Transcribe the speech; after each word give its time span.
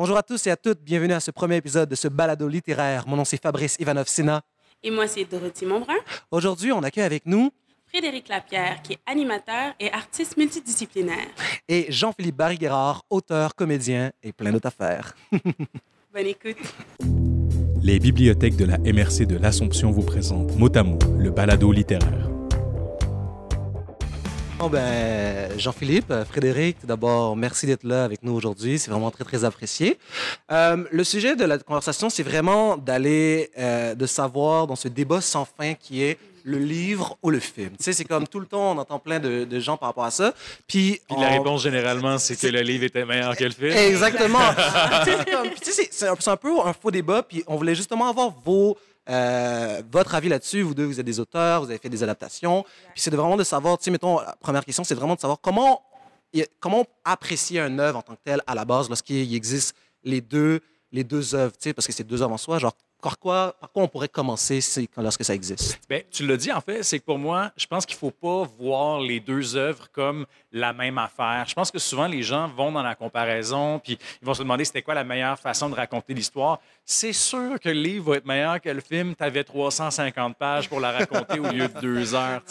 Bonjour 0.00 0.16
à 0.16 0.22
tous 0.22 0.46
et 0.46 0.50
à 0.50 0.56
toutes, 0.56 0.80
bienvenue 0.82 1.12
à 1.12 1.20
ce 1.20 1.30
premier 1.30 1.56
épisode 1.56 1.86
de 1.86 1.94
ce 1.94 2.08
balado 2.08 2.48
littéraire. 2.48 3.06
Mon 3.06 3.16
nom 3.16 3.24
c'est 3.26 3.36
Fabrice 3.36 3.76
Ivanov-Sina. 3.78 4.40
Et 4.82 4.90
moi, 4.90 5.06
c'est 5.06 5.26
Dorothy 5.26 5.66
Monbrun. 5.66 5.98
Aujourd'hui, 6.30 6.72
on 6.72 6.82
accueille 6.82 7.04
avec 7.04 7.26
nous 7.26 7.50
Frédéric 7.86 8.28
Lapierre, 8.28 8.80
qui 8.80 8.94
est 8.94 8.98
animateur 9.04 9.74
et 9.78 9.92
artiste 9.92 10.38
multidisciplinaire. 10.38 11.26
et 11.68 11.92
Jean-Philippe 11.92 12.36
Barry-Guerrard, 12.36 13.04
auteur, 13.10 13.54
comédien 13.54 14.10
et 14.22 14.32
plein 14.32 14.52
d'autres 14.52 14.68
affaires. 14.68 15.14
Bonne 16.14 16.26
écoute. 16.28 16.56
Les 17.82 17.98
bibliothèques 17.98 18.56
de 18.56 18.64
la 18.64 18.78
MRC 18.78 19.26
de 19.26 19.36
l'Assomption 19.36 19.90
vous 19.90 20.02
présentent 20.02 20.56
mot 20.56 20.74
à 20.74 20.82
mot 20.82 20.98
le 21.18 21.30
balado 21.30 21.70
littéraire. 21.72 22.39
Bon 24.60 24.68
ben, 24.68 25.58
Jean-Philippe, 25.58 26.10
euh, 26.10 26.22
Frédéric, 26.26 26.80
tout 26.80 26.86
d'abord, 26.86 27.34
merci 27.34 27.64
d'être 27.66 27.82
là 27.82 28.04
avec 28.04 28.22
nous 28.22 28.32
aujourd'hui. 28.34 28.78
C'est 28.78 28.90
vraiment 28.90 29.10
très, 29.10 29.24
très 29.24 29.42
apprécié. 29.44 29.98
Euh, 30.52 30.84
le 30.90 31.02
sujet 31.02 31.34
de 31.34 31.44
la 31.46 31.56
conversation, 31.56 32.10
c'est 32.10 32.22
vraiment 32.22 32.76
d'aller, 32.76 33.50
euh, 33.58 33.94
de 33.94 34.04
savoir 34.04 34.66
dans 34.66 34.76
ce 34.76 34.88
débat 34.88 35.22
sans 35.22 35.46
fin 35.46 35.72
qui 35.72 36.02
est 36.02 36.18
le 36.44 36.58
livre 36.58 37.16
ou 37.22 37.30
le 37.30 37.40
film. 37.40 37.70
Tu 37.70 37.84
sais, 37.84 37.94
c'est 37.94 38.04
comme 38.04 38.26
tout 38.28 38.38
le 38.40 38.44
temps, 38.46 38.72
on 38.72 38.78
entend 38.78 38.98
plein 38.98 39.18
de, 39.18 39.44
de 39.44 39.60
gens 39.60 39.78
par 39.78 39.88
rapport 39.90 40.04
à 40.04 40.10
ça. 40.10 40.34
Puis, 40.66 41.00
Puis 41.08 41.20
la 41.20 41.28
on- 41.28 41.32
réponse, 41.38 41.62
généralement, 41.62 42.18
c'est 42.18 42.36
que 42.36 42.46
le 42.46 42.60
livre 42.60 42.84
était 42.84 43.06
meilleur 43.06 43.34
que 43.36 43.44
le 43.44 43.50
film. 43.52 43.72
Exactement. 43.72 44.38
Tu 45.62 45.72
sais, 45.72 45.88
c'est 45.90 46.08
un, 46.08 46.14
c'est 46.18 46.30
un 46.30 46.36
peu 46.36 46.60
un 46.64 46.72
faux 46.74 46.90
débat, 46.90 47.22
puis 47.22 47.42
on 47.46 47.56
voulait 47.56 47.74
justement 47.74 48.08
avoir 48.10 48.34
vos, 48.44 48.76
euh, 49.08 49.82
votre 49.90 50.14
avis 50.14 50.28
là-dessus. 50.28 50.62
Vous 50.62 50.74
deux, 50.74 50.84
vous 50.84 51.00
êtes 51.00 51.06
des 51.06 51.20
auteurs, 51.20 51.62
vous 51.62 51.70
avez 51.70 51.78
fait 51.78 51.88
des 51.88 52.02
adaptations. 52.02 52.64
Puis 52.92 53.02
c'est 53.02 53.14
vraiment 53.14 53.36
de 53.36 53.44
savoir, 53.44 53.78
tu 53.78 53.84
sais, 53.84 53.90
mettons, 53.90 54.20
la 54.20 54.36
première 54.40 54.64
question, 54.64 54.84
c'est 54.84 54.94
vraiment 54.94 55.14
de 55.14 55.20
savoir 55.20 55.40
comment, 55.40 55.82
comment 56.58 56.84
apprécier 57.04 57.60
un 57.60 57.78
œuvre 57.78 57.98
en 57.98 58.02
tant 58.02 58.14
que 58.14 58.20
telle 58.24 58.42
à 58.46 58.54
la 58.54 58.64
base 58.64 58.88
lorsqu'il 58.88 59.34
existe 59.34 59.74
les 60.04 60.20
deux, 60.20 60.60
les 60.92 61.04
deux 61.04 61.34
œuvres, 61.34 61.52
tu 61.52 61.64
sais, 61.64 61.72
parce 61.72 61.86
que 61.86 61.92
c'est 61.92 62.04
deux 62.04 62.22
œuvres 62.22 62.32
en 62.32 62.38
soi. 62.38 62.58
Genre, 62.58 62.74
par 63.00 63.18
quoi, 63.18 63.54
on 63.74 63.88
pourrait 63.88 64.08
commencer 64.08 64.60
lorsque 64.96 65.24
ça 65.24 65.34
existe? 65.34 65.80
Ben, 65.88 66.02
tu 66.10 66.26
l'as 66.26 66.36
dit, 66.36 66.52
en 66.52 66.60
fait, 66.60 66.82
c'est 66.82 66.98
que 66.98 67.04
pour 67.04 67.18
moi, 67.18 67.50
je 67.56 67.66
pense 67.66 67.86
qu'il 67.86 67.96
ne 67.96 68.00
faut 68.00 68.10
pas 68.10 68.48
voir 68.58 69.00
les 69.00 69.20
deux 69.20 69.56
œuvres 69.56 69.88
comme 69.92 70.26
la 70.52 70.72
même 70.72 70.98
affaire. 70.98 71.44
Je 71.46 71.54
pense 71.54 71.70
que 71.70 71.78
souvent, 71.78 72.06
les 72.06 72.22
gens 72.22 72.48
vont 72.48 72.72
dans 72.72 72.82
la 72.82 72.94
comparaison, 72.94 73.78
puis 73.78 73.98
ils 74.20 74.26
vont 74.26 74.34
se 74.34 74.42
demander 74.42 74.64
c'était 74.64 74.82
quoi 74.82 74.94
la 74.94 75.04
meilleure 75.04 75.38
façon 75.38 75.68
de 75.68 75.74
raconter 75.74 76.14
l'histoire. 76.14 76.60
C'est 76.84 77.12
sûr 77.12 77.58
que 77.60 77.68
le 77.68 77.80
livre 77.80 78.10
va 78.10 78.16
être 78.16 78.26
meilleur 78.26 78.60
que 78.60 78.68
le 78.68 78.80
film. 78.80 79.14
Tu 79.14 79.22
avais 79.22 79.44
350 79.44 80.36
pages 80.36 80.68
pour 80.68 80.80
la 80.80 80.92
raconter 80.92 81.38
au 81.38 81.50
lieu 81.50 81.68
de 81.68 81.80
deux 81.80 82.14
heures. 82.14 82.42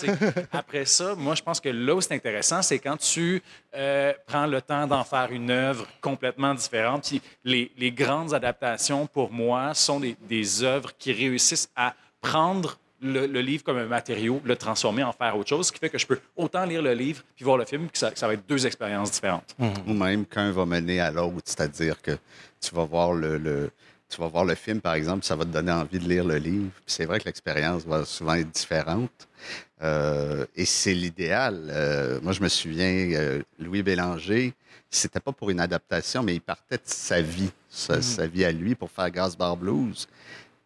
Après 0.51 0.85
ça, 0.85 1.15
moi, 1.15 1.35
je 1.35 1.41
pense 1.41 1.59
que 1.59 1.69
là 1.69 1.95
où 1.95 2.01
c'est 2.01 2.13
intéressant, 2.13 2.61
c'est 2.61 2.79
quand 2.79 2.97
tu 2.97 3.41
euh, 3.75 4.13
prends 4.25 4.47
le 4.47 4.61
temps 4.61 4.87
d'en 4.87 5.03
faire 5.03 5.29
une 5.31 5.51
œuvre 5.51 5.85
complètement 6.01 6.53
différente. 6.53 7.03
Puis 7.03 7.21
les, 7.77 7.91
grandes 7.91 8.33
adaptations, 8.33 9.07
pour 9.07 9.31
moi, 9.31 9.73
sont 9.73 9.99
des 9.99 10.15
œuvres 10.63 10.91
qui 10.97 11.11
réussissent 11.13 11.69
à 11.75 11.95
prendre 12.21 12.77
le, 13.01 13.27
le 13.27 13.39
livre 13.41 13.63
comme 13.63 13.77
un 13.77 13.85
matériau, 13.85 14.41
le 14.43 14.55
transformer 14.57 15.03
en 15.03 15.13
faire 15.13 15.37
autre 15.37 15.47
chose, 15.49 15.67
ce 15.67 15.71
qui 15.71 15.79
fait 15.79 15.89
que 15.89 15.97
je 15.97 16.05
peux 16.05 16.19
autant 16.35 16.65
lire 16.65 16.81
le 16.81 16.93
livre 16.93 17.23
puis 17.35 17.45
voir 17.45 17.57
le 17.57 17.63
film, 17.65 17.89
que 17.89 17.97
ça, 17.97 18.11
que 18.11 18.19
ça 18.19 18.27
va 18.27 18.33
être 18.33 18.45
deux 18.47 18.65
expériences 18.67 19.11
différentes. 19.11 19.55
Ou 19.87 19.93
même 19.93 20.25
qu'un 20.25 20.51
va 20.51 20.65
mener 20.65 20.99
à 20.99 21.09
l'autre, 21.09 21.41
c'est-à-dire 21.45 22.01
que 22.01 22.11
tu 22.59 22.75
vas 22.75 22.83
voir 22.83 23.13
le, 23.13 23.37
le- 23.37 23.71
tu 24.09 24.19
vas 24.19 24.27
voir 24.27 24.43
le 24.43 24.55
film, 24.55 24.81
par 24.81 24.95
exemple, 24.95 25.23
ça 25.23 25.35
va 25.35 25.45
te 25.45 25.49
donner 25.51 25.71
envie 25.71 25.99
de 25.99 26.09
lire 26.09 26.25
le 26.25 26.37
livre. 26.37 26.71
Puis 26.83 26.95
c'est 26.95 27.05
vrai 27.05 27.19
que 27.19 27.25
l'expérience 27.25 27.85
va 27.85 28.03
souvent 28.05 28.33
être 28.33 28.49
différente. 28.49 29.27
Euh, 29.81 30.45
et 30.55 30.65
c'est 30.65 30.93
l'idéal. 30.95 31.67
Euh, 31.69 32.19
moi, 32.21 32.33
je 32.33 32.41
me 32.41 32.49
souviens, 32.49 33.11
euh, 33.13 33.41
Louis 33.59 33.83
Bélanger, 33.83 34.53
c'était 34.89 35.19
pas 35.19 35.31
pour 35.31 35.49
une 35.49 35.59
adaptation, 35.59 36.23
mais 36.23 36.35
il 36.35 36.41
partait 36.41 36.77
de 36.77 36.83
sa 36.85 37.21
vie, 37.21 37.51
sa, 37.69 38.01
sa 38.01 38.27
vie 38.27 38.45
à 38.45 38.51
lui 38.51 38.75
pour 38.75 38.89
faire 38.89 39.09
Gasbar 39.09 39.55
Blues. 39.55 40.07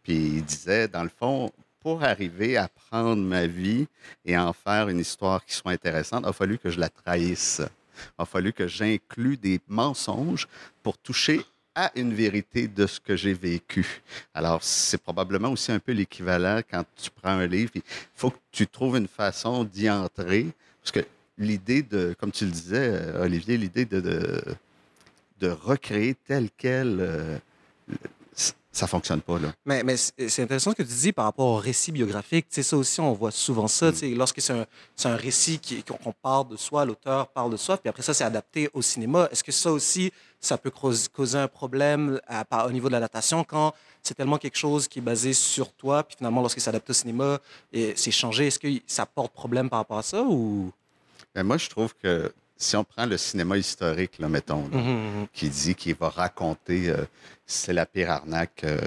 Puis 0.02 0.14
il 0.14 0.44
disait, 0.44 0.88
dans 0.88 1.02
le 1.02 1.10
fond, 1.10 1.50
pour 1.80 2.02
arriver 2.02 2.56
à 2.56 2.68
prendre 2.68 3.22
ma 3.22 3.46
vie 3.46 3.86
et 4.24 4.36
en 4.38 4.52
faire 4.52 4.88
une 4.88 4.98
histoire 4.98 5.44
qui 5.44 5.54
soit 5.54 5.72
intéressante, 5.72 6.24
il 6.24 6.28
a 6.28 6.32
fallu 6.32 6.58
que 6.58 6.70
je 6.70 6.80
la 6.80 6.88
trahisse. 6.88 7.60
Il 8.18 8.22
a 8.22 8.24
fallu 8.24 8.52
que 8.52 8.66
j'inclue 8.66 9.36
des 9.36 9.60
mensonges 9.68 10.48
pour 10.82 10.96
toucher 10.96 11.44
à 11.74 11.90
une 11.94 12.14
vérité 12.14 12.68
de 12.68 12.86
ce 12.86 13.00
que 13.00 13.16
j'ai 13.16 13.34
vécu. 13.34 14.02
Alors, 14.32 14.62
c'est 14.62 15.02
probablement 15.02 15.50
aussi 15.50 15.72
un 15.72 15.78
peu 15.78 15.92
l'équivalent 15.92 16.60
quand 16.70 16.84
tu 16.96 17.10
prends 17.10 17.30
un 17.30 17.46
livre. 17.46 17.72
Il 17.74 17.82
faut 18.14 18.30
que 18.30 18.38
tu 18.50 18.66
trouves 18.66 18.96
une 18.96 19.08
façon 19.08 19.64
d'y 19.64 19.90
entrer. 19.90 20.46
Parce 20.80 20.92
que 20.92 21.06
l'idée 21.38 21.82
de, 21.82 22.14
comme 22.18 22.30
tu 22.32 22.44
le 22.44 22.50
disais, 22.50 22.90
euh, 22.92 23.24
Olivier, 23.24 23.56
l'idée 23.56 23.84
de, 23.84 24.00
de, 24.00 24.42
de 25.40 25.48
recréer 25.50 26.14
tel 26.26 26.48
quel, 26.56 26.98
euh, 27.00 27.38
ça 28.72 28.88
fonctionne 28.88 29.20
pas, 29.20 29.38
là. 29.38 29.52
Mais, 29.64 29.84
mais 29.84 29.96
c'est 29.96 30.42
intéressant 30.42 30.72
ce 30.72 30.76
que 30.76 30.82
tu 30.82 30.92
dis 30.92 31.12
par 31.12 31.26
rapport 31.26 31.46
au 31.46 31.56
récit 31.58 31.92
biographique. 31.92 32.46
Tu 32.48 32.56
sais, 32.56 32.62
ça 32.64 32.76
aussi, 32.76 33.00
on 33.00 33.12
voit 33.12 33.30
souvent 33.30 33.68
ça. 33.68 33.92
Sais, 33.92 34.08
lorsque 34.08 34.40
c'est 34.40 34.52
un, 34.52 34.66
c'est 34.96 35.06
un 35.08 35.14
récit 35.14 35.60
qui- 35.60 35.84
qu'on 35.84 36.12
parle 36.12 36.48
de 36.48 36.56
soi, 36.56 36.84
l'auteur 36.84 37.28
parle 37.28 37.52
de 37.52 37.56
soi, 37.56 37.76
puis 37.76 37.88
après 37.88 38.02
ça, 38.02 38.12
c'est 38.12 38.24
adapté 38.24 38.68
au 38.72 38.82
cinéma. 38.82 39.28
Est-ce 39.30 39.44
que 39.44 39.52
ça 39.52 39.70
aussi, 39.70 40.12
ça 40.40 40.58
peut 40.58 40.70
cause- 40.72 41.06
causer 41.06 41.38
un 41.38 41.46
problème 41.46 42.20
à- 42.26 42.66
au 42.66 42.72
niveau 42.72 42.88
de 42.88 42.92
l'adaptation 42.94 43.44
quand 43.44 43.72
c'est 44.02 44.14
tellement 44.14 44.38
quelque 44.38 44.58
chose 44.58 44.88
qui 44.88 44.98
est 44.98 45.02
basé 45.02 45.32
sur 45.34 45.72
toi, 45.72 46.02
puis 46.02 46.16
finalement, 46.16 46.40
lorsque 46.40 46.60
c'est 46.60 46.68
adapté 46.70 46.90
au 46.90 46.94
cinéma, 46.94 47.38
et 47.72 47.94
c'est 47.96 48.10
changé, 48.10 48.48
est-ce 48.48 48.58
que 48.58 48.68
ça 48.88 49.06
porte 49.06 49.32
problème 49.32 49.70
par 49.70 49.78
rapport 49.78 49.98
à 49.98 50.02
ça 50.02 50.22
ou... 50.24 50.72
Ben, 51.34 51.42
moi, 51.42 51.56
je 51.58 51.68
trouve 51.68 51.94
que 51.96 52.32
si 52.56 52.76
on 52.76 52.84
prend 52.84 53.06
le 53.06 53.16
cinéma 53.18 53.56
historique, 53.58 54.18
là, 54.18 54.28
mettons, 54.28 54.68
là, 54.68 54.78
Mhm. 54.78 55.26
qui 55.32 55.48
dit 55.48 55.74
qu'il 55.74 55.94
va 55.96 56.08
raconter 56.08 56.88
euh, 56.90 57.04
c'est 57.46 57.72
la 57.72 57.84
pire 57.84 58.10
arnaque 58.10 58.62
euh, 58.64 58.78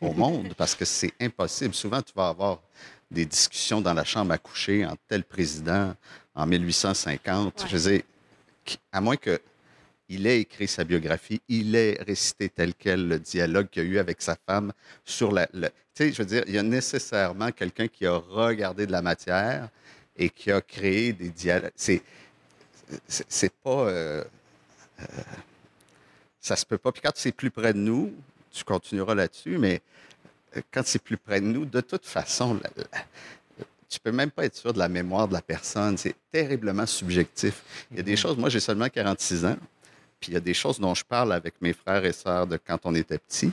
au 0.00 0.12
monde 0.12 0.52
parce 0.56 0.74
que 0.74 0.84
c'est 0.84 1.12
impossible. 1.20 1.74
Souvent, 1.74 2.02
tu 2.02 2.12
vas 2.14 2.28
avoir 2.28 2.60
des 3.10 3.24
discussions 3.24 3.80
dans 3.80 3.94
la 3.94 4.04
chambre 4.04 4.32
à 4.32 4.38
coucher 4.38 4.84
entre 4.84 5.00
tel 5.08 5.24
président 5.24 5.94
en 6.34 6.46
1850. 6.46 7.60
Ouais. 7.62 7.68
Je 7.68 7.76
veux 7.76 7.90
dire, 7.92 8.02
à 8.92 9.00
moins 9.00 9.16
que 9.16 9.40
il 10.08 10.26
ait 10.26 10.40
écrit 10.40 10.66
sa 10.66 10.82
biographie, 10.82 11.40
il 11.48 11.74
ait 11.76 11.96
récité 12.04 12.48
tel 12.48 12.74
quel 12.74 13.06
le 13.06 13.18
dialogue 13.20 13.68
qu'il 13.70 13.82
a 13.82 13.86
eu 13.86 13.98
avec 13.98 14.20
sa 14.20 14.36
femme 14.46 14.72
sur 15.04 15.30
la. 15.30 15.48
le- 15.54 15.68
tu 15.94 16.04
sais, 16.04 16.12
je 16.12 16.18
veux 16.18 16.26
dire, 16.26 16.42
il 16.48 16.54
y 16.54 16.58
a 16.58 16.62
nécessairement 16.64 17.52
quelqu'un 17.52 17.86
qui 17.86 18.06
a 18.06 18.16
regardé 18.16 18.86
de 18.86 18.92
la 18.92 19.02
matière 19.02 19.68
et 20.20 20.28
qui 20.30 20.52
a 20.52 20.60
créé 20.60 21.12
des 21.12 21.30
dialogues. 21.30 21.72
C'est, 21.74 22.02
c'est, 23.08 23.52
pas. 23.54 23.70
euh, 23.88 24.22
euh, 25.00 25.04
ça 26.40 26.56
se 26.56 26.66
peut 26.66 26.78
pas. 26.78 26.92
Puis 26.92 27.02
quand 27.02 27.12
c'est 27.14 27.32
plus 27.32 27.50
près 27.50 27.72
de 27.72 27.78
nous, 27.78 28.12
tu 28.52 28.62
continueras 28.64 29.14
là-dessus, 29.14 29.56
mais 29.58 29.80
euh, 30.56 30.60
quand 30.72 30.82
c'est 30.84 31.02
plus 31.02 31.16
près 31.16 31.40
de 31.40 31.46
nous, 31.46 31.64
de 31.64 31.80
toute 31.80 32.04
façon, 32.06 32.54
la- 32.62 32.70
la- 32.76 33.04
tu 33.88 33.98
peux 33.98 34.12
même 34.12 34.30
pas 34.30 34.44
être 34.44 34.54
sûr 34.56 34.72
de 34.72 34.78
la 34.78 34.88
mémoire 34.88 35.26
de 35.26 35.32
la 35.32 35.42
personne. 35.42 35.96
C'est 35.98 36.14
terriblement 36.30 36.86
subjectif. 36.86 37.62
Il 37.90 37.96
y 37.96 38.00
a 38.00 38.02
des 38.04 38.16
choses, 38.16 38.36
moi 38.36 38.48
j'ai 38.48 38.60
seulement 38.60 38.88
46 38.88 39.44
ans, 39.46 39.56
puis 40.20 40.32
il 40.32 40.34
y 40.34 40.36
a 40.36 40.40
des 40.40 40.54
choses 40.54 40.78
dont 40.78 40.94
je 40.94 41.04
parle 41.04 41.32
avec 41.32 41.54
mes 41.60 41.72
frères 41.72 42.04
et 42.04 42.12
sœurs 42.12 42.46
de 42.46 42.56
quand 42.58 42.78
on 42.84 42.94
était 42.94 43.18
petits, 43.18 43.50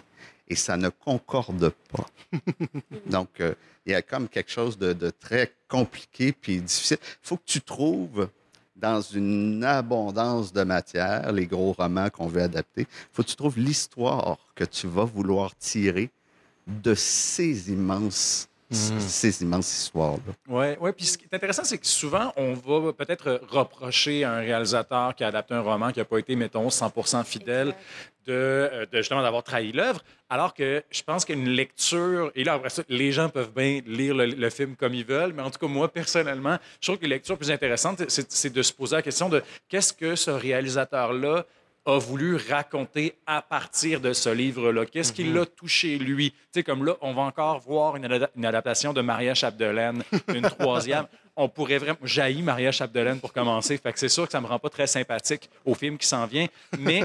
et 0.50 0.56
ça 0.56 0.78
ne 0.78 0.90
concorde 0.90 1.72
pas. 1.92 2.06
Donc, 3.06 3.42
euh, 3.42 3.54
il 3.86 3.92
y 3.92 3.96
a 3.96 4.02
comme 4.02 4.28
quelque 4.28 4.52
chose 4.52 4.78
de, 4.78 4.94
de 4.94 5.10
très 5.10 5.54
compliqué 5.68 6.32
puis 6.32 6.60
difficile. 6.62 6.98
Il 7.02 7.28
faut 7.28 7.38
que 7.38 7.46
tu 7.46 7.62
trouves 7.62 8.30
dans 8.78 9.02
une 9.02 9.64
abondance 9.64 10.54
de 10.54 10.64
matière, 10.64 11.32
les 11.32 11.48
gros 11.48 11.74
romans 11.74 12.10
qu'on 12.10 12.28
veut 12.28 12.44
adapter, 12.44 12.82
il 12.82 13.08
faut 13.12 13.24
que 13.24 13.30
tu 13.30 13.36
trouves 13.36 13.58
l'histoire 13.58 14.38
que 14.56 14.64
tu 14.64 14.88
vas 14.88 15.04
vouloir 15.04 15.56
tirer 15.56 16.12
de 16.68 16.94
ces 16.94 17.72
immenses, 17.72 18.50
ces 18.70 19.42
immenses 19.42 19.84
histoires-là. 19.84 20.34
Oui, 20.48 20.76
ouais, 20.80 20.94
puis 20.94 21.06
ce 21.06 21.18
qui 21.18 21.26
est 21.26 21.34
intéressant, 21.34 21.64
c'est 21.64 21.78
que 21.78 21.88
souvent, 21.88 22.34
on 22.36 22.54
va 22.54 22.94
peut-être 22.94 23.42
reprocher 23.50 24.24
à 24.24 24.34
un 24.34 24.40
réalisateur 24.40 25.16
qui 25.16 25.24
a 25.24 25.28
adapté 25.28 25.54
un 25.54 25.62
roman 25.62 25.92
qui 25.92 26.00
n'a 26.00 26.06
pas 26.06 26.18
été, 26.18 26.36
mettons, 26.36 26.70
100 26.70 27.24
fidèle 27.24 27.74
de, 28.26 28.34
euh, 28.34 28.86
de 28.92 28.98
justement 28.98 29.22
d'avoir 29.22 29.44
trahi 29.44 29.72
l'œuvre, 29.72 30.02
alors 30.30 30.54
que 30.54 30.84
je 30.92 31.02
pense 31.02 31.24
qu'une 31.24 31.48
lecture, 31.48 32.32
et 32.36 32.44
là, 32.44 32.54
après 32.54 32.70
ça, 32.70 32.84
les 32.90 33.14
gens 33.14 33.30
peuvent 33.30 33.54
bien 33.56 33.80
lire 33.86 34.14
le, 34.14 34.26
le 34.26 34.50
film 34.50 34.76
comme 34.76 34.94
ils 34.94 35.06
veulent, 35.06 35.32
mais 35.34 35.44
en 35.44 35.50
tout 35.50 35.60
cas, 35.60 35.68
moi, 35.68 35.88
personnellement, 35.88 36.58
je 36.82 36.88
trouve 36.88 36.98
que 36.98 37.06
la 37.06 37.16
lecture 37.16 37.38
plus 37.38 37.52
intéressante, 37.52 38.04
c'est 38.10 38.30
c'est 38.32 38.50
de 38.50 38.62
se 38.62 38.74
poser 38.74 38.98
la 38.98 39.02
question 39.02 39.30
de 39.30 39.42
qu'est-ce 39.70 39.94
que 39.94 40.16
ce 40.16 40.30
réalisateur-là 40.32 41.46
a 41.88 41.98
voulu 42.00 42.36
raconter 42.36 43.16
à 43.26 43.42
partir 43.42 44.02
de 44.02 44.12
ce 44.12 44.30
livre-là? 44.30 44.86
Qu'est-ce 44.86 45.14
qui 45.14 45.24
l'a 45.24 45.46
touché, 45.46 45.98
lui? 45.98 46.32
Tu 46.32 46.38
sais, 46.52 46.64
comme 46.64 46.86
là, 46.86 46.96
on 47.02 47.14
va 47.14 47.22
encore 47.22 47.62
voir 47.62 47.96
une 47.96 48.46
adaptation 48.46 48.92
de 48.92 49.00
Maria 49.00 49.34
Chapdelaine, 49.34 50.04
une 50.28 50.42
troisième. 50.60 51.06
On 51.38 51.48
pourrait 51.48 51.78
vraiment... 51.78 51.98
Jaillit 52.04 52.42
Maria 52.42 52.74
Chapdelaine 52.74 53.22
pour 53.22 53.32
commencer. 53.32 53.78
Fait 53.78 53.94
que 53.94 54.00
c'est 54.00 54.10
sûr 54.10 54.26
que 54.26 54.34
ça 54.34 54.42
me 54.42 54.48
rend 54.48 54.60
pas 54.60 54.70
très 54.70 54.86
sympathique 54.86 55.50
au 55.64 55.76
film 55.76 55.98
qui 55.98 56.08
s'en 56.08 56.26
vient. 56.26 56.48
Mais 56.78 57.04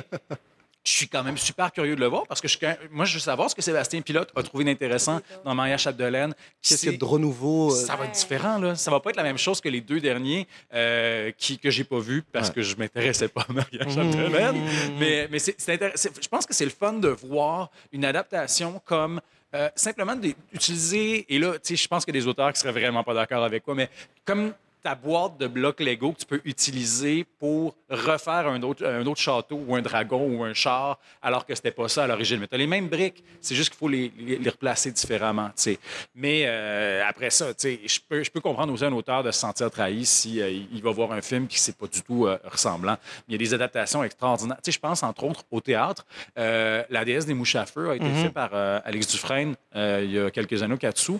je 0.84 0.90
suis 0.92 1.06
quand 1.08 1.22
même 1.22 1.36
super 1.38 1.70
curieux 1.72 1.94
de 1.94 2.00
le 2.00 2.06
voir 2.06 2.26
parce 2.26 2.40
que 2.40 2.48
je, 2.48 2.58
moi, 2.90 3.04
je 3.04 3.14
veux 3.14 3.20
savoir 3.20 3.48
ce 3.48 3.54
que 3.54 3.62
Sébastien 3.62 4.00
Pilote 4.00 4.30
a 4.34 4.42
trouvé 4.42 4.64
d'intéressant 4.64 5.20
dans 5.44 5.54
Maria 5.54 5.76
Chapdelaine. 5.76 6.34
Qu'est-ce 6.60 6.80
qu'il 6.80 6.86
y 6.86 6.88
a 6.88 6.92
C'est- 6.92 6.98
de 6.98 7.04
renouveau? 7.04 7.72
euh, 7.72 7.76
ça 7.76 7.94
va 7.96 8.06
être 8.06 8.12
différent, 8.14 8.58
là. 8.58 8.74
Ça 8.74 8.90
va 8.90 8.98
pas 9.00 9.10
être 9.10 9.16
la 9.16 9.22
même 9.22 9.38
chose 9.38 9.60
que 9.60 9.68
les 9.68 9.80
deux 9.80 10.00
derniers 10.00 10.48
euh, 10.74 11.30
qui, 11.38 11.58
que 11.58 11.70
j'ai 11.70 11.84
pas 11.84 12.00
vus 12.00 12.22
parce 12.32 12.48
Ouais. 12.48 12.54
que 12.54 12.62
je 12.62 12.74
m'intéressais 12.76 13.28
pas 13.28 13.46
à 13.48 13.52
Maria 13.52 13.88
Chapdelaine. 13.88 14.56
Mais, 14.98 15.28
mais 15.30 15.38
c'est. 15.38 15.54
Je 15.58 16.28
pense 16.28 16.46
que 16.46 16.54
c'est 16.54 16.64
le 16.64 16.70
fun 16.72 16.94
de 16.94 17.08
voir 17.08 17.70
une 17.92 18.04
adaptation 18.04 18.80
comme 18.84 19.20
euh, 19.54 19.68
simplement 19.76 20.16
d'utiliser, 20.16 21.26
et 21.28 21.38
là, 21.38 21.52
tu 21.54 21.58
sais, 21.62 21.76
je 21.76 21.86
pense 21.88 22.04
qu'il 22.04 22.14
y 22.14 22.18
a 22.18 22.20
des 22.20 22.26
auteurs 22.26 22.52
qui 22.52 22.58
seraient 22.60 22.72
vraiment 22.72 23.04
pas 23.04 23.14
d'accord 23.14 23.44
avec 23.44 23.66
moi, 23.66 23.76
mais 23.76 23.90
comme 24.24 24.52
ta 24.82 24.94
boîte 24.94 25.38
de 25.38 25.46
blocs 25.46 25.80
Lego 25.80 26.12
que 26.12 26.18
tu 26.18 26.26
peux 26.26 26.40
utiliser 26.44 27.24
pour 27.38 27.74
refaire 27.88 28.48
un 28.48 28.60
autre, 28.62 28.84
un 28.86 29.06
autre 29.06 29.20
château 29.20 29.62
ou 29.66 29.76
un 29.76 29.82
dragon 29.82 30.26
ou 30.28 30.42
un 30.44 30.54
char, 30.54 30.98
alors 31.22 31.46
que 31.46 31.54
c'était 31.54 31.70
pas 31.70 31.88
ça 31.88 32.04
à 32.04 32.06
l'origine. 32.06 32.40
Mais 32.40 32.48
tu 32.48 32.54
as 32.54 32.58
les 32.58 32.66
mêmes 32.66 32.88
briques, 32.88 33.22
c'est 33.40 33.54
juste 33.54 33.70
qu'il 33.70 33.78
faut 33.78 33.88
les, 33.88 34.12
les- 34.18 34.38
les 34.38 34.50
replacer 34.50 34.90
différemment. 34.90 35.48
tu 35.48 35.52
sais. 35.56 35.78
Mais 36.14 36.42
euh, 36.46 37.02
après 37.06 37.30
ça, 37.30 37.46
je 37.62 37.98
peux, 38.08 38.22
je 38.24 38.30
peux 38.30 38.40
comprendre 38.40 38.72
aussi 38.72 38.84
un 38.84 38.92
auteur 38.92 39.22
de 39.22 39.30
se 39.30 39.38
sentir 39.38 39.70
trahi 39.70 40.04
si 40.04 40.40
euh, 40.40 40.50
il 40.50 40.82
va 40.82 40.90
voir 40.90 41.12
un 41.12 41.20
film 41.22 41.46
qui 41.46 41.58
c'est 41.60 41.76
pas 41.76 41.86
du 41.86 42.02
tout 42.02 42.26
euh, 42.26 42.38
ressemblant. 42.44 42.96
Il 43.28 43.32
y 43.32 43.34
a 43.36 43.38
des 43.38 43.54
adaptations 43.54 44.02
extraordinaires. 44.02 44.58
Je 44.66 44.78
pense 44.78 45.02
entre 45.02 45.24
autres 45.24 45.44
au 45.50 45.60
théâtre. 45.60 46.04
La 46.36 47.04
déesse 47.04 47.26
des 47.26 47.34
mouches 47.34 47.56
à 47.56 47.66
feu 47.66 47.90
a 47.90 47.96
été 47.96 48.06
fait 48.14 48.30
par 48.30 48.50
euh, 48.52 48.80
Alex 48.84 49.06
Dufresne 49.08 49.54
il 49.74 50.10
y 50.10 50.18
a 50.18 50.30
quelques 50.30 50.62
années 50.62 50.74
au 50.74 50.78
Katsu 50.78 51.12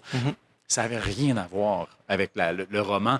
ça 0.72 0.82
n'avait 0.82 0.98
rien 0.98 1.36
à 1.36 1.46
voir 1.46 1.88
avec 2.08 2.32
la- 2.34 2.52
le, 2.52 2.66
le 2.70 2.80
roman. 2.80 3.18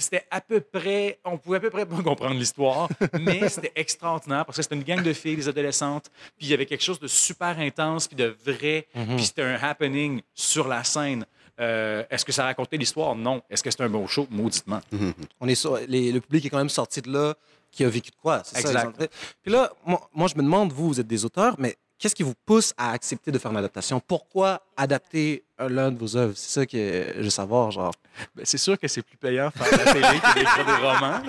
C'était 0.00 0.24
à 0.30 0.40
peu 0.40 0.60
près, 0.60 1.18
on 1.24 1.38
pouvait 1.38 1.56
à 1.56 1.60
peu 1.60 1.70
près 1.70 1.84
pas 1.84 2.00
comprendre 2.02 2.34
l'histoire, 2.38 2.88
mais 3.20 3.48
c'était 3.48 3.72
extraordinaire 3.74 4.44
parce 4.46 4.56
que 4.56 4.62
c'était 4.62 4.76
une 4.76 4.84
gang 4.84 5.02
de 5.02 5.12
filles, 5.12 5.34
des 5.34 5.48
adolescentes, 5.48 6.08
puis 6.36 6.46
il 6.46 6.50
y 6.50 6.54
avait 6.54 6.66
quelque 6.66 6.84
chose 6.84 7.00
de 7.00 7.08
super 7.08 7.58
intense, 7.58 8.06
puis 8.06 8.16
de 8.16 8.36
vrai, 8.46 8.86
puis 9.16 9.26
c'était 9.26 9.42
un 9.42 9.54
happening 9.60 10.22
sur 10.34 10.68
la 10.68 10.84
scène. 10.84 11.26
Euh, 11.60 12.04
Est-ce 12.10 12.24
que 12.24 12.30
ça 12.30 12.44
racontait 12.44 12.76
l'histoire? 12.76 13.16
Non. 13.16 13.42
Est-ce 13.50 13.64
que 13.64 13.70
c'était 13.72 13.82
un 13.82 13.88
bon 13.88 14.06
show? 14.06 14.28
Mauditement. 14.30 14.80
On 15.40 15.48
est 15.48 15.56
sur, 15.56 15.76
les- 15.88 16.12
le 16.12 16.20
public 16.20 16.44
est 16.46 16.50
quand 16.50 16.58
même 16.58 16.68
sorti 16.68 17.02
de 17.02 17.10
là, 17.12 17.34
qui 17.72 17.82
a 17.84 17.88
vécu 17.88 18.12
de 18.12 18.16
quoi? 18.16 18.44
Ça, 18.44 18.60
Exact. 18.60 19.10
Puis 19.42 19.50
là, 19.52 19.72
moi, 19.84 20.08
moi, 20.14 20.28
je 20.28 20.36
me 20.36 20.42
demande, 20.44 20.72
vous, 20.72 20.86
vous 20.86 21.00
êtes 21.00 21.08
des 21.08 21.24
auteurs, 21.24 21.56
mais 21.58 21.76
qu'est-ce 21.98 22.14
qui 22.14 22.22
vous 22.22 22.34
pousse 22.46 22.72
à 22.76 22.92
accepter 22.92 23.32
de 23.32 23.38
faire 23.40 23.50
une 23.50 23.56
adaptation? 23.56 23.98
Pourquoi 23.98 24.62
adapter 24.76 25.42
l'un 25.68 25.90
de 25.90 25.98
vos 25.98 26.16
œuvres? 26.16 26.34
C'est 26.36 26.60
ça 26.60 26.66
que 26.66 26.76
je 27.16 27.22
veux 27.22 27.30
savoir, 27.30 27.70
genre. 27.70 27.92
Ben, 28.34 28.44
c'est 28.44 28.58
sûr 28.58 28.78
que 28.78 28.86
c'est 28.88 29.02
plus 29.02 29.16
payant 29.16 29.50
faire 29.50 29.70
la 29.84 29.92
télé 29.92 30.02
que 30.20 30.34
d'écrire 30.38 30.66
des 30.66 30.72
romans. 30.72 31.20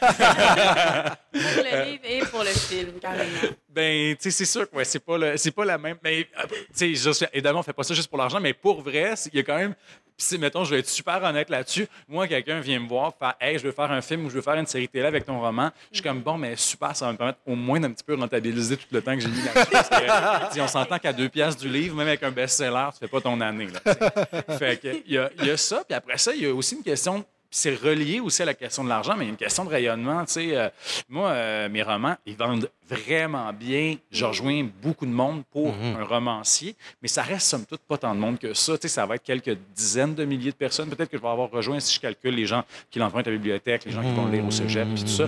Pour 1.32 1.40
le 1.62 1.84
livre 1.84 2.02
et 2.04 2.18
pour 2.26 2.40
le 2.40 2.46
film, 2.50 2.92
carrément. 3.00 3.54
Ben, 3.68 4.14
tu 4.16 4.22
sais, 4.22 4.30
c'est 4.30 4.44
sûr 4.44 4.68
que 4.68 4.76
ouais, 4.76 4.84
c'est 4.84 4.98
pas 4.98 5.18
le- 5.18 5.36
c'est 5.36 5.50
pas 5.50 5.64
la 5.64 5.76
même. 5.78 5.96
Mais 6.02 6.26
euh, 6.38 6.42
tu 6.76 6.96
sais, 6.96 7.28
évidemment, 7.32 7.60
on 7.60 7.62
fait 7.62 7.72
pas 7.72 7.82
ça 7.82 7.94
juste 7.94 8.08
pour 8.08 8.18
l'argent, 8.18 8.40
mais 8.40 8.54
pour 8.54 8.80
vrai, 8.82 9.12
c'est- 9.14 9.30
il 9.32 9.36
y 9.36 9.40
a 9.40 9.42
quand 9.42 9.56
même. 9.56 9.74
C'est- 10.16 10.38
mettons, 10.38 10.64
je 10.64 10.70
vais 10.74 10.80
être 10.80 10.88
super 10.88 11.22
honnête 11.22 11.48
là-dessus. 11.48 11.86
Moi, 12.08 12.26
quelqu'un 12.26 12.58
vient 12.60 12.80
me 12.80 12.88
voir, 12.88 13.12
faire, 13.16 13.34
hey, 13.40 13.56
je 13.58 13.64
veux 13.64 13.72
faire 13.72 13.92
un 13.92 14.00
film 14.00 14.24
ou 14.24 14.30
je 14.30 14.34
veux 14.36 14.42
faire 14.42 14.54
une 14.54 14.66
série 14.66 14.88
télé 14.88 15.04
avec 15.06 15.24
ton 15.24 15.38
roman. 15.40 15.70
Je 15.92 15.98
suis 15.98 16.02
comme 16.02 16.20
bon, 16.22 16.36
mais 16.38 16.56
super, 16.56 16.96
ça 16.96 17.06
va 17.06 17.12
me 17.12 17.18
permettre 17.18 17.38
au 17.46 17.54
moins 17.54 17.78
d'un 17.78 17.92
petit 17.92 18.02
peu 18.04 18.14
rentabiliser 18.16 18.76
tout 18.76 18.86
le 18.90 19.00
temps 19.02 19.14
que 19.14 19.20
j'ai 19.20 19.28
mis 19.28 19.42
là-dessus. 19.42 20.60
On 20.60 20.66
s'entend 20.66 20.98
qu'à 20.98 21.12
deux 21.12 21.28
piastres 21.28 21.60
du 21.62 21.68
livre, 21.68 21.94
même 21.94 22.08
avec 22.08 22.22
un 22.24 22.30
best-seller, 22.32 22.88
tu 22.94 22.98
fais 22.98 23.08
pas 23.08 23.20
ton 23.20 23.40
année. 23.40 23.66
Là. 23.68 23.77
fait 24.58 24.80
que, 24.80 25.02
il 25.06 25.12
y 25.12 25.18
a, 25.18 25.30
il 25.38 25.46
y 25.46 25.50
a 25.50 25.56
ça, 25.56 25.82
puis 25.86 25.94
après 25.94 26.18
ça, 26.18 26.34
il 26.34 26.42
y 26.42 26.46
a 26.46 26.54
aussi 26.54 26.74
une 26.76 26.82
question. 26.82 27.24
C'est 27.50 27.74
relié 27.74 28.20
aussi 28.20 28.42
à 28.42 28.44
la 28.44 28.52
question 28.52 28.84
de 28.84 28.90
l'argent, 28.90 29.14
mais 29.16 29.24
il 29.24 29.28
y 29.28 29.30
a 29.30 29.30
une 29.30 29.38
question 29.38 29.64
de 29.64 29.70
rayonnement. 29.70 30.22
Tu 30.26 30.32
sais, 30.32 30.54
euh, 30.54 30.68
moi, 31.08 31.30
euh, 31.30 31.70
mes 31.70 31.82
romans, 31.82 32.14
ils 32.26 32.36
vendent 32.36 32.68
vraiment 32.86 33.50
bien. 33.54 33.96
Je 34.10 34.26
rejoins 34.26 34.68
beaucoup 34.82 35.06
de 35.06 35.10
monde 35.10 35.44
pour 35.50 35.72
un 35.72 36.04
romancier, 36.04 36.76
mais 37.00 37.08
ça 37.08 37.22
reste 37.22 37.46
somme 37.46 37.64
toute 37.64 37.80
pas 37.80 37.96
tant 37.96 38.14
de 38.14 38.20
monde 38.20 38.38
que 38.38 38.52
ça. 38.52 38.76
Tu 38.76 38.82
sais, 38.82 38.88
ça 38.88 39.06
va 39.06 39.14
être 39.14 39.22
quelques 39.22 39.56
dizaines 39.74 40.14
de 40.14 40.26
milliers 40.26 40.50
de 40.50 40.56
personnes. 40.56 40.90
Peut-être 40.90 41.08
que 41.10 41.16
je 41.16 41.22
vais 41.22 41.28
avoir 41.28 41.50
rejoint, 41.50 41.80
si 41.80 41.94
je 41.94 42.00
calcule, 42.00 42.34
les 42.34 42.44
gens 42.44 42.64
qui 42.90 42.98
l'empruntent 42.98 43.28
à 43.28 43.30
la 43.30 43.38
bibliothèque, 43.38 43.86
les 43.86 43.92
gens 43.92 44.02
qui 44.02 44.12
vont 44.12 44.26
lire 44.26 44.44
au 44.44 44.50
cégep, 44.50 44.86
puis 44.94 45.04
tout 45.04 45.08
ça. 45.08 45.26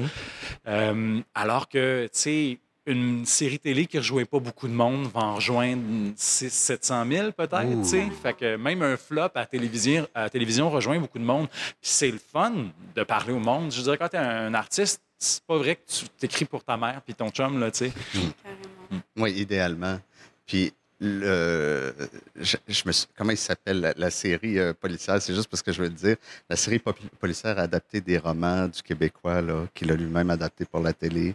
Euh, 0.68 1.20
alors 1.34 1.70
que, 1.70 2.04
tu 2.04 2.10
sais, 2.12 2.58
une 2.92 3.24
série 3.26 3.58
télé 3.58 3.86
qui 3.86 3.96
ne 3.96 4.00
rejoint 4.02 4.24
pas 4.24 4.38
beaucoup 4.38 4.68
de 4.68 4.72
monde 4.72 5.06
va 5.12 5.20
en 5.20 5.34
rejoindre 5.36 5.82
6 6.16 6.50
700 6.50 7.06
000 7.10 7.32
peut-être. 7.32 7.82
tu 7.82 7.88
sais. 7.88 8.08
Fait 8.22 8.34
que 8.34 8.56
même 8.56 8.82
un 8.82 8.96
flop 8.96 9.28
à 9.34 9.46
télévision, 9.46 10.06
à 10.14 10.22
la 10.22 10.30
télévision 10.30 10.70
rejoint 10.70 10.98
beaucoup 10.98 11.18
de 11.18 11.24
monde. 11.24 11.48
C'est 11.80 12.10
le 12.10 12.18
fun 12.18 12.52
de 12.94 13.02
parler 13.04 13.32
au 13.32 13.38
monde. 13.38 13.72
Je 13.72 13.82
dirais, 13.82 13.96
quand 13.98 14.08
tu 14.08 14.16
es 14.16 14.20
un 14.20 14.52
artiste, 14.54 15.00
c'est 15.18 15.42
pas 15.44 15.58
vrai 15.58 15.76
que 15.76 15.82
tu 15.86 16.08
t'écris 16.18 16.44
pour 16.46 16.64
ta 16.64 16.76
mère 16.76 17.00
puis 17.04 17.14
ton 17.14 17.30
chum, 17.30 17.58
là, 17.60 17.70
tu 17.70 17.78
sais. 17.86 17.92
Carrément. 18.12 19.02
Oui, 19.18 19.32
idéalement. 19.32 19.98
Puis, 20.46 20.72
le, 21.02 21.94
je, 22.36 22.56
je 22.68 22.82
me 22.84 22.92
suis- 22.92 23.06
comment 23.16 23.30
il 23.30 23.36
s'appelle 23.38 23.80
la, 23.80 23.94
la 23.96 24.10
série 24.10 24.58
euh, 24.58 24.74
policière? 24.74 25.20
C'est 25.22 25.34
juste 25.34 25.48
parce 25.48 25.62
que 25.62 25.72
je 25.72 25.80
veux 25.82 25.88
le 25.88 25.94
dire. 25.94 26.16
La 26.48 26.56
série 26.56 26.78
policière 27.18 27.58
a 27.58 27.62
adapté 27.62 28.00
des 28.02 28.18
romans 28.18 28.68
du 28.68 28.82
Québécois, 28.82 29.40
là, 29.40 29.64
qu'il 29.74 29.90
a 29.90 29.94
lui-même 29.94 30.28
adapté 30.30 30.64
pour 30.66 30.80
la 30.80 30.92
télé. 30.92 31.34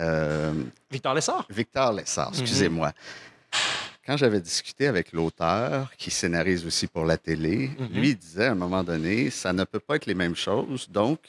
Euh, 0.00 0.52
Victor 0.90 1.14
Lessard. 1.14 1.46
Victor 1.50 1.92
Lessard, 1.92 2.30
excusez-moi. 2.40 2.92
Quand 4.06 4.16
j'avais 4.16 4.40
discuté 4.40 4.86
avec 4.86 5.12
l'auteur, 5.12 5.92
qui 5.96 6.10
scénarise 6.10 6.64
aussi 6.66 6.86
pour 6.86 7.04
la 7.04 7.16
télé, 7.16 7.70
lui, 7.92 8.08
il 8.10 8.16
disait 8.16 8.46
à 8.46 8.52
un 8.52 8.54
moment 8.56 8.82
donné, 8.82 9.30
ça 9.30 9.52
ne 9.52 9.62
peut 9.64 9.78
pas 9.78 9.96
être 9.96 10.06
les 10.06 10.14
mêmes 10.14 10.34
choses. 10.34 10.88
Donc, 10.88 11.20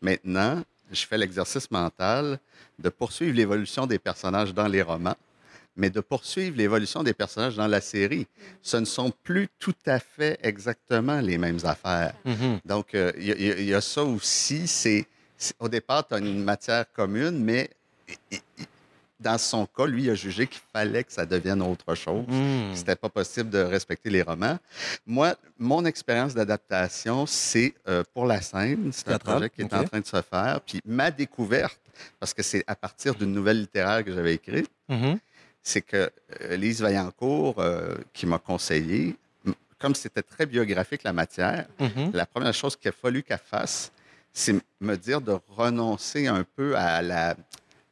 maintenant, 0.00 0.62
je 0.92 1.04
fais 1.06 1.18
l'exercice 1.18 1.70
mental 1.70 2.38
de 2.78 2.88
poursuivre 2.88 3.36
l'évolution 3.36 3.86
des 3.86 3.98
personnages 3.98 4.54
dans 4.54 4.68
les 4.68 4.80
romans, 4.80 5.16
mais 5.76 5.90
de 5.90 6.00
poursuivre 6.00 6.56
l'évolution 6.56 7.02
des 7.02 7.12
personnages 7.14 7.56
dans 7.56 7.66
la 7.66 7.80
série. 7.80 8.26
Ce 8.62 8.76
ne 8.76 8.84
sont 8.86 9.12
plus 9.22 9.48
tout 9.58 9.74
à 9.86 9.98
fait 9.98 10.38
exactement 10.42 11.20
les 11.20 11.36
mêmes 11.36 11.60
affaires. 11.64 12.14
Donc, 12.64 12.94
euh, 12.94 13.12
il 13.18 13.24
y, 13.26 13.32
a- 13.32 13.60
y 13.60 13.76
y 13.78 13.82
ça 13.82 14.02
aussi. 14.04 14.66
C'est, 14.66 15.04
c'est- 15.36 15.54
au 15.58 15.68
départ, 15.68 16.06
tu 16.06 16.14
as 16.14 16.18
une 16.18 16.42
matière 16.42 16.90
commune, 16.92 17.42
mais 17.44 17.70
dans 19.18 19.36
son 19.36 19.66
cas, 19.66 19.84
lui, 19.86 20.04
il 20.04 20.10
a 20.10 20.14
jugé 20.14 20.46
qu'il 20.46 20.62
fallait 20.72 21.04
que 21.04 21.12
ça 21.12 21.26
devienne 21.26 21.60
autre 21.60 21.94
chose. 21.94 22.24
Hmm. 22.26 22.74
C'était 22.74 22.96
pas 22.96 23.10
possible 23.10 23.50
de 23.50 23.58
respecter 23.58 24.08
les 24.08 24.22
romans. 24.22 24.58
Moi, 25.06 25.34
mon 25.58 25.84
expérience 25.84 26.34
d'adaptation, 26.34 27.26
c'est 27.26 27.74
euh, 27.86 28.02
pour 28.14 28.24
la 28.24 28.40
scène. 28.40 28.90
C'est 28.92 29.08
un 29.10 29.18
projet 29.18 29.50
qui 29.50 29.60
est 29.60 29.74
en 29.74 29.84
train 29.84 30.00
de 30.00 30.06
se 30.06 30.22
faire. 30.22 30.60
Puis 30.66 30.80
ma 30.86 31.10
découverte, 31.10 31.78
parce 32.18 32.32
que 32.32 32.42
c'est 32.42 32.64
à 32.66 32.74
partir 32.74 33.14
d'une 33.14 33.32
nouvelle 33.32 33.60
littéraire 33.60 34.02
que 34.04 34.12
j'avais 34.12 34.34
écrite, 34.34 34.70
Mhm. 34.88 35.18
c'est 35.62 35.82
que 35.82 36.10
euh, 36.40 36.56
Lise 36.56 36.80
Vaillancourt, 36.80 37.56
euh, 37.58 37.96
qui 38.14 38.24
m'a 38.24 38.38
conseillé, 38.38 39.16
comme 39.78 39.94
c'était 39.94 40.22
très 40.22 40.46
biographique 40.46 41.02
la 41.02 41.12
matière, 41.12 41.66
Mhm. 41.78 42.12
la 42.14 42.24
première 42.24 42.54
chose 42.54 42.74
qu'il 42.74 42.88
a 42.88 42.92
fallu 42.92 43.22
qu'elle 43.22 43.38
fasse, 43.38 43.92
c'est 44.32 44.54
me 44.80 44.96
dire 44.96 45.20
de 45.20 45.36
renoncer 45.48 46.26
un 46.26 46.42
peu 46.56 46.74
à 46.74 47.02
la, 47.02 47.36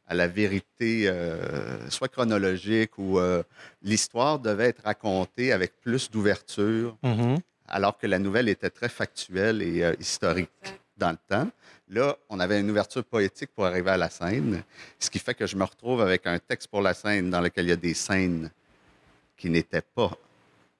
à 0.09 0.15
la 0.15 0.27
vérité, 0.27 1.03
euh, 1.07 1.87
soit 1.89 2.07
chronologique 2.09 2.97
ou 2.97 3.19
euh, 3.19 3.43
l'histoire 3.83 4.39
devait 4.39 4.69
être 4.69 4.83
racontée 4.83 5.53
avec 5.53 5.79
plus 5.81 6.09
d'ouverture, 6.09 6.97
Mhm. 7.03 7.37
alors 7.67 7.95
que 7.97 8.07
la 8.07 8.17
nouvelle 8.19 8.49
était 8.49 8.71
très 8.71 8.89
factuelle 8.89 9.61
et 9.61 9.83
euh, 9.83 9.93
historique 9.99 10.49
dans 10.97 11.11
le 11.11 11.17
temps. 11.27 11.47
Là, 11.89 12.17
on 12.29 12.39
avait 12.39 12.59
une 12.59 12.69
ouverture 12.71 13.03
poétique 13.03 13.51
pour 13.55 13.65
arriver 13.65 13.91
à 13.91 13.97
la 13.97 14.09
scène, 14.09 14.63
ce 14.99 15.09
qui 15.11 15.19
fait 15.19 15.33
que 15.35 15.45
je 15.47 15.55
me 15.55 15.63
retrouve 15.63 16.01
avec 16.01 16.25
un 16.25 16.39
texte 16.39 16.67
pour 16.69 16.81
la 16.81 16.93
scène 16.95 17.29
dans 17.29 17.41
lequel 17.41 17.65
il 17.65 17.69
y 17.69 17.73
a 17.73 17.75
des 17.77 17.93
scènes 17.93 18.49
qui 19.37 19.49
n'étaient 19.49 19.81
pas 19.95 20.11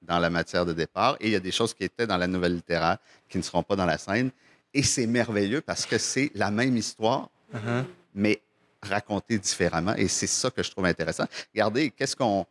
dans 0.02 0.18
la 0.18 0.30
matière 0.30 0.66
de 0.66 0.72
départ 0.72 1.16
et 1.20 1.26
il 1.28 1.32
y 1.32 1.36
a 1.36 1.40
des 1.40 1.50
choses 1.52 1.72
qui 1.74 1.84
étaient 1.84 2.06
dans 2.06 2.16
la 2.16 2.26
nouvelle 2.26 2.54
littéraire 2.56 2.98
qui 3.28 3.38
ne 3.38 3.42
seront 3.42 3.62
pas 3.62 3.76
dans 3.76 3.86
la 3.86 3.96
scène. 3.98 4.30
Et 4.74 4.82
c'est 4.82 5.06
merveilleux 5.06 5.60
parce 5.60 5.86
que 5.86 5.98
c'est 5.98 6.30
la 6.34 6.50
même 6.50 6.76
histoire, 6.76 7.28
Mhm. 7.52 7.84
mais 8.14 8.40
racontée 8.82 9.38
différemment. 9.38 9.94
Et 9.96 10.08
c'est 10.08 10.26
ça 10.26 10.50
que 10.50 10.62
je 10.62 10.70
trouve 10.70 10.86
intéressant. 10.86 11.24
Regardez, 11.54 11.90
qu'est-ce 11.90 12.16
qu'on. 12.16 12.46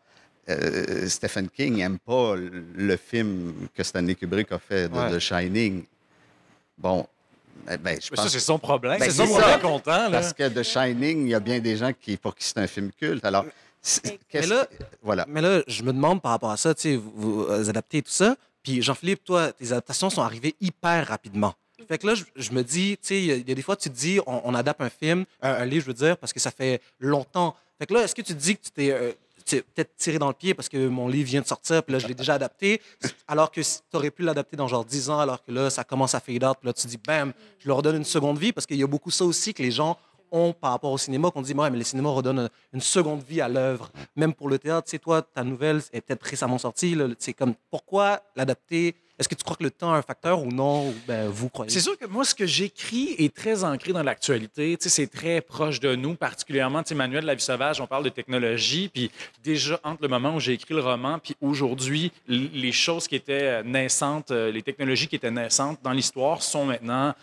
euh, 0.49 1.07
Stephen 1.07 1.47
King 1.49 1.77
n'aime 1.77 1.99
pas 1.99 2.35
le- 2.35 2.97
film 2.97 3.67
que 3.75 3.83
Stanley 3.83 4.15
Kubrick 4.15 4.51
a 4.51 4.57
fait 4.59 4.89
de, 4.89 4.95
Ouais. 4.95 5.11
de 5.11 5.19
Shining. 5.19 5.83
Bon, 6.77 7.05
eh 7.69 7.77
ben, 7.77 7.99
je 8.01 8.07
Mais 8.09 8.17
ça, 8.17 8.23
pense 8.23 8.31
c'est 8.31 8.39
son 8.39 8.57
problème. 8.57 8.99
Ben, 8.99 9.05
c'est 9.11 9.25
c'est 9.25 9.27
ça, 9.27 9.39
ça. 9.41 9.47
on 9.53 9.57
est 9.57 9.61
content. 9.61 9.91
Là. 9.91 10.09
parce 10.11 10.33
que 10.33 10.47
The 10.49 10.63
Shining, 10.63 11.23
il 11.25 11.29
y 11.29 11.35
a 11.35 11.39
bien 11.39 11.59
des 11.59 11.77
gens 11.77 11.91
qui, 11.93 12.17
pour 12.17 12.35
qui 12.35 12.43
c'est 12.45 12.57
un 12.57 12.67
film 12.67 12.89
culte. 12.97 13.23
Alors, 13.25 13.45
Mais 14.33 14.45
là- 14.47 14.67
voilà. 15.03 15.25
Mais 15.27 15.41
là, 15.41 15.61
je 15.67 15.83
me 15.83 15.93
demande 15.93 16.21
par 16.21 16.31
rapport 16.31 16.51
à 16.51 16.57
ça, 16.57 16.73
tu 16.73 16.81
sais, 16.81 16.95
vous, 16.95 17.11
vous, 17.15 17.41
euh, 17.43 17.69
adaptez 17.69 18.01
tout 18.01 18.11
ça. 18.11 18.35
Puis 18.63 18.81
Jean-Philippe, 18.81 19.23
toi, 19.23 19.51
tes 19.53 19.67
adaptations 19.71 20.09
sont 20.09 20.21
arrivées 20.21 20.55
hyper 20.59 21.07
rapidement. 21.07 21.53
Fait 21.87 21.97
que 21.97 22.07
là, 22.07 22.13
je, 22.35 22.51
me 22.51 22.63
dis, 22.63 22.97
tu 23.01 23.07
sais, 23.07 23.19
il 23.19 23.25
y, 23.25 23.51
a- 23.51 23.55
des 23.55 23.61
fois, 23.61 23.75
tu 23.75 23.89
te 23.89 23.95
dis, 23.95 24.19
on, 24.25 24.53
adapte 24.53 24.81
un 24.81 24.89
film, 24.89 25.25
un, 25.41 25.65
livre, 25.65 25.83
je 25.83 25.87
veux 25.87 25.93
dire, 25.93 26.17
parce 26.17 26.33
que 26.33 26.39
ça 26.39 26.51
fait 26.51 26.81
longtemps. 26.99 27.55
Fait 27.77 27.85
que 27.85 27.93
là, 27.93 28.03
est-ce 28.03 28.15
que 28.15 28.21
tu 28.21 28.33
te 28.33 28.39
dis 28.39 28.57
que 28.57 28.63
tu 28.63 28.71
t'es 28.71 28.91
euh, 28.91 29.11
peut-être 29.57 29.95
tiré 29.97 30.19
dans 30.19 30.27
le 30.27 30.33
pied 30.33 30.53
parce 30.53 30.69
que 30.69 30.87
mon 30.87 31.07
livre 31.07 31.27
vient 31.27 31.41
de 31.41 31.47
sortir, 31.47 31.83
puis 31.83 31.93
là, 31.93 31.99
je 31.99 32.07
l'ai 32.07 32.13
déjà 32.13 32.35
adapté, 32.35 32.81
alors 33.27 33.51
que 33.51 33.61
tu 33.61 33.77
aurais 33.97 34.11
pu 34.11 34.21
l'adapter 34.23 34.55
dans 34.57 34.67
genre 34.67 34.85
10 34.85 35.09
ans, 35.09 35.19
alors 35.19 35.43
que 35.43 35.51
là, 35.51 35.69
ça 35.69 35.83
commence 35.83 36.13
à 36.13 36.19
fade 36.19 36.43
out, 36.43 36.57
puis 36.59 36.67
là, 36.67 36.73
tu 36.73 36.85
dis, 36.87 36.97
bam, 36.97 37.33
je 37.59 37.67
leur 37.67 37.81
donne 37.81 37.95
une 37.95 38.05
seconde 38.05 38.37
vie, 38.37 38.51
parce 38.51 38.65
qu'il 38.67 38.77
y 38.77 38.83
a 38.83 38.87
beaucoup 38.87 39.11
ça 39.11 39.25
aussi 39.25 39.53
que 39.53 39.63
les 39.63 39.71
gens 39.71 39.97
ont 40.31 40.53
par 40.53 40.71
rapport 40.71 40.91
au 40.91 40.97
cinéma 40.97 41.31
qu'on 41.31 41.41
dit, 41.41 41.53
ouais, 41.53 41.69
mais 41.71 41.77
le 41.79 41.83
cinéma 41.83 42.09
redonne 42.09 42.49
une- 42.73 42.81
seconde 42.81 43.23
vie 43.23 43.41
à 43.41 43.47
l'œuvre. 43.47 43.91
Même 44.15 44.33
pour 44.33 44.47
le 44.49 44.59
théâtre, 44.59 44.85
tu 44.85 44.91
sais, 44.91 44.99
toi, 44.99 45.21
ta 45.23 45.43
nouvelle 45.43 45.81
est 45.91 46.01
peut-être 46.01 46.23
récemment 46.23 46.59
sortie. 46.59 46.95
C'est 47.17 47.33
comme, 47.33 47.55
pourquoi 47.71 48.21
l'adapter? 48.35 48.95
Est-ce 49.19 49.27
que 49.27 49.35
tu 49.35 49.43
crois 49.43 49.57
que 49.57 49.63
le 49.63 49.71
temps 49.71 49.93
a 49.93 49.97
un 49.97 50.01
facteur 50.01 50.41
ou 50.41 50.49
non? 50.49 50.93
Ben, 51.05 51.27
vous 51.27 51.49
croyez? 51.49 51.69
C'est 51.69 51.81
sûr 51.81 51.97
que 51.97 52.05
moi, 52.05 52.23
ce 52.23 52.33
que 52.33 52.45
j'écris 52.45 53.15
est 53.17 53.35
très 53.35 53.65
ancré 53.65 53.91
dans 53.91 54.01
l'actualité. 54.01 54.77
C'est 54.79 55.11
très 55.11 55.41
proche 55.41 55.81
de 55.81 55.93
nous, 55.93 56.15
particulièrement, 56.15 56.81
Manuel 56.95 57.23
de 57.23 57.27
la 57.27 57.35
vie 57.35 57.43
sauvage, 57.43 57.81
on 57.81 57.87
parle 57.87 58.05
de 58.05 58.09
technologie. 58.09 58.87
Puis 58.87 59.11
déjà, 59.43 59.77
entre 59.83 60.03
le 60.03 60.07
moment 60.07 60.35
où 60.35 60.39
j'ai 60.39 60.53
écrit 60.53 60.73
le 60.73 60.79
roman, 60.79 61.19
puis 61.19 61.35
aujourd'hui, 61.41 62.13
les 62.27 62.71
choses 62.71 63.09
qui 63.09 63.15
étaient 63.15 63.61
naissantes, 63.63 64.31
euh, 64.31 64.51
les 64.51 64.61
technologies 64.61 65.07
qui 65.07 65.17
étaient 65.17 65.31
naissantes 65.31 65.79
dans 65.83 65.91
l'histoire 65.91 66.41
sont 66.41 66.65
maintenant 66.65 67.13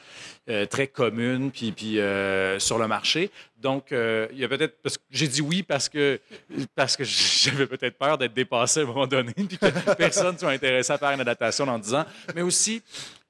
euh, 0.48 0.64
très 0.64 0.86
communes, 0.86 1.50
puis, 1.50 1.72
puis 1.72 1.98
euh, 1.98 2.60
sur 2.60 2.78
le 2.78 2.86
marché. 2.86 3.30
Donc, 3.60 3.90
euh, 3.90 4.28
il 4.30 4.38
y 4.38 4.44
a 4.44 4.48
peut-être. 4.48 4.76
J'ai 5.10 5.26
dit 5.26 5.40
oui 5.40 5.64
parce 5.64 5.88
que, 5.88 6.20
parce 6.74 6.96
que 6.96 7.02
j'avais 7.04 7.66
peut-être 7.66 7.98
peur 7.98 8.16
d'être 8.16 8.34
dépassé 8.34 8.80
à 8.80 8.82
un 8.84 8.86
moment 8.86 9.06
donné, 9.08 9.32
puis 9.32 9.58
que 9.58 9.94
personne 9.96 10.38
soit 10.38 10.50
intéressé 10.50 10.92
à 10.92 10.98
faire 10.98 11.10
une 11.10 11.20
adaptation 11.20 11.66
dans 11.66 11.78
10 11.78 11.94
ans. 11.94 12.04
Mais 12.34 12.42
aussi, 12.42 12.80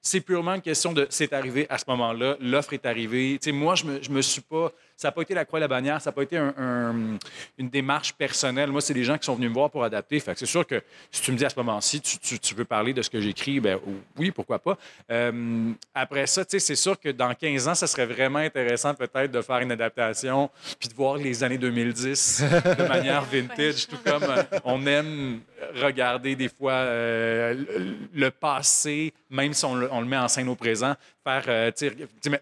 c'est 0.03 0.21
purement 0.21 0.55
une 0.55 0.61
question 0.61 0.93
de 0.93 1.07
c'est 1.09 1.33
arrivé 1.33 1.67
à 1.71 1.79
ce 1.79 1.85
moment-là, 1.89 2.37
l'offre 2.41 2.75
est 2.75 2.85
arrivée. 2.85 3.39
Tu 3.41 3.47
sais, 3.47 3.53
moi, 3.53 3.75
je 3.77 3.85
me, 3.85 4.03
je 4.03 4.11
me 4.11 4.21
suis 4.21 4.43
pas. 4.43 4.71
Ça 4.97 5.09
n'a 5.09 5.13
pas 5.13 5.23
été 5.23 5.35
la 5.35 5.45
croix 5.45 5.59
et 5.59 5.61
la 5.61 5.69
bannière, 5.69 6.01
ça 6.01 6.09
n'a 6.11 6.15
pas 6.15 6.23
été 6.23 6.39
un- 6.39 6.55
un- 6.57 7.19
une 7.59 7.69
démarche 7.69 8.15
personnelle. 8.15 8.71
Moi, 8.71 8.81
c'est 8.81 8.95
des 8.95 9.05
gens 9.05 9.19
qui 9.19 9.27
sont 9.27 9.35
venus 9.35 9.51
me 9.51 9.55
voir 9.55 9.71
pour 9.71 9.85
adapter. 9.85 10.19
Fait 10.21 10.33
c'est 10.39 10.47
sûr 10.47 10.67
que 10.67 10.83
si 11.11 11.21
tu 11.21 11.33
me 11.33 11.37
dis 11.37 11.45
à 11.45 11.51
ce 11.51 11.57
moment-ci, 11.57 12.01
tu, 12.01 12.19
tu- 12.19 12.39
tu 12.39 12.55
veux 12.55 12.65
parler 12.65 12.95
de 12.95 13.03
ce 13.03 13.11
que 13.11 13.21
j'écris, 13.21 13.61
ben 13.61 13.79
oui, 14.17 14.31
pourquoi 14.31 14.59
pas. 14.59 14.79
Euh, 15.11 15.73
après 15.95 16.27
ça, 16.27 16.45
c'est 16.49 16.75
sûr 16.77 16.99
que 16.99 17.11
dans 17.11 17.35
15 17.35 17.69
ans, 17.69 17.75
ça 17.75 17.87
serait 17.87 18.07
vraiment 18.07 18.39
intéressant 18.39 18.95
peut-être 18.95 19.31
de 19.31 19.43
faire 19.43 19.59
une 19.59 19.73
adaptation 19.73 20.51
puis 20.81 20.89
de 20.89 20.95
voir 20.95 21.17
les 21.17 21.45
années 21.45 21.59
2010 21.59 22.43
de 22.43 22.89
manière 22.89 23.23
vintage, 23.25 23.87
tout 23.89 23.99
comme 24.05 24.23
euh, 24.23 24.43
on 24.65 24.87
aime 24.87 25.41
regarder 25.75 26.37
des 26.37 26.49
fois 26.49 26.73
euh, 26.73 27.55
le, 27.55 27.97
le 28.15 28.31
passé, 28.31 29.13
même 29.31 29.53
si 29.53 29.65
on 29.65 29.75
le, 29.75 29.93
on 29.93 30.01
le 30.01 30.07
met 30.07 30.17
en 30.17 30.29
scène 30.29 30.49
au 30.49 30.55
présent. 30.55 30.95
Faire, 31.25 31.45
euh, 31.49 31.71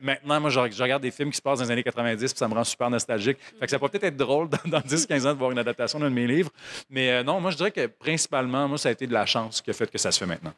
maintenant, 0.02 0.40
moi, 0.40 0.50
je, 0.50 0.60
je 0.70 0.82
regarde 0.82 1.02
des 1.02 1.10
films 1.10 1.30
qui 1.30 1.36
se 1.38 1.42
passent 1.42 1.58
dans 1.58 1.64
les 1.64 1.70
années 1.70 1.82
90 1.82 2.34
puis 2.34 2.43
ça 2.44 2.48
me 2.48 2.54
rend 2.54 2.64
super 2.64 2.90
nostalgique. 2.90 3.38
Fait 3.58 3.64
que 3.66 3.70
ça 3.70 3.78
peut 3.78 3.88
peut-être 3.88 4.04
être 4.04 4.16
drôle 4.16 4.48
dans, 4.50 4.70
dans 4.70 4.80
10-15 4.80 5.26
ans 5.26 5.32
de 5.32 5.38
voir 5.38 5.50
une 5.50 5.58
adaptation 5.58 5.98
d'un 5.98 6.10
de 6.10 6.14
mes 6.14 6.26
livres. 6.26 6.50
Mais 6.90 7.10
euh, 7.10 7.22
non, 7.22 7.40
moi, 7.40 7.50
je 7.50 7.56
dirais 7.56 7.70
que 7.70 7.86
principalement, 7.86 8.68
moi, 8.68 8.76
ça 8.78 8.90
a 8.90 8.92
été 8.92 9.06
de 9.06 9.12
la 9.12 9.24
chance 9.26 9.62
qui 9.62 9.70
a 9.70 9.72
fait 9.72 9.90
que 9.90 9.96
ça 9.98 10.12
se 10.12 10.18
fait 10.18 10.26
maintenant. 10.26 10.52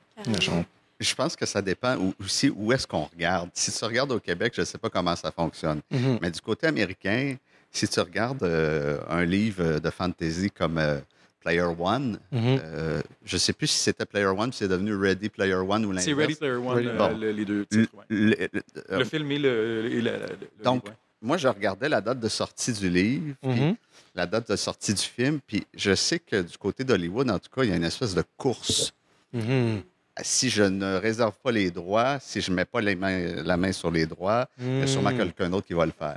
Je 0.99 1.15
pense 1.15 1.37
que 1.37 1.45
ça 1.45 1.61
dépend 1.61 1.97
où- 1.99 2.15
aussi 2.21 2.51
où 2.55 2.73
est-ce 2.73 2.87
qu'on 2.87 3.05
regarde. 3.05 3.51
Si 3.53 3.71
tu 3.71 3.85
regardes 3.85 4.13
au 4.13 4.19
Québec, 4.21 4.53
je 4.57 4.63
ne 4.63 4.65
sais 4.65 4.79
pas 4.79 4.89
comment 4.89 5.15
ça 5.15 5.31
fonctionne. 5.31 5.81
Mhm. 5.91 6.19
Mais 6.23 6.31
du 6.31 6.41
côté 6.41 6.67
américain, 6.67 7.37
si 7.71 7.87
tu 7.87 8.01
regardes 8.01 8.43
euh, 8.43 8.99
un 9.09 9.25
livre 9.27 9.79
de 9.79 9.91
fantasy 9.91 10.51
comme 10.51 10.79
euh, 10.79 10.99
Player 11.43 11.69
One, 11.79 12.19
Mhm. 12.33 12.41
euh, 12.65 13.03
je 13.27 13.37
ne 13.37 13.39
sais 13.39 13.53
plus 13.53 13.67
si 13.67 13.79
c'était 13.79 14.07
Player 14.07 14.25
One, 14.27 14.49
puis 14.49 14.57
c'est 14.59 14.69
devenu 14.69 14.95
Ready 14.97 15.29
Player 15.29 15.53
One 15.55 15.85
ou 15.85 15.91
l'inverse. 15.93 16.07
C'est 16.07 16.15
Ready 16.15 16.35
Player 16.35 16.55
One, 16.55 16.77
Ready- 16.79 16.89
euh, 16.89 16.97
Bon. 16.99 17.17
le- 17.19 17.31
les 17.31 17.45
deux 17.45 17.59
Le- 17.59 17.67
titres. 17.67 17.95
ouais. 17.95 18.05
le- 18.09 18.37
le- 18.53 18.63
euh, 18.91 18.99
Le 18.99 19.05
film 19.05 19.31
et 19.31 19.39
le. 19.39 19.85
et 19.93 20.01
le- 20.01 20.01
le- 20.01 20.11
le 20.59 20.65
Donc, 20.65 20.85
livre, 20.85 20.89
ouais. 20.89 20.97
Moi, 21.27 21.37
je 21.37 21.49
regardais 21.49 21.89
la 21.89 22.01
date 22.01 22.21
de 22.21 22.29
sortie 22.29 22.73
du 22.73 22.89
livre, 22.89 23.35
Mhm. 23.43 23.75
la 24.15 24.27
date 24.27 24.49
de 24.51 24.57
sortie 24.57 24.95
du 24.95 25.03
film, 25.03 25.41
puis 25.47 25.67
je 25.75 25.95
sais 25.95 26.19
que 26.21 26.41
du 26.43 26.57
côté 26.57 26.85
d'Hollywood, 26.85 27.29
en 27.31 27.39
tout 27.39 27.51
cas, 27.55 27.65
il 27.65 27.71
y 27.71 27.73
a 27.73 27.77
une 27.77 27.85
espèce 27.85 28.15
de 28.15 28.23
course. 28.37 28.93
Mhm. 29.33 29.83
Si 30.23 30.49
je 30.49 30.63
ne 30.63 30.95
réserve 30.97 31.35
pas 31.43 31.53
les 31.53 31.71
droits, 31.71 32.19
si 32.21 32.41
je 32.41 32.51
ne 32.51 32.57
mets 32.57 32.65
pas 32.65 32.81
les 32.81 32.95
mains- 32.95 33.43
la 33.45 33.59
main 33.59 33.71
sur 33.73 33.91
les 33.91 34.07
droits, 34.07 34.49
il 34.59 34.79
y 34.79 34.83
a 34.83 34.87
sûrement 34.87 35.11
Mhm. 35.11 35.19
quelqu'un 35.19 35.51
d'autre 35.51 35.67
qui 35.67 35.75
va 35.75 35.85
le 35.85 35.93
faire. 35.93 36.15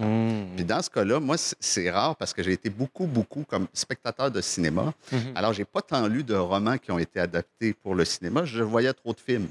Puis 0.55 0.63
dans 0.63 0.81
ce 0.81 0.89
cas-là, 0.89 1.19
moi, 1.19 1.35
c'est 1.59 1.89
rare 1.91 2.15
parce 2.15 2.33
que 2.33 2.41
j'ai 2.41 2.53
été 2.53 2.69
beaucoup, 2.69 3.07
beaucoup 3.07 3.43
comme 3.43 3.67
spectateur 3.73 4.31
de 4.31 4.39
cinéma. 4.39 4.93
Alors, 5.35 5.51
j'ai 5.51 5.65
pas 5.65 5.81
tant 5.81 6.07
lu 6.07 6.23
de 6.23 6.35
romans 6.35 6.77
qui 6.77 6.91
ont 6.91 6.99
été 6.99 7.19
adaptés 7.19 7.73
pour 7.73 7.93
le 7.93 8.05
cinéma. 8.05 8.45
Je 8.45 8.63
voyais 8.63 8.93
trop 8.93 9.13
de 9.13 9.19
films. 9.19 9.49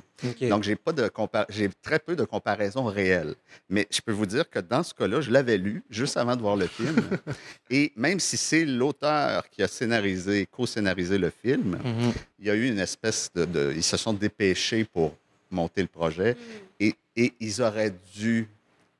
Donc, 0.48 0.62
j'ai 0.64 0.76
pas 0.76 0.92
de 0.92 1.08
j'ai 1.48 1.68
très 1.82 1.98
peu 1.98 2.16
de 2.16 2.24
comparaisons 2.24 2.84
réelles. 2.84 3.34
Mais 3.68 3.86
je 3.90 4.00
peux 4.00 4.12
vous 4.12 4.26
dire 4.26 4.48
que 4.50 4.58
dans 4.58 4.82
ce 4.82 4.92
cas-là, 4.94 5.20
je 5.20 5.30
l'avais 5.30 5.58
lu 5.58 5.82
juste 5.90 6.16
avant 6.16 6.34
de 6.36 6.40
voir 6.42 6.56
le 6.56 6.66
film. 6.66 6.96
Et 7.70 7.92
même 7.96 8.18
si 8.20 8.36
c'est 8.36 8.64
l'auteur 8.64 9.48
qui 9.50 9.62
a 9.62 9.68
scénarisé, 9.68 10.46
co-scénarisé 10.50 11.18
le 11.18 11.30
film, 11.30 11.78
Mhm. 11.84 12.12
il 12.40 12.46
y 12.46 12.50
a 12.50 12.54
eu 12.54 12.66
une 12.68 12.78
espèce 12.80 13.30
de, 13.34 13.44
de- 13.44 13.72
Ils 13.76 13.82
se 13.82 13.96
sont 13.96 14.12
dépêchés 14.12 14.84
pour 14.84 15.14
monter 15.50 15.82
le 15.82 15.88
projet 15.88 16.36
et, 16.80 16.94
et 17.16 17.32
ils 17.40 17.62
auraient 17.62 17.94
dû 18.14 18.48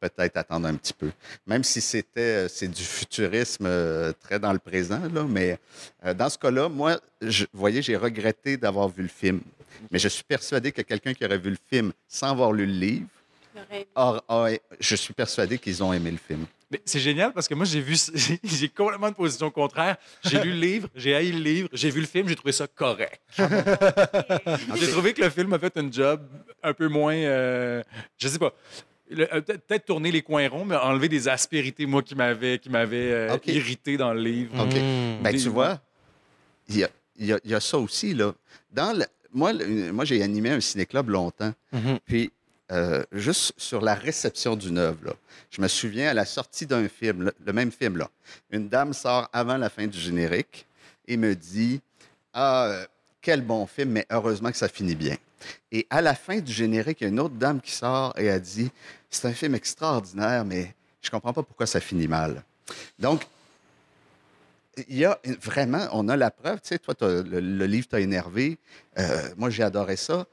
peut-être 0.01 0.37
attendre 0.37 0.69
un 0.69 0.75
petit 0.77 0.93
peu. 0.93 1.11
Même 1.47 1.65
si 1.65 1.81
c'était 1.81 2.45
euh, 2.45 2.49
c'est 2.49 2.69
du 2.69 2.83
futurisme 2.85 3.67
euh, 3.67 4.13
très 4.21 4.39
dans 4.39 4.53
le 4.53 4.59
présent, 4.61 5.01
là, 5.13 5.25
mais 5.29 5.59
euh, 6.05 6.15
dans 6.15 6.29
ce 6.31 6.39
cas-là, 6.39 6.69
moi, 6.69 7.01
je, 7.21 7.45
vous 7.53 7.59
voyez, 7.59 7.83
j'ai 7.83 7.97
regretté 7.97 8.57
d'avoir 8.57 8.89
vu 8.89 9.03
le 9.03 9.09
film. 9.09 9.41
Mais 9.91 9.99
je 9.99 10.09
suis 10.09 10.25
persuadé 10.25 10.73
que 10.73 10.83
quelqu'un 10.83 11.15
qui 11.15 11.25
aurait 11.25 11.39
vu 11.39 11.51
le 11.51 11.57
film 11.71 11.93
sans 12.07 12.31
avoir 12.31 12.53
lu 12.53 12.67
le 12.67 12.73
livre, 12.73 13.07
a- 13.95 14.51
je 14.81 14.95
suis 14.97 15.15
persuadé 15.15 15.59
qu'ils 15.59 15.83
ont 15.83 15.93
aimé 15.93 16.11
le 16.11 16.17
film. 16.19 16.47
Mais 16.71 16.81
C'est 16.85 17.01
génial 17.01 17.33
parce 17.33 17.49
que 17.49 17.55
moi, 17.55 17.65
j'ai 17.65 17.81
vu, 17.81 17.97
j'ai 18.45 18.69
complètement 18.69 19.09
de 19.09 19.15
position 19.15 19.51
contraire. 19.51 19.97
J'ai 20.23 20.39
lu 20.43 20.51
le 20.53 20.61
livre, 20.61 20.89
j'ai 20.95 21.15
haï 21.15 21.33
le 21.33 21.39
livre, 21.39 21.69
j'ai 21.73 21.91
vu 21.91 22.01
le 22.01 22.07
film, 22.07 22.29
j'ai 22.29 22.37
trouvé 22.37 22.53
ça 22.53 22.67
correct. 22.67 23.21
J'ai 24.77 24.89
trouvé 24.91 25.15
que 25.15 25.23
le 25.23 25.31
film 25.31 25.53
a 25.53 25.59
fait 25.59 25.77
un 25.77 25.91
job 25.91 26.27
un 26.63 26.75
peu 26.75 26.89
moins, 26.89 27.15
euh, 27.15 27.83
je 28.19 28.29
sais 28.29 28.39
pas, 28.39 28.53
euh, 29.19 29.41
peut-être 29.41 29.87
tourner 29.87 30.13
les 30.13 30.23
coins 30.23 30.49
ronds, 30.49 30.65
mais 30.67 30.77
enlever 30.77 31.09
des 31.09 31.29
aspérités, 31.29 31.87
moi, 31.87 32.03
qui 32.03 32.15
m'avaient 32.15 32.59
qui 32.59 32.69
euh, 32.75 33.37
irrité 33.47 33.97
dans 33.97 34.13
le 34.13 34.21
livre. 34.21 34.63
OK. 34.63 34.75
Ben, 35.23 35.33
Des- 35.33 35.39
tu 35.43 35.49
vois, 35.49 35.81
il 36.69 36.77
y 37.19 37.33
a, 37.33 37.39
y 37.45 37.55
a 37.55 37.61
ça 37.61 37.79
aussi. 37.79 38.13
Là. 38.15 38.35
Dans 38.71 38.97
le- 38.97 39.07
moi, 39.33 39.53
le- 39.53 39.93
moi 39.93 40.05
j'ai 40.05 40.23
animé 40.23 40.51
un 40.51 40.61
ciné-club 40.61 41.11
longtemps. 41.11 41.53
Mhm. 41.73 41.99
Puis, 42.05 42.33
euh, 42.71 43.03
juste 43.13 43.53
sur 43.57 43.81
la 43.81 43.95
réception 43.95 44.55
d'une 44.57 44.79
œuvre, 44.79 44.99
là, 45.07 45.13
je 45.51 45.61
me 45.63 45.69
souviens 45.69 46.11
à 46.11 46.15
la 46.15 46.25
sortie 46.27 46.67
d'un 46.67 46.89
film, 46.89 47.23
le, 47.25 47.33
le 47.45 47.53
même 47.53 47.73
film, 47.73 47.97
là, 47.97 48.11
une 48.51 48.69
dame 48.69 48.93
sort 48.93 49.29
avant 49.33 49.57
la 49.57 49.71
fin 49.71 49.87
du 49.87 49.99
générique 49.99 50.67
et 51.07 51.17
me 51.17 51.35
dit 51.35 51.81
Ah, 52.35 52.67
euh, 52.67 52.87
quel 53.23 53.41
bon 53.43 53.67
film, 53.67 53.91
mais 53.91 54.07
heureusement 54.11 54.51
que 54.51 54.57
ça 54.59 54.69
finit 54.69 54.95
bien. 54.95 55.17
Et 55.73 55.87
à 55.89 56.03
la 56.03 56.15
fin 56.15 56.39
du 56.41 56.53
générique, 56.53 57.01
il 57.01 57.05
y 57.05 57.07
a 57.07 57.11
une 57.11 57.21
autre 57.21 57.35
dame 57.35 57.61
qui 57.61 57.73
sort 57.73 58.13
et 58.19 58.29
a 58.29 58.39
dit 58.39 58.71
C'est 59.09 59.27
un 59.27 59.33
film 59.33 59.55
extraordinaire, 59.55 60.45
mais 60.45 60.75
je 61.01 61.11
comprends 61.11 61.33
pas 61.33 61.43
pourquoi 61.43 61.67
ça 61.67 61.81
finit 61.81 62.09
mal. 62.09 62.43
Donc, 62.99 63.23
il 64.89 64.99
y 64.99 65.05
a 65.05 65.19
vraiment, 65.41 65.87
on 65.93 66.09
a 66.09 66.17
la 66.17 66.31
preuve. 66.31 66.61
Tu 66.61 66.69
sais, 66.69 66.79
toi, 66.79 66.95
le, 67.01 67.41
le 67.41 67.67
livre 67.67 67.89
t'a 67.89 68.01
énervé. 68.01 68.59
Euh, 68.99 69.29
moi, 69.37 69.51
j'ai 69.51 69.63
adoré 69.63 69.97
ça. 69.97 70.27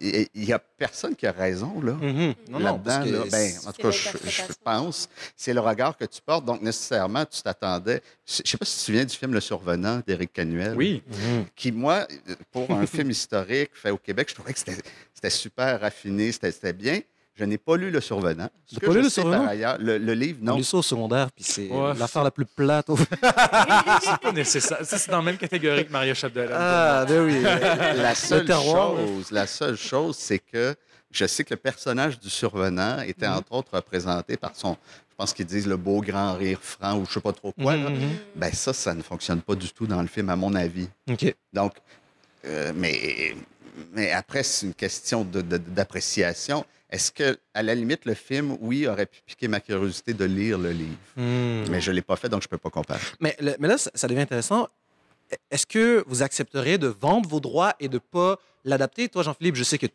Il 0.00 0.28
n'y 0.36 0.52
a 0.52 0.60
personne 0.60 1.16
qui 1.16 1.26
a 1.26 1.32
raison, 1.32 1.80
là. 1.80 1.94
Mhm. 1.94 2.34
Non, 2.50 2.78
parce 2.78 3.04
Là-dedans, 3.04 3.18
là, 3.18 3.24
ben, 3.32 3.52
en 3.66 3.72
tout 3.72 3.82
cas, 3.82 3.90
c'est 3.90 4.30
je, 4.30 4.52
pense, 4.62 5.08
c'est 5.36 5.52
le 5.52 5.58
regard 5.58 5.96
que 5.96 6.04
tu 6.04 6.20
portes. 6.22 6.44
Donc, 6.44 6.62
nécessairement, 6.62 7.24
tu 7.24 7.42
t'attendais. 7.42 8.00
Je 8.24 8.42
ne 8.42 8.46
sais 8.46 8.56
pas 8.56 8.64
si 8.64 8.74
tu 8.74 8.78
te 8.78 8.84
souviens 8.84 9.04
du 9.04 9.16
film 9.16 9.34
Le 9.34 9.40
Survenant 9.40 10.00
d'Éric 10.06 10.32
Canuel. 10.32 10.74
Oui. 10.76 11.02
Mhm. 11.08 11.46
Qui, 11.56 11.72
moi, 11.72 12.06
pour 12.52 12.70
un 12.70 12.86
film 12.86 13.10
historique 13.10 13.70
fait 13.74 13.90
au 13.90 13.98
Québec, 13.98 14.28
je 14.30 14.34
trouvais 14.34 14.52
que 14.52 14.60
c'était 14.60 15.30
super 15.30 15.80
raffiné, 15.80 16.30
c'était 16.30 16.52
c'était 16.52 16.72
bien. 16.72 17.00
Je 17.38 17.44
n'ai 17.44 17.56
pas 17.58 17.76
lu 17.76 17.90
Le 17.90 18.00
Survenant. 18.00 18.48
Ce 18.66 18.78
que 18.80 18.86
pas 18.86 18.92
je 18.92 18.98
lu 18.98 19.04
Le 19.04 19.08
sais 19.10 19.20
Survenant? 19.20 19.42
Par 19.44 19.50
ailleurs, 19.50 19.76
le, 19.78 19.96
le 19.98 20.12
livre, 20.14 20.38
On 20.42 20.46
non. 20.46 20.56
lit 20.56 20.64
ça 20.64 20.76
au 20.78 20.82
secondaire, 20.82 21.30
puis 21.30 21.44
c'est 21.44 21.68
Ouais. 21.68 21.94
l'affaire 21.94 22.24
la 22.24 22.30
plus 22.32 22.44
plate. 22.46 22.90
au- 22.90 22.96
C'est 24.02 24.18
pas 24.20 24.32
nécessaire. 24.32 24.78
Ça, 24.84 24.98
c'est 24.98 25.10
dans 25.10 25.18
la 25.18 25.22
même 25.22 25.36
catégorie 25.38 25.86
que 25.86 25.92
Maria 25.92 26.14
Chapdelaine. 26.14 26.50
Ah, 26.52 27.04
ben 27.06 27.24
oui. 27.24 27.40
La 27.42 28.14
seule 28.14 28.44
terroir, 28.44 28.96
chose, 28.96 29.30
la 29.30 29.46
seule 29.46 29.76
chose, 29.76 30.16
c'est 30.16 30.38
que 30.40 30.74
je 31.10 31.26
sais 31.26 31.44
que 31.44 31.54
le 31.54 31.58
personnage 31.60 32.18
du 32.18 32.28
survenant 32.28 33.00
était 33.02 33.26
entre 33.28 33.52
autres 33.52 33.72
représenté 33.74 34.36
par 34.36 34.54
son, 34.54 34.76
je 35.10 35.14
pense 35.16 35.32
qu'ils 35.32 35.46
disent 35.46 35.66
le 35.66 35.76
beau 35.76 36.00
grand 36.00 36.34
rire 36.34 36.58
franc 36.60 36.98
ou 36.98 37.06
je 37.06 37.12
sais 37.14 37.20
pas 37.20 37.32
trop 37.32 37.52
quoi. 37.52 37.76
là. 37.76 37.88
Mhm. 37.90 38.10
Ben 38.36 38.52
ça, 38.52 38.72
ça 38.72 38.94
ne 38.94 39.02
fonctionne 39.02 39.40
pas 39.42 39.54
du 39.54 39.70
tout 39.70 39.86
dans 39.86 40.02
le 40.02 40.08
film, 40.08 40.28
à 40.28 40.36
mon 40.36 40.54
avis. 40.54 40.88
OK. 41.10 41.34
Donc, 41.52 41.74
euh, 42.46 42.72
mais, 42.74 43.34
mais 43.92 44.10
après, 44.12 44.42
c'est 44.42 44.66
une 44.66 44.74
question 44.74 45.24
de- 45.24 45.40
de- 45.40 45.56
d'appréciation. 45.56 46.64
Est-ce 46.90 47.12
que, 47.12 47.38
à 47.52 47.62
la 47.62 47.74
limite, 47.74 48.04
le 48.06 48.14
film, 48.14 48.56
oui, 48.60 48.86
aurait 48.86 49.06
pu 49.06 49.20
piquer 49.26 49.46
ma 49.48 49.60
curiosité 49.60 50.14
de 50.14 50.24
lire 50.24 50.56
le 50.58 50.70
livre, 50.72 50.96
Mhm. 51.16 51.66
mais 51.70 51.80
je 51.80 51.92
l'ai 51.92 52.02
pas 52.02 52.16
fait, 52.16 52.28
donc 52.28 52.42
je 52.42 52.48
peux 52.48 52.56
pas 52.58 52.70
comparer. 52.70 53.00
Mais, 53.20 53.36
le- 53.40 53.56
mais 53.58 53.68
là, 53.68 53.76
ça, 53.76 53.90
ça 53.94 54.08
devient 54.08 54.20
intéressant. 54.22 54.68
Est-ce 55.50 55.66
que 55.66 56.02
vous 56.06 56.22
accepteriez 56.22 56.78
de 56.78 56.86
vendre 56.86 57.28
vos 57.28 57.40
droits 57.40 57.74
et 57.80 57.88
de 57.88 57.94
ne 57.96 57.98
pas 57.98 58.38
l'adapter? 58.64 59.10
Toi, 59.10 59.22
Jean-Philippe, 59.22 59.56
je 59.56 59.62
sais 59.64 59.76
que 59.76 59.86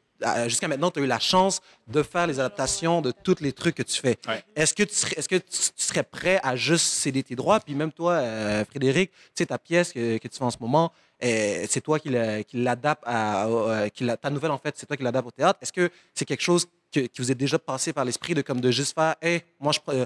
jusqu'à 0.45 0.67
maintenant, 0.67 0.91
tu 0.91 1.00
as 1.00 1.03
eu 1.03 1.07
la 1.07 1.17
chance 1.19 1.59
de 1.88 2.03
faire 2.03 2.27
les 2.27 2.39
adaptations 2.39 3.01
de 3.01 3.12
tous 3.12 3.38
les 3.41 3.51
trucs 3.51 3.73
que 3.73 3.81
tu 3.81 4.00
fais. 4.00 4.15
Ouais. 4.27 4.43
Est-ce 4.55 4.75
que, 4.75 4.83
tu 4.83 4.93
serais, 4.93 5.15
est-ce 5.17 5.27
que 5.27 5.38
tu 5.38 5.43
tu 5.75 5.83
serais 5.83 6.03
prêt 6.03 6.39
à 6.43 6.55
juste 6.55 6.85
céder 6.85 7.23
tes 7.23 7.35
droits? 7.35 7.59
Puis 7.59 7.73
même 7.73 7.91
toi, 7.91 8.13
euh, 8.13 8.63
Frédéric, 8.65 9.09
tu 9.12 9.17
sais, 9.33 9.47
ta 9.47 9.57
pièce 9.57 9.91
que, 9.91 10.19
que 10.19 10.27
tu 10.27 10.38
fais 10.38 10.43
en 10.45 10.51
ce 10.51 10.57
moment, 10.59 10.93
euh, 11.23 11.65
c'est 11.67 11.81
toi 11.81 11.97
qui 12.00 12.09
la- 12.09 12.43
qui 12.43 12.62
l'adapte 12.62 13.03
à... 13.07 13.47
euh, 13.47 13.89
qui 13.89 14.03
la- 14.03 14.17
ta 14.17 14.29
nouvelle, 14.29 14.51
en 14.51 14.59
fait, 14.59 14.75
c'est 14.77 14.85
toi 14.85 14.95
qui 14.95 15.03
l'adapte 15.03 15.27
au 15.27 15.31
théâtre. 15.31 15.57
Est-ce 15.63 15.73
que 15.73 15.89
c'est 16.13 16.25
quelque 16.25 16.43
chose 16.43 16.67
que- 16.93 17.07
qui 17.07 17.21
vous 17.21 17.31
est 17.31 17.35
déjà 17.35 17.57
passé 17.59 17.91
par 17.93 18.05
l'esprit 18.05 18.33
de, 18.33 18.41
comme 18.41 18.62
de 18.62 18.71
juste 18.71 18.93
faire, 18.95 19.15
hey, 19.21 19.41
moi, 19.59 19.71
je, 19.73 19.79
euh, 19.93 20.05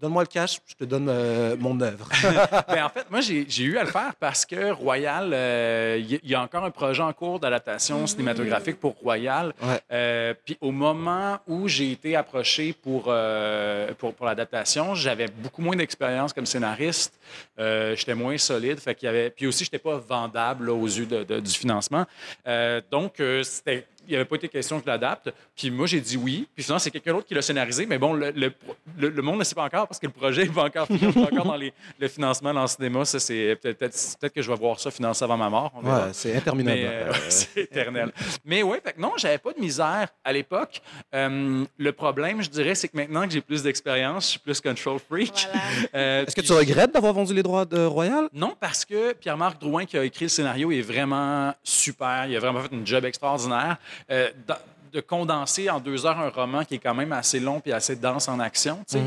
donne-moi 0.00 0.22
le 0.24 0.28
cash, 0.28 0.58
je 0.66 0.74
te 0.74 0.82
donne 0.84 1.06
euh, 1.08 1.54
mon 1.58 1.80
œuvre. 1.80 2.08
Ben, 2.68 2.84
en 2.84 2.88
fait, 2.88 3.08
moi, 3.10 3.20
j'ai 3.20 3.46
eu 3.62 3.78
à 3.78 3.84
le 3.84 3.90
faire 3.90 4.14
parce 4.18 4.44
que 4.44 4.72
Royal, 4.72 5.30
euh, 5.32 6.00
il 6.00 6.28
y, 6.28 6.34
a 6.34 6.42
encore 6.42 6.64
un 6.64 6.70
projet 6.72 7.02
en 7.02 7.12
cours 7.12 7.38
d'adaptation 7.38 8.04
cinématographique 8.08 8.80
pour 8.80 8.94
Royal. 8.96 9.52
Euh, 9.92 10.34
Puis 10.44 10.58
au 10.60 10.72
moment 10.72 11.38
où 11.46 11.68
j'ai 11.68 11.92
été 11.92 12.16
approché 12.16 12.72
pour, 12.72 13.04
euh, 13.06 13.92
pour, 13.96 14.12
pour 14.14 14.26
l'adaptation, 14.26 14.94
j'avais 14.96 15.28
beaucoup 15.28 15.62
moins 15.62 15.76
d'expérience 15.76 16.32
comme 16.32 16.46
scénariste. 16.46 17.14
Euh, 17.60 17.94
j'étais 17.94 18.14
moins 18.16 18.36
solide. 18.38 18.80
Fait 18.80 18.94
qu'il 18.96 19.06
y 19.06 19.08
avait... 19.08 19.30
Puis 19.30 19.46
aussi, 19.46 19.64
je 19.64 19.68
n'étais 19.68 19.78
pas 19.78 19.98
vendable 19.98 20.66
là, 20.66 20.72
aux 20.72 20.86
yeux 20.86 21.06
de- 21.06 21.22
de- 21.22 21.38
du 21.40 21.52
financement. 21.52 22.06
Euh, 22.48 22.80
donc, 22.90 23.20
euh, 23.20 23.42
c'était 23.44 23.86
il 24.06 24.10
n'y 24.10 24.16
avait 24.16 24.24
pas 24.24 24.36
été 24.36 24.48
question 24.48 24.78
que 24.78 24.84
je 24.84 24.90
l'adapte. 24.90 25.32
Puis 25.56 25.70
moi, 25.70 25.86
j'ai 25.86 26.00
dit 26.00 26.16
oui. 26.16 26.48
Puis 26.54 26.64
finalement, 26.64 26.78
c'est 26.80 26.90
quelqu'un 26.90 27.12
d'autre 27.12 27.26
qui 27.26 27.34
l'a 27.34 27.42
scénarisé. 27.42 27.86
Mais 27.86 27.98
bon, 27.98 28.12
le, 28.12 28.30
le, 28.30 28.52
le- 28.98 29.08
le 29.10 29.22
monde 29.22 29.38
ne 29.38 29.44
sait 29.44 29.54
pas 29.54 29.64
encore 29.64 29.86
parce 29.88 29.98
que 29.98 30.06
le 30.06 30.12
projet 30.12 30.44
n'est 30.44 30.50
pas 30.50 30.64
encore 30.64 30.86
fini. 30.86 31.00
Est 31.04 31.16
encore 31.18 31.44
dans 31.46 31.56
les- 31.56 31.72
le 31.98 32.08
financement 32.08 32.52
dans 32.54 32.62
le 32.62 32.66
cinéma. 32.68 33.04
Ça, 33.04 33.20
c'est 33.20 33.56
peut-être 33.60 33.78
peut-être- 33.78 34.16
peut-être 34.20 34.34
que 34.34 34.42
je 34.42 34.50
vais 34.50 34.56
voir 34.56 34.78
ça 34.80 34.90
financé 34.90 35.22
avant 35.24 35.36
ma 35.36 35.48
mort. 35.50 35.72
Ouais, 35.82 35.90
c'est 36.12 36.36
interminable. 36.36 36.78
Mais, 36.80 36.86
euh, 36.86 37.12
c'est 37.28 37.56
éternel. 37.62 38.12
Mais 38.44 38.62
oui, 38.62 38.78
fait 38.84 38.92
que 38.94 39.00
non, 39.00 39.12
j'avais 39.16 39.38
pas 39.38 39.52
de 39.52 39.60
misère 39.60 40.08
à 40.24 40.32
l'époque. 40.32 40.80
Euh, 41.14 41.64
le 41.78 41.92
problème, 41.92 42.42
je 42.42 42.48
dirais, 42.50 42.74
c'est 42.74 42.88
que 42.88 42.96
maintenant 42.96 43.26
que 43.26 43.32
j'ai 43.32 43.40
plus 43.40 43.62
d'expérience, 43.62 44.24
je 44.24 44.30
suis 44.30 44.38
plus 44.38 44.60
control 44.60 44.98
freak. 44.98 45.32
Voilà. 45.52 45.60
Euh, 45.94 46.24
Est-ce 46.26 46.34
que 46.36 46.40
tu 46.40 46.52
regrettes 46.52 46.92
d'avoir 46.92 47.12
vendu 47.12 47.34
les 47.34 47.42
droits 47.42 47.64
de 47.64 47.84
Royal? 47.84 48.28
non, 48.32 48.54
parce 48.58 48.84
que 48.84 49.12
Pierre-Marc 49.12 49.60
Drouin, 49.60 49.84
qui 49.84 49.96
a 49.98 50.04
écrit 50.04 50.24
le 50.26 50.28
scénario, 50.28 50.70
est 50.72 50.80
vraiment 50.80 51.52
super. 51.62 52.26
Il 52.26 52.36
a 52.36 52.40
vraiment 52.40 52.60
fait 52.60 52.72
une 52.72 52.86
job 52.86 53.04
extraordinaire. 53.04 53.76
Euh, 54.10 54.30
de 54.92 55.00
condenser 55.00 55.70
en 55.70 55.80
deux 55.80 56.06
heures 56.06 56.18
un 56.18 56.28
roman 56.28 56.64
qui 56.64 56.74
est 56.74 56.78
quand 56.78 56.94
même 56.94 57.12
assez 57.12 57.40
long 57.40 57.62
et 57.64 57.72
assez 57.72 57.96
dense 57.96 58.28
en 58.28 58.38
action. 58.38 58.84
tu 58.88 58.98
sais. 58.98 59.02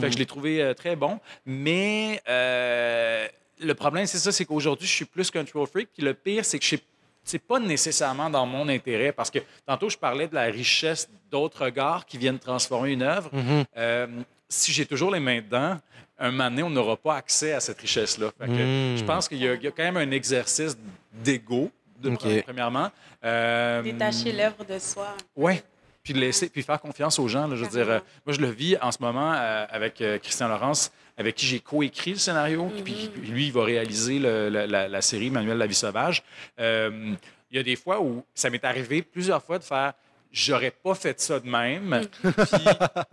Fait 0.00 0.08
que 0.08 0.12
je 0.12 0.18
l'ai 0.18 0.26
trouvé 0.26 0.62
euh, 0.62 0.74
très 0.74 0.96
bon. 0.96 1.18
Mais 1.46 2.20
euh, 2.28 3.26
le 3.58 3.74
problème, 3.74 4.06
c'est 4.06 4.18
ça, 4.18 4.32
c'est 4.32 4.44
qu'aujourd'hui, 4.44 4.86
je 4.86 4.92
suis 4.92 5.04
plus 5.04 5.30
control 5.30 5.66
freak. 5.66 5.88
Puis 5.94 6.04
le 6.04 6.14
pire, 6.14 6.44
c'est 6.44 6.58
que 6.58 6.64
je 6.64 6.70
sais 6.76 6.82
c'est 7.22 7.38
pas 7.38 7.60
nécessairement 7.60 8.30
dans 8.30 8.46
mon 8.46 8.66
intérêt 8.68 9.12
parce 9.12 9.30
que 9.30 9.40
tantôt 9.66 9.90
je 9.90 9.98
parlais 9.98 10.26
de 10.26 10.34
la 10.34 10.44
richesse 10.44 11.08
d'autres 11.30 11.66
regards 11.66 12.06
qui 12.06 12.16
viennent 12.16 12.38
transformer 12.38 12.92
une 12.92 13.02
œuvre. 13.02 13.30
Euh, 13.76 14.06
si 14.48 14.72
j'ai 14.72 14.86
toujours 14.86 15.10
les 15.10 15.20
mains 15.20 15.40
dedans, 15.40 15.76
un 16.18 16.30
moment 16.30 16.50
donné, 16.50 16.62
on 16.62 16.70
n'aura 16.70 16.96
pas 16.96 17.16
accès 17.16 17.52
à 17.52 17.60
cette 17.60 17.78
richesse-là. 17.78 18.30
Je 18.40 19.04
pense 19.04 19.28
qu'il 19.28 19.38
y, 19.38 19.44
y 19.44 19.48
a 19.48 19.70
quand 19.70 19.82
même 19.82 19.98
un 19.98 20.10
exercice 20.10 20.76
d'ego, 21.12 21.70
de, 22.00 22.40
premièrement. 22.42 22.90
Euh, 23.24 23.82
Détacher 23.82 24.32
l'œuvre 24.32 24.64
de 24.64 24.78
soi. 24.78 25.14
oui. 25.36 25.60
Puis 26.02 26.14
laisser, 26.14 26.48
puis 26.48 26.62
faire 26.62 26.80
confiance 26.80 27.18
aux 27.18 27.28
gens. 27.28 27.46
là, 27.46 27.56
je 27.56 27.62
veux 27.62 27.68
dire, 27.70 27.90
euh, 27.90 27.98
moi, 28.24 28.34
je 28.34 28.40
le 28.40 28.48
vis 28.48 28.74
en 28.80 28.90
ce 28.90 28.96
moment 29.02 29.34
euh, 29.34 29.66
avec 29.68 30.00
euh, 30.00 30.18
Christian 30.18 30.48
Laurence, 30.48 30.90
avec 31.18 31.34
qui 31.34 31.44
j'ai 31.44 31.60
coécrit 31.60 32.12
le 32.12 32.16
scénario. 32.16 32.70
Puis 32.82 33.10
puis 33.12 33.26
lui, 33.30 33.46
il 33.48 33.52
va 33.52 33.64
réaliser 33.64 34.18
le- 34.18 34.48
la, 34.48 34.66
la- 34.66 34.88
la 34.88 35.02
série 35.02 35.28
Manuel 35.30 35.58
la 35.58 35.66
vie 35.66 35.74
sauvage. 35.74 36.22
Euh, 36.58 37.14
il 37.50 37.56
y 37.58 37.60
a 37.60 37.62
des 37.62 37.76
fois 37.76 38.00
où 38.00 38.24
ça 38.34 38.48
m'est 38.48 38.64
arrivé 38.64 39.02
plusieurs 39.02 39.42
fois 39.44 39.58
de 39.58 39.64
faire 39.64 39.92
j'aurais 40.32 40.70
pas 40.70 40.94
fait 40.94 41.20
ça 41.20 41.40
de 41.40 41.48
même. 41.48 42.00
Puis 42.22 42.32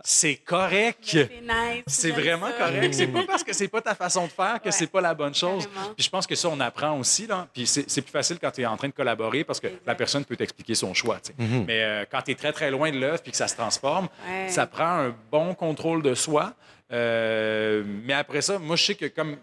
c'est 0.04 0.36
correct. 0.36 0.98
C'est 1.02 1.30
nice. 1.42 2.06
Vraiment 2.14 2.46
ça. 2.48 2.66
correct. 2.66 2.94
C'est 2.94 3.06
pas 3.08 3.24
parce 3.26 3.42
que 3.44 3.52
c'est 3.52 3.68
pas 3.68 3.80
ta 3.80 3.94
façon 3.94 4.26
de 4.26 4.30
faire 4.32 4.60
que 4.60 4.66
Ouais. 4.66 4.72
c'est 4.72 4.86
pas 4.86 5.00
la 5.00 5.14
bonne 5.14 5.34
chose. 5.34 5.68
Puis 5.96 6.04
je 6.04 6.10
pense 6.10 6.26
que 6.26 6.34
ça, 6.34 6.48
on 6.48 6.60
apprend 6.60 6.98
aussi. 6.98 7.26
Là. 7.26 7.48
Puis 7.52 7.66
c'est 7.66 7.88
c'est 7.90 8.02
plus 8.02 8.10
facile 8.12 8.38
quand 8.40 8.50
tu 8.50 8.62
es 8.62 8.66
en 8.66 8.76
train 8.76 8.88
de 8.88 8.92
collaborer 8.94 9.44
parce 9.44 9.60
que 9.60 9.68
la 9.86 9.94
personne 9.94 10.24
peut 10.24 10.36
t'expliquer 10.36 10.74
son 10.74 10.94
choix. 10.94 11.18
sais. 11.22 11.34
Mais 11.38 11.82
euh, 11.82 12.04
quand 12.10 12.22
tu 12.22 12.30
es 12.32 12.34
très, 12.34 12.52
très 12.52 12.70
loin 12.70 12.90
de 12.90 12.98
l'œuvre 12.98 13.20
puis 13.22 13.30
que 13.32 13.36
ça 13.38 13.48
se 13.48 13.56
transforme, 13.56 14.08
Ouais. 14.28 14.48
ça 14.48 14.66
prend 14.66 14.84
un 15.06 15.14
bon 15.30 15.54
contrôle 15.54 16.02
de 16.02 16.14
soi. 16.14 16.54
Euh, 16.92 17.82
mais 18.04 18.14
après 18.14 18.40
ça, 18.42 18.58
moi, 18.58 18.76
je 18.76 18.84
sais 18.84 18.94
que 18.94 19.06
comme. 19.06 19.36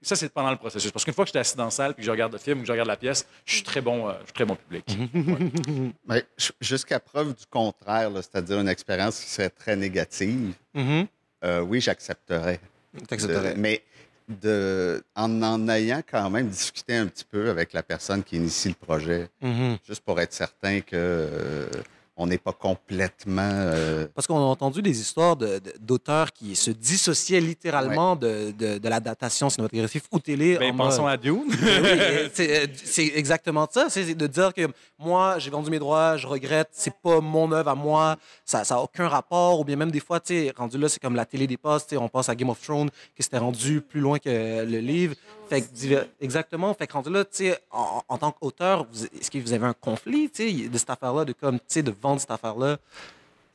Ça, 0.00 0.14
c'est 0.14 0.28
pendant 0.32 0.50
le 0.52 0.56
processus. 0.56 0.90
Parce 0.92 1.04
qu'une 1.04 1.12
fois 1.14 1.24
que 1.24 1.28
je 1.28 1.32
suis 1.32 1.38
assis 1.40 1.56
dans 1.56 1.64
la 1.64 1.70
salle 1.70 1.92
puis 1.94 2.02
que 2.02 2.06
je 2.06 2.10
regarde 2.12 2.32
le 2.32 2.38
film 2.38 2.58
ou 2.58 2.60
que 2.62 2.66
je 2.66 2.72
regarde 2.72 2.88
la 2.88 2.96
pièce, 2.96 3.26
je 3.44 3.54
suis 3.54 3.62
très 3.64 3.80
bon, 3.80 4.08
euh, 4.08 4.12
je 4.20 4.24
suis 4.26 4.32
très 4.32 4.44
bon 4.44 4.54
public. 4.56 4.96
Mais 6.06 6.24
j- 6.36 6.52
jusqu'à 6.60 7.00
preuve 7.00 7.34
du 7.34 7.44
contraire, 7.46 8.10
c'est-à-dire 8.16 8.60
une 8.60 8.68
expérience 8.68 9.18
qui 9.20 9.28
serait 9.28 9.50
très 9.50 9.74
négative, 9.76 10.54
Mhm. 10.74 11.06
euh, 11.44 11.60
oui, 11.60 11.80
j'accepterais. 11.80 12.60
Mais 13.56 13.82
de, 14.28 15.02
en 15.16 15.42
en 15.42 15.68
ayant 15.68 16.02
quand 16.08 16.28
même 16.30 16.48
discuté 16.48 16.94
un 16.94 17.06
petit 17.06 17.24
peu 17.24 17.50
avec 17.50 17.72
la 17.72 17.82
personne 17.82 18.22
qui 18.22 18.36
initie 18.36 18.68
le 18.68 18.74
projet, 18.74 19.28
Mhm. 19.42 19.78
juste 19.86 20.02
pour 20.02 20.20
être 20.20 20.32
certain 20.32 20.80
que 20.80 20.94
euh, 20.94 21.66
on 22.20 22.26
n'est 22.26 22.36
pas 22.38 22.52
complètement. 22.52 23.42
euh, 23.48 24.06
Parce 24.14 24.26
qu'on 24.26 24.38
a 24.38 24.40
entendu 24.40 24.82
des 24.82 25.00
histoires 25.00 25.36
de- 25.36 25.58
de- 25.60 25.72
d'auteurs 25.80 26.32
qui 26.32 26.56
se 26.56 26.70
dissociaient 26.72 27.40
littéralement 27.40 28.16
de, 28.16 28.50
de, 28.50 28.78
de 28.78 28.88
l'adaptation 28.88 29.48
cinématographique 29.48 30.02
ou 30.10 30.18
télé. 30.18 30.58
Ben, 30.58 30.74
en 30.74 30.76
pensons 30.76 31.02
mode- 31.02 31.12
à 31.12 31.16
Dune. 31.16 31.44
Mais 31.48 31.56
oui, 31.80 31.88
euh, 31.88 32.28
c'est 32.34 32.64
euh, 32.64 32.66
c'est 32.74 33.12
exactement 33.14 33.68
ça. 33.70 33.86
C'est 33.88 34.14
de 34.14 34.26
dire 34.26 34.52
que 34.52 34.66
moi, 34.98 35.38
j'ai 35.38 35.50
vendu 35.50 35.70
mes 35.70 35.78
droits, 35.78 36.16
je 36.16 36.26
regrette, 36.26 36.68
c'est 36.72 36.94
pas 36.94 37.20
mon 37.20 37.50
œuvre 37.52 37.68
à 37.70 37.74
moi, 37.74 38.16
ça 38.44 38.62
n'a 38.68 38.80
aucun 38.80 39.06
rapport. 39.08 39.60
Ou 39.60 39.64
bien 39.64 39.76
même 39.76 39.90
des 39.92 40.00
fois, 40.00 40.18
tu 40.18 40.34
sais, 40.34 40.52
rendu 40.56 40.76
là, 40.76 40.88
c'est 40.88 41.00
comme 41.00 41.14
la 41.14 41.24
télé 41.24 41.46
des 41.46 41.56
postes, 41.56 41.90
tu 41.90 41.94
sais, 41.94 42.00
on 42.02 42.08
passe 42.08 42.28
à 42.28 42.34
Game 42.34 42.50
of 42.50 42.60
Thrones, 42.60 42.90
que 42.90 43.22
c'était 43.22 43.38
rendu 43.38 43.80
plus 43.80 44.00
loin 44.00 44.18
que 44.18 44.64
le 44.64 44.78
livre. 44.80 45.14
Fait 45.48 45.62
que, 45.62 45.66
diver- 45.72 46.02
exactement. 46.20 46.74
Fait 46.74 46.86
que 46.86 46.92
rendu 46.92 47.10
là, 47.10 47.24
tu 47.24 47.30
sais, 47.46 47.58
en, 47.70 48.02
en 48.08 48.18
tant 48.18 48.32
qu'auteur, 48.32 48.86
est-ce 49.18 49.30
que 49.30 49.38
vous 49.38 49.52
avez 49.52 49.66
un 49.66 49.72
conflit, 49.72 50.28
tu 50.28 50.48
sais, 50.62 50.68
de 50.68 50.76
cette 50.78 50.90
affaire-là, 50.90 51.24
de 51.24 51.32
comme, 51.32 51.58
tu 51.58 51.64
sais, 51.68 51.82
de 51.82 51.90
vendre 52.02 52.07
cette 52.16 52.30
affaire-là? 52.30 52.78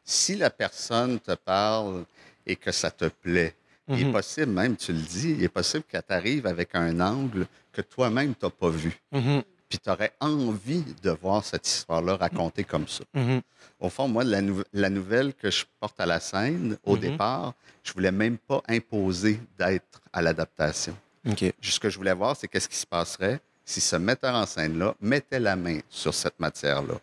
si 0.06 0.36
la 0.36 0.50
personne 0.50 1.20
te 1.20 1.34
parle 1.34 2.04
et 2.46 2.56
que 2.58 2.72
ça 2.72 2.92
te 2.92 3.06
plaît, 3.06 3.56
il 3.88 4.02
est 4.02 4.06
Mhm. 4.06 4.12
possible, 4.12 4.52
même 4.52 4.76
tu 4.76 4.92
le 4.92 5.00
dis, 5.00 5.32
il 5.32 5.44
est 5.44 5.48
possible 5.50 5.84
qu'elle 5.86 6.04
t'arrive 6.04 6.46
avec 6.46 6.70
un 6.76 7.00
angle 7.00 7.48
que 7.72 7.82
toi-même 7.82 8.36
tu 8.36 8.46
n'as 8.46 8.52
pas 8.52 8.70
vu. 8.70 9.00
Mhm, 9.14 9.44
Puis 9.70 9.80
tu 9.80 9.90
aurais 9.90 10.12
envie 10.20 10.84
de 11.02 11.10
voir 11.12 11.44
cette 11.44 11.66
histoire-là 11.68 12.16
racontée 12.18 12.64
comme 12.66 12.88
ça. 12.88 13.04
mhm, 13.14 13.42
Au 13.80 13.90
fond, 13.90 14.08
moi, 14.08 14.24
la, 14.26 14.42
nou- 14.42 14.64
la 14.74 14.90
nouvelle 14.90 15.34
que 15.34 15.50
je 15.50 15.66
porte 15.80 16.00
à 16.00 16.06
la 16.06 16.20
scène, 16.20 16.78
au 16.86 16.96
départ, 16.98 17.54
je 17.84 17.92
voulais 17.94 18.12
même 18.12 18.38
pas 18.38 18.62
imposer 18.68 19.40
d'être 19.58 20.02
à 20.12 20.22
l'adaptation. 20.22 20.96
OK. 21.28 21.46
Ce 21.62 21.80
que 21.80 21.90
je 21.90 21.98
voulais 21.98 22.14
voir, 22.14 22.36
c'est 22.36 22.48
qu'est-ce 22.50 22.70
qui 22.70 22.76
se 22.78 22.86
passerait 22.86 23.40
si 23.66 23.80
ce 23.82 23.96
metteur 23.96 24.36
en 24.36 24.46
scène-là 24.46 24.94
mettait 25.02 25.40
la 25.40 25.56
main 25.56 25.80
sur 25.90 26.14
cette 26.14 26.40
matière-là. 26.40 26.96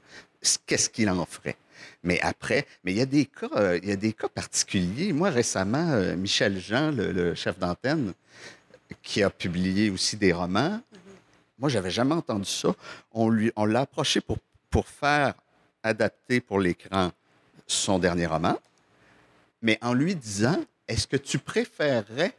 Qu'est-ce 0.66 0.88
qu'il 0.88 1.08
en 1.10 1.24
ferait? 1.26 1.56
Mais 2.02 2.20
après, 2.20 2.66
mais 2.82 2.92
il 2.92 2.98
y 2.98 3.02
a 3.02 3.06
des 3.06 3.26
cas, 3.26 3.48
euh, 3.56 3.78
il 3.82 3.88
y 3.88 3.92
a 3.92 3.96
des 3.96 4.12
cas 4.12 4.28
particuliers. 4.28 5.12
Moi, 5.12 5.30
récemment, 5.30 5.90
euh, 5.90 6.16
Michel 6.16 6.58
Jean, 6.58 6.90
le, 6.90 7.12
le 7.12 7.34
chef 7.34 7.58
d'antenne, 7.58 8.14
qui 9.02 9.22
a 9.22 9.30
publié 9.30 9.90
aussi 9.90 10.16
des 10.16 10.32
romans, 10.32 10.80
moi, 11.58 11.68
j'avais 11.68 11.90
jamais 11.90 12.14
entendu 12.14 12.46
ça. 12.48 12.74
On 13.12 13.28
lui, 13.28 13.52
on 13.54 13.66
l'a 13.66 13.80
approché 13.80 14.22
pour, 14.22 14.38
pour 14.70 14.88
faire 14.88 15.34
adapter 15.82 16.40
pour 16.40 16.58
l'écran 16.58 17.12
son 17.66 17.98
dernier 17.98 18.26
roman, 18.26 18.58
mais 19.62 19.78
en 19.82 19.92
lui 19.92 20.14
disant, 20.14 20.58
est-ce 20.88 21.06
que 21.06 21.18
tu 21.18 21.38
préférerais 21.38 22.34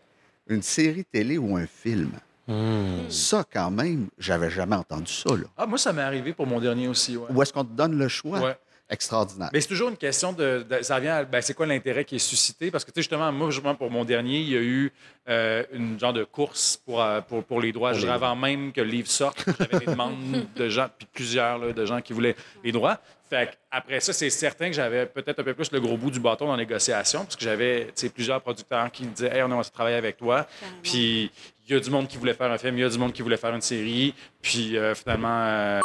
une 0.48 0.64
série 0.64 1.06
télé 1.06 1.38
ou 1.38 1.56
un 1.56 1.68
film? 1.68 2.12
Mhm. 2.52 3.10
Ça, 3.10 3.44
quand 3.52 3.72
même, 3.72 4.10
j'avais 4.18 4.50
jamais 4.50 4.76
entendu 4.76 5.12
ça. 5.12 5.30
Là. 5.36 5.44
Ah, 5.58 5.66
moi, 5.66 5.78
ça 5.78 5.94
m'est 5.94 6.02
arrivé 6.02 6.34
pour 6.34 6.48
mon 6.48 6.60
dernier 6.60 6.88
aussi. 6.88 7.18
Ouais. 7.18 7.28
Ou 7.34 7.42
est-ce 7.42 7.54
qu'on 7.54 7.64
te 7.66 7.74
donne 7.74 7.98
le 7.98 8.08
choix? 8.08 8.40
Ouais. 8.40 8.58
Extraordinaire. 8.90 9.50
Mais 9.54 9.62
c'est 9.62 9.70
toujours 9.70 9.88
une 9.88 9.96
question 9.96 10.34
de. 10.34 10.66
de- 10.70 10.82
ça 10.82 11.00
vient. 11.00 11.24
ben, 11.24 11.42
c'est 11.42 11.54
quoi 11.54 11.66
l'intérêt 11.66 12.04
qui 12.04 12.18
est 12.18 12.20
suscité? 12.20 12.70
Parce 12.72 12.84
que, 12.84 12.92
tu 12.92 12.96
sais, 12.96 13.04
justement, 13.04 13.32
moi, 13.32 13.50
justement, 13.50 13.74
pour 13.74 13.90
mon 13.90 14.04
dernier, 14.04 14.42
il 14.42 14.50
y 14.50 14.58
a 14.58 14.60
eu 14.62 14.92
euh, 15.30 15.64
une 15.72 15.98
genre 15.98 16.12
de 16.12 16.26
course 16.26 16.76
pour, 16.86 17.02
euh, 17.02 17.22
pour, 17.22 17.42
pour 17.46 17.62
les 17.62 17.72
droits. 17.72 17.92
Pour 17.92 18.02
les 18.02 18.10
avant 18.10 18.36
même 18.36 18.74
que 18.74 18.82
le 18.82 18.88
livre 18.90 19.08
sorte, 19.08 19.46
j'avais 19.58 19.86
des 19.86 19.92
demandes 19.92 20.46
de 20.58 20.68
gens, 20.68 20.88
puis 20.98 21.08
plusieurs 21.14 21.58
là, 21.58 21.72
de 21.72 21.86
gens 21.86 22.02
qui 22.02 22.12
voulaient 22.12 22.36
les 22.66 22.74
droits. 22.74 23.00
Fait 23.32 23.48
que 23.50 23.56
après 23.72 24.02
ça, 24.02 24.12
c'est 24.12 24.30
certain 24.30 24.68
que 24.68 24.74
j'avais 24.76 25.06
peut-être 25.06 25.40
un 25.40 25.44
peu 25.46 25.54
plus 25.54 25.72
le 25.72 25.80
gros 25.80 25.96
bout 25.96 26.12
du 26.12 26.20
bâton 26.20 26.48
dans 26.48 26.52
la 26.52 26.58
négociation, 26.58 27.24
parce 27.24 27.38
que 27.38 27.46
j'avais 27.46 27.88
plusieurs 28.14 28.42
producteurs 28.42 28.92
qui 28.92 29.06
me 29.06 29.12
disaient 29.12 29.34
Hey, 29.34 29.42
on 29.42 29.46
aimerait 29.46 29.64
travailler 29.74 29.96
avec 29.96 30.18
toi. 30.18 30.46
Puis 30.84 31.32
il 31.66 31.74
y 31.74 31.78
a 31.78 31.80
du 31.80 31.90
monde 31.90 32.10
qui 32.10 32.18
voulait 32.18 32.34
faire 32.34 32.52
un 32.52 32.58
film, 32.58 32.78
il 32.78 32.82
y 32.82 32.84
a 32.84 32.90
du 32.90 32.98
monde 32.98 33.14
qui 33.14 33.22
voulait 33.22 33.38
faire 33.38 33.56
une 33.56 33.62
série. 33.62 34.14
Puis 34.42 34.76
euh, 34.78 34.94
finalement, 34.94 35.44
euh, 35.46 35.80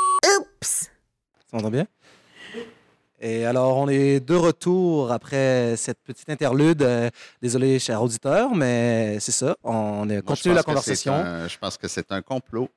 Ça 0.60 0.88
m'entend 1.52 1.70
bien? 1.70 1.86
Et 3.18 3.46
alors, 3.46 3.78
on 3.78 3.88
est 3.88 4.20
de 4.20 4.34
retour 4.34 5.10
après 5.10 5.74
cette 5.76 5.98
petite 6.04 6.28
interlude. 6.28 6.82
Euh, 6.82 7.08
désolé, 7.40 7.78
cher 7.78 8.02
auditeur, 8.02 8.54
mais 8.54 9.16
c'est 9.20 9.32
ça. 9.32 9.56
On 9.64 10.06
continue 10.26 10.54
la 10.54 10.62
conversation 10.62 11.14
un- 11.14 11.48
je 11.48 11.56
pense 11.56 11.78
que 11.78 11.88
c'est 11.88 12.12
un 12.12 12.20
complot 12.20 12.68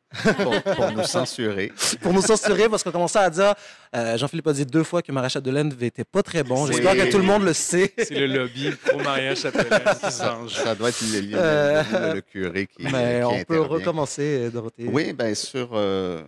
pour, 0.44 0.62
pour 0.76 0.92
nous 0.92 1.04
censurer. 1.04 1.72
pour 2.02 2.14
nous 2.14 2.22
censurer 2.22 2.68
parce 2.68 2.84
qu'on 2.84 2.92
commençait 2.92 3.20
à 3.20 3.30
dire 3.30 3.54
euh, 3.96 4.18
Jean-Philippe 4.18 4.48
a 4.48 4.54
dit 4.54 4.66
deux 4.66 4.84
fois 4.84 5.02
que 5.02 5.12
Maréchal 5.12 5.42
de 5.44 5.52
laine 5.52 5.74
n'était 5.80 6.04
pas 6.04 6.24
très 6.24 6.44
bon. 6.44 6.64
Oui. 6.66 6.72
J'espère 6.74 6.96
que 6.96 7.12
tout 7.12 7.18
le 7.20 7.24
monde 7.24 7.44
le 7.44 7.54
sait. 7.54 7.94
c'est 7.98 8.16
le 8.16 8.26
lobby 8.28 8.72
qui 8.84 10.12
se 10.12 10.24
venge. 10.24 10.52
Ça 10.54 10.76
doit 10.76 10.90
être 10.90 11.02
le, 11.02 11.36
Euh, 11.36 11.84
Leroux, 11.84 12.16
le 12.16 12.22
curé 12.22 12.68
qui, 12.68 12.84
mais 12.92 13.20
qui 13.20 13.26
on 13.26 13.44
peut 13.44 13.62
recommencer, 13.62 14.50
Dorothée. 14.52 14.86
Oui, 14.92 15.14
bien 15.14 15.34
sûr. 15.36 15.70
euh, 15.74 16.22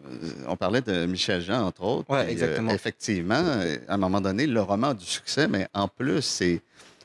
on 0.47 0.55
parlait 0.55 0.81
de 0.81 1.05
Michel 1.05 1.41
Jean, 1.41 1.65
entre 1.65 1.83
autres. 1.83 2.11
Euh, 2.11 2.27
exactement. 2.27 2.71
effectivement, 2.71 3.41
euh, 3.43 3.77
à 3.87 3.95
un 3.95 3.97
moment 3.97 4.21
donné, 4.21 4.45
le 4.47 4.61
roman 4.61 4.89
a 4.89 4.93
du 4.93 5.05
succès, 5.05 5.47
mais 5.47 5.67
en 5.73 5.87
plus, 5.87 6.21
c'est 6.21 6.61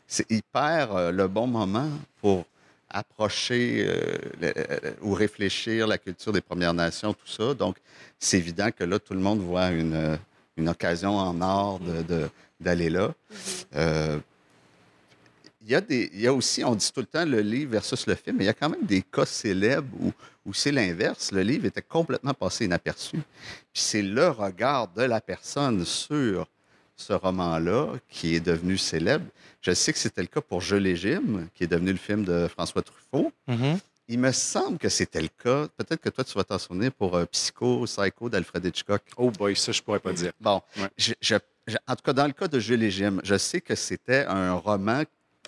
c'est 0.07 0.25
il 0.31 0.43
perd 0.43 0.97
euh, 0.97 1.11
le 1.11 1.27
bon 1.27 1.47
moment 1.47 1.89
pour 2.21 2.45
approcher 2.89 3.85
euh, 3.87 4.17
le- 4.41 4.95
ou 5.03 5.13
réfléchir 5.15 5.87
la 5.87 5.99
culture 5.99 6.33
des 6.33 6.41
Premières 6.41 6.75
Nations, 6.75 7.13
tout 7.13 7.27
ça. 7.27 7.55
Donc, 7.55 7.77
c'est 8.19 8.39
évident 8.39 8.71
que 8.71 8.85
là, 8.85 8.99
tout 8.99 9.15
le 9.15 9.21
monde 9.21 9.41
voit 9.41 9.69
une, 9.71 9.95
euh, 9.95 10.17
une 10.57 10.69
occasion 10.69 11.17
en 11.17 11.41
or 11.41 11.81
de- 11.81 12.03
de- 12.03 12.31
d'aller 12.61 12.89
là. 12.91 13.13
Euh, 13.75 14.19
il 15.63 15.73
y, 15.73 15.75
a 15.75 15.81
des, 15.81 16.09
il 16.15 16.21
y 16.21 16.27
a 16.29 16.33
aussi, 16.33 16.63
on 16.63 16.77
dit 16.77 16.91
tout 16.93 17.01
le 17.01 17.07
temps 17.07 17.25
le 17.25 17.41
livre 17.41 17.73
versus 17.73 18.07
le 18.07 18.15
film, 18.15 18.37
mais 18.37 18.45
il 18.45 18.47
y 18.47 18.51
a 18.51 18.55
quand 18.55 18.69
même 18.69 18.85
des 18.87 19.03
cas 19.03 19.27
célèbres 19.27 19.89
où, 20.01 20.13
où 20.47 20.55
c'est 20.55 20.71
l'inverse. 20.71 21.33
Le 21.33 21.43
livre 21.43 21.67
était 21.67 21.83
complètement 21.83 22.35
passé 22.35 22.67
inaperçu. 22.67 23.17
Puis 23.73 23.83
c'est 23.83 24.03
le 24.03 24.29
regard 24.29 24.87
de 24.89 25.03
la 25.03 25.21
personne 25.21 25.85
sur 25.85 26.47
ce 26.97 27.13
roman-là 27.13 27.95
qui 28.09 28.35
est 28.35 28.41
devenu 28.41 28.77
célèbre. 28.79 29.27
Je 29.61 29.73
sais 29.73 29.93
que 29.93 29.99
c'était 29.99 30.23
le 30.23 30.29
cas 30.29 30.41
pour 30.41 30.61
Je 30.61 30.77
légime, 30.77 31.49
qui 31.55 31.65
est 31.65 31.67
devenu 31.67 31.93
le 31.93 31.99
film 31.99 32.25
de 32.25 32.49
François 32.49 32.83
Truffaut. 32.83 33.33
Mhm. 33.47 33.79
Il 34.09 34.21
me 34.21 34.31
semble 34.33 34.79
que 34.79 34.89
c'était 34.89 35.21
le 35.21 35.29
cas. 35.29 35.67
Peut-être 35.77 36.01
que 36.01 36.09
toi, 36.11 36.23
tu 36.23 36.33
vas 36.35 36.45
t'en 36.45 36.59
souvenir 36.59 36.93
pour 36.93 37.17
euh, 37.17 37.25
Psycho, 37.27 37.85
Psycho 37.85 38.29
d'Alfred 38.31 38.65
Hitchcock. 38.65 39.03
Oh 39.17 39.31
boy, 39.33 39.57
ça, 39.57 39.73
je 39.73 39.83
pourrais 39.83 39.99
pas 39.99 40.13
dire. 40.13 40.33
Bon, 40.41 40.63
Ouais. 40.79 40.89
je- 40.97 41.15
je- 41.21 41.35
je- 41.67 41.77
en 41.89 41.97
tout 41.97 42.03
cas, 42.05 42.13
dans 42.13 42.27
le 42.27 42.33
cas 42.33 42.47
de 42.47 42.61
Jules 42.61 42.85
et 42.85 42.91
Jim, 42.91 43.19
je 43.25 43.37
sais 43.37 43.61
que 43.61 43.75
c'était 43.75 44.25
un 44.27 44.53
roman 44.55 45.03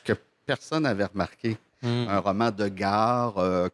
que 0.04 0.12
personne 0.44 0.82
n'avait 0.82 1.04
remarqué. 1.04 1.56
Mhm. 1.82 2.08
Un 2.08 2.18
roman 2.18 2.50
de 2.50 2.66
gare 2.66 3.38
euh, 3.38 3.68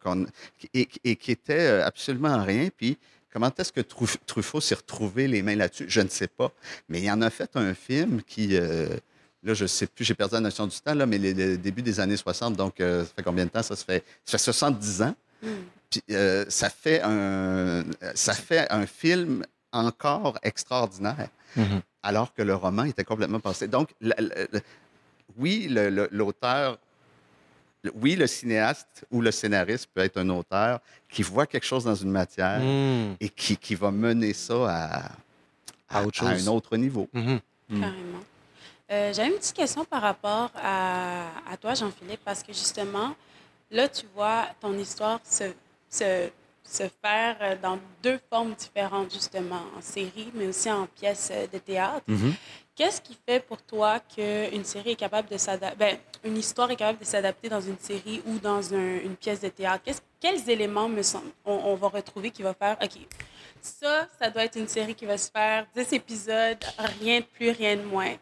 et, 0.75 0.87
et 1.03 1.17
qui 1.17 1.31
était 1.33 1.59
euh, 1.67 1.87
absolument 1.87 2.45
rien. 2.45 2.69
Puis, 2.77 2.99
comment 3.35 3.51
est-ce 3.59 3.73
que 3.73 3.83
Truf- 3.83 4.17
Truffaut 4.25 4.63
s'est 4.63 4.77
retrouvé 4.77 5.29
les 5.29 5.43
mains 5.43 5.57
là-dessus? 5.57 5.85
Je 5.89 6.01
ne 6.01 6.09
sais 6.09 6.29
pas. 6.29 6.51
Mais 6.89 7.03
il 7.03 7.11
en 7.11 7.21
a 7.21 7.29
fait 7.29 7.51
un 7.57 7.75
film 7.75 8.23
qui. 8.23 8.57
euh, 8.57 8.89
Là, 9.47 9.53
je 9.53 9.65
ne 9.65 9.69
sais 9.69 9.87
plus, 9.87 10.07
j'ai 10.07 10.15
perdu 10.15 10.37
la 10.37 10.41
notion 10.41 10.67
du 10.67 10.81
temps, 10.81 10.95
là, 10.95 11.05
mais 11.05 11.19
le, 11.19 11.59
début 11.59 11.83
des 11.83 12.01
années 12.01 12.17
60, 12.17 12.57
donc 12.57 12.81
euh, 12.81 13.05
ça 13.05 13.11
fait 13.15 13.23
combien 13.23 13.45
de 13.45 13.51
temps? 13.51 13.63
Ça 13.63 13.77
se 13.77 13.85
fait, 13.85 14.03
ça 14.25 14.39
fait 14.39 14.45
70 14.45 15.03
ans. 15.03 15.15
Puis, 15.91 16.03
euh, 16.13 16.47
ça, 16.49 16.71
fait 16.71 17.03
un, 17.05 17.85
ça 18.15 18.33
fait 18.33 18.67
un 18.73 18.87
film 18.87 19.45
encore 19.71 20.39
extraordinaire, 20.43 21.29
Mhm. 21.57 21.83
alors 22.03 22.33
que 22.33 22.41
le 22.41 22.55
roman 22.55 22.85
était 22.85 23.05
complètement 23.05 23.39
passé. 23.39 23.69
Donc, 23.69 23.91
oui, 25.37 25.69
l'auteur, 26.11 26.79
oui, 27.95 28.17
le 28.17 28.27
cinéaste 28.27 29.05
ou 29.11 29.21
le 29.21 29.31
scénariste 29.31 29.89
peut 29.93 30.01
être 30.03 30.17
un 30.19 30.29
auteur 30.31 30.81
qui 31.11 31.23
voit 31.23 31.47
quelque 31.47 31.67
chose 31.67 31.85
dans 31.85 31.95
une 31.95 32.11
matière 32.11 32.61
Mhm. 32.61 33.17
et 33.21 33.29
qui, 33.29 33.57
qui 33.57 33.75
va 33.75 33.91
mener 33.91 34.33
ça 34.33 34.55
à, 34.69 35.99
À 35.99 36.03
autre 36.03 36.17
chose. 36.19 36.49
un 36.49 36.51
autre 36.53 36.77
niveau. 36.77 37.09
Mhm. 37.13 37.41
Carrément. 37.69 38.21
Euh, 38.91 39.13
J'avais 39.13 39.29
une 39.29 39.37
petite 39.37 39.57
question 39.57 39.85
par 39.85 40.03
rapport 40.03 40.51
à, 40.57 41.27
à 41.51 41.57
toi, 41.57 41.75
Jean-Philippe, 41.75 42.21
parce 42.25 42.43
que 42.43 42.53
justement, 42.53 43.15
là, 43.71 43.89
tu 43.89 44.05
vois 44.15 44.47
ton 44.61 44.77
histoire 44.79 45.21
se, 45.25 45.45
se, 45.89 46.29
se 46.63 46.85
faire 47.03 47.59
dans 47.63 47.79
deux 48.03 48.19
formes 48.31 48.55
différentes, 48.55 49.13
justement, 49.13 49.63
en 49.77 49.81
série, 49.81 50.31
mais 50.35 50.47
aussi 50.49 50.71
en 50.71 50.87
pièce 50.87 51.31
euh, 51.33 51.47
de 51.53 51.59
théâtre. 51.59 52.05
Qu'est-ce 52.77 53.01
qui 53.01 53.17
fait 53.27 53.39
pour 53.39 53.63
toi 53.63 54.01
qu'une 54.01 54.65
série 54.65 54.91
est 54.91 54.97
capable 54.97 55.29
de 55.29 55.37
s'adapter, 55.39 55.77
ben, 55.77 55.97
une 56.25 56.37
histoire 56.37 56.69
est 56.73 56.77
capable 56.77 56.99
de 56.99 57.05
s'adapter 57.05 57.49
dans 57.49 57.61
une 57.61 57.79
série 57.79 58.21
ou 58.27 58.39
dans 58.41 58.75
un- 58.75 58.99
une 59.01 59.15
pièce 59.15 59.41
de 59.41 59.49
théâtre? 59.49 59.85
Quels 60.21 60.51
éléments 60.51 60.89
me 60.89 61.03
on, 61.45 61.53
on 61.53 61.75
va 61.77 61.89
retrouver 61.89 62.31
qui 62.33 62.43
va 62.43 62.53
faire, 62.53 62.77
OK, 62.83 62.91
ça, 63.61 64.09
ça 64.21 64.29
doit 64.29 64.45
être 64.45 64.57
une 64.57 64.67
série 64.67 64.95
qui 64.95 65.07
va 65.07 65.17
se 65.17 65.31
faire 65.31 65.67
10 65.75 65.93
épisodes, 65.93 66.59
rien 67.01 67.21
de 67.21 67.25
plus, 67.27 67.51
rien 67.51 67.77
de 67.77 67.83
moins. 67.83 68.15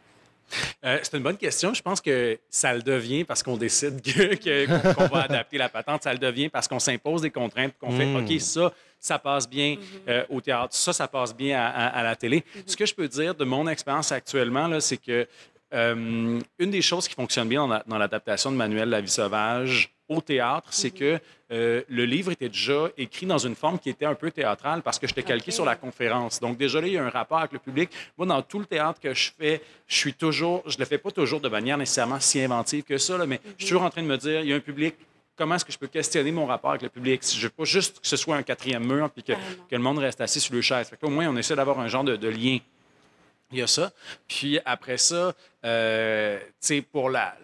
Euh, 0.84 0.98
c'est 1.02 1.16
une 1.16 1.22
bonne 1.22 1.36
question. 1.36 1.72
Je 1.74 1.82
pense 1.82 2.00
que 2.00 2.38
ça 2.50 2.74
le 2.74 2.82
devient 2.82 3.24
parce 3.24 3.42
qu'on 3.42 3.56
décide 3.56 4.00
que- 4.02 4.34
que- 4.34 4.94
qu'on 4.94 5.06
va 5.06 5.22
adapter 5.22 5.58
la 5.58 5.68
patente. 5.68 6.02
Ça 6.02 6.12
le 6.12 6.18
devient 6.18 6.48
parce 6.48 6.68
qu'on 6.68 6.78
s'impose 6.78 7.22
des 7.22 7.30
contraintes, 7.30 7.72
qu'on 7.78 7.90
fait. 7.96 8.14
OK, 8.16 8.40
ça, 8.40 8.72
ça 8.98 9.18
passe 9.18 9.48
bien 9.48 9.76
euh, 10.08 10.24
au 10.28 10.40
théâtre, 10.40 10.74
ça, 10.74 10.92
ça 10.92 11.08
passe 11.08 11.34
bien 11.34 11.58
à, 11.60 11.66
à- 11.66 11.86
à 11.98 12.02
la 12.02 12.16
télé. 12.16 12.44
Ce 12.66 12.76
que 12.76 12.86
je 12.86 12.94
peux 12.94 13.08
dire 13.08 13.34
de 13.34 13.44
mon 13.44 13.66
expérience 13.68 14.12
actuellement, 14.12 14.78
c'est 14.80 14.96
que 14.98 15.26
euh, 15.74 16.38
une 16.58 16.70
des 16.70 16.82
choses 16.82 17.08
qui 17.08 17.14
fonctionne 17.14 17.48
bien 17.48 17.60
dans 17.62 17.66
la- 17.68 17.82
dans 17.86 17.98
l'adaptation 17.98 18.52
de 18.52 18.56
Manuel 18.56 18.90
La 18.90 19.00
vie 19.00 19.08
sauvage 19.10 19.90
au 20.16 20.20
théâtre, 20.20 20.68
c'est 20.70 20.90
que 20.90 21.18
euh, 21.52 21.82
le 21.88 22.04
livre 22.06 22.32
était 22.32 22.48
déjà 22.48 22.88
écrit 22.96 23.26
dans 23.26 23.38
une 23.38 23.54
forme 23.54 23.78
qui 23.78 23.90
était 23.90 24.06
un 24.06 24.14
peu 24.14 24.30
théâtrale 24.30 24.82
parce 24.82 24.98
que 24.98 25.06
j'étais 25.06 25.22
calqué 25.22 25.50
sur 25.50 25.64
la 25.64 25.76
conférence. 25.76 26.40
Donc 26.40 26.56
déjà 26.56 26.80
là, 26.80 26.86
il 26.86 26.94
y 26.94 26.98
a 26.98 27.04
un 27.04 27.10
rapport 27.10 27.38
avec 27.38 27.52
le 27.52 27.58
public. 27.58 27.90
Moi, 28.16 28.26
dans 28.26 28.40
tout 28.42 28.58
le 28.58 28.64
théâtre 28.64 29.00
que 29.00 29.12
je 29.12 29.30
fais, 29.38 29.60
je 29.86 29.96
suis 29.96 30.14
toujours, 30.14 30.62
je 30.66 30.78
le 30.78 30.84
fais 30.86 30.98
pas 30.98 31.10
toujours 31.10 31.40
de 31.40 31.48
manière 31.48 31.76
nécessairement 31.76 32.20
si 32.20 32.40
inventive 32.40 32.84
que 32.84 32.96
ça, 32.96 33.18
là, 33.18 33.26
mais 33.26 33.40
je 33.58 33.64
suis 33.64 33.72
toujours 33.72 33.82
en 33.82 33.90
train 33.90 34.02
de 34.02 34.06
me 34.06 34.16
dire, 34.16 34.40
il 34.40 34.48
y 34.48 34.52
a 34.52 34.56
un 34.56 34.60
public. 34.60 34.94
Comment 35.36 35.56
est-ce 35.56 35.64
que 35.64 35.72
je 35.72 35.78
peux 35.78 35.88
questionner 35.88 36.32
mon 36.32 36.46
rapport 36.46 36.70
avec 36.70 36.82
le 36.82 36.88
public? 36.88 37.22
Si 37.22 37.38
je 37.38 37.46
veux 37.46 37.50
pas 37.50 37.64
juste 37.64 38.00
que 38.00 38.06
ce 38.06 38.16
soit 38.16 38.36
un 38.36 38.42
quatrième 38.42 38.86
mur 38.86 39.10
puis 39.10 39.22
que, 39.22 39.32
le 39.70 39.78
monde 39.78 39.98
reste 39.98 40.20
assis 40.20 40.40
sur 40.40 40.54
le 40.54 40.60
chaise. 40.60 40.88
Fait 40.88 40.96
que 40.96 41.06
au 41.06 41.10
moins, 41.10 41.28
on 41.28 41.36
essaie 41.36 41.56
d'avoir 41.56 41.80
un 41.80 41.88
genre 41.88 42.04
de, 42.04 42.16
de 42.16 42.28
lien. 42.28 42.58
Il 43.50 43.58
y 43.58 43.62
a 43.62 43.66
ça. 43.66 43.92
Puis 44.26 44.58
après 44.64 44.96
ça, 44.96 45.34
euh, 45.64 46.38
tu 46.38 46.46
sais, 46.60 46.82
pour 46.82 47.10
la. 47.10 47.36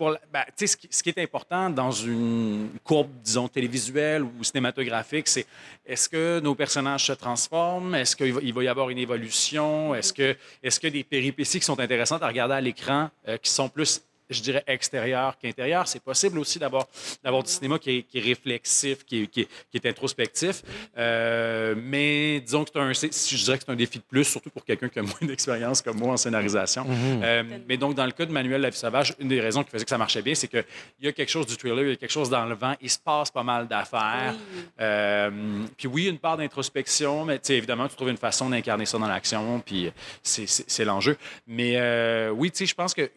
Ben, 0.00 0.44
ce, 0.58 0.76
qui, 0.76 0.88
ce 0.90 1.02
est 1.06 1.18
important 1.18 1.68
dans 1.68 1.90
une 1.90 2.70
courbe, 2.82 3.10
disons, 3.22 3.48
télévisuelle 3.48 4.22
ou 4.22 4.42
cinématographique, 4.42 5.28
c'est 5.28 5.46
est-ce 5.84 6.08
que 6.08 6.40
nos 6.40 6.54
personnages 6.54 7.04
se 7.04 7.12
transforment? 7.12 7.94
Est-ce 7.94 8.16
qu'il 8.16 8.54
va, 8.54 8.64
y 8.64 8.68
avoir 8.68 8.88
une 8.88 8.96
évolution? 8.96 9.94
Est-ce 9.94 10.14
que, 10.14 10.36
est-ce 10.62 10.80
que 10.80 10.86
des 10.86 11.04
péripéties 11.04 11.58
qui 11.58 11.66
sont 11.66 11.78
intéressantes 11.78 12.22
à 12.22 12.28
regarder 12.28 12.54
à 12.54 12.60
l'écran, 12.62 13.10
euh, 13.28 13.36
qui 13.36 13.50
sont 13.50 13.68
plus, 13.68 14.02
je 14.30 14.42
dirais, 14.42 14.62
extérieures 14.66 15.36
qu'intérieures? 15.38 15.86
C'est 15.88 16.02
possible 16.02 16.38
aussi 16.38 16.58
d'avoir, 16.58 16.86
d'avoir 17.22 17.42
du 17.42 17.50
cinéma 17.50 17.78
qui 17.78 17.90
est, 17.98 18.02
qui 18.02 18.18
est 18.18 18.22
réflexif, 18.22 19.04
qui 19.04 19.22
est, 19.22 19.26
qui 19.26 19.40
est- 19.42 19.48
qui 19.70 19.76
est 19.76 19.86
introspectif. 19.86 20.62
Euh, 20.96 21.74
mais 21.76 22.40
disons 22.40 22.64
que 22.64 22.70
c'est 22.72 22.78
un, 22.78 22.92
je 22.92 23.44
dirais 23.44 23.58
que 23.58 23.64
c'est 23.66 23.72
un 23.72 23.76
défi 23.76 23.98
de 23.98 24.04
plus, 24.04 24.24
surtout 24.24 24.50
pour 24.50 24.64
quelqu'un 24.64 24.88
qui 24.88 24.98
a 24.98 25.02
moins 25.02 25.12
d'expérience 25.22 25.82
comme 25.82 25.98
moi 25.98 26.12
en 26.12 26.16
scénarisation. 26.16 26.86
Euh, 26.88 27.42
mais 27.68 27.76
donc, 27.76 27.94
dans 27.94 28.06
le 28.06 28.12
cas 28.12 28.26
de 28.26 28.32
Manuel 28.32 28.60
La 28.60 28.70
Vie 28.70 28.76
Sauvage, 28.76 29.14
une 29.18 29.28
des 29.28 29.40
raisons 29.40 29.62
qui 29.64 29.70
faisait 29.70 29.84
que 29.84 29.90
ça 29.90 29.98
marchait 29.98 30.22
bien, 30.22 30.34
c'est 30.34 30.48
qu'il 30.48 30.64
y 31.02 31.08
a 31.08 31.12
quelque 31.12 31.30
chose 31.30 31.46
du 31.46 31.56
thriller, 31.56 31.82
il 31.84 31.88
y 31.90 31.92
a 31.92 31.96
quelque 31.96 32.10
chose 32.10 32.30
dans 32.30 32.44
le 32.46 32.54
vent, 32.54 32.74
il 32.80 32.90
se 32.90 32.98
passe 32.98 33.30
pas 33.30 33.42
mal 33.42 33.66
d'affaires. 33.68 34.34
Oui. 34.54 34.62
Euh, 34.80 35.30
puis 35.76 35.88
oui, 35.88 36.06
une 36.06 36.18
part 36.18 36.36
d'introspection, 36.36 37.24
mais 37.24 37.40
évidemment, 37.48 37.88
tu 37.88 37.96
trouves 37.96 38.08
une 38.10 38.16
façon 38.16 38.50
d'incarner 38.50 38.86
ça 38.86 38.98
dans 38.98 39.06
l'action, 39.08 39.60
puis 39.60 39.90
c'est- 40.22 40.84
l'enjeu. 40.84 41.16
Mais 41.46 41.74
euh, 41.76 42.30
oui, 42.30 42.50
tu 42.50 42.58
sais, 42.58 42.66
je 42.66 42.74
pense 42.74 42.94
que, 42.94 43.10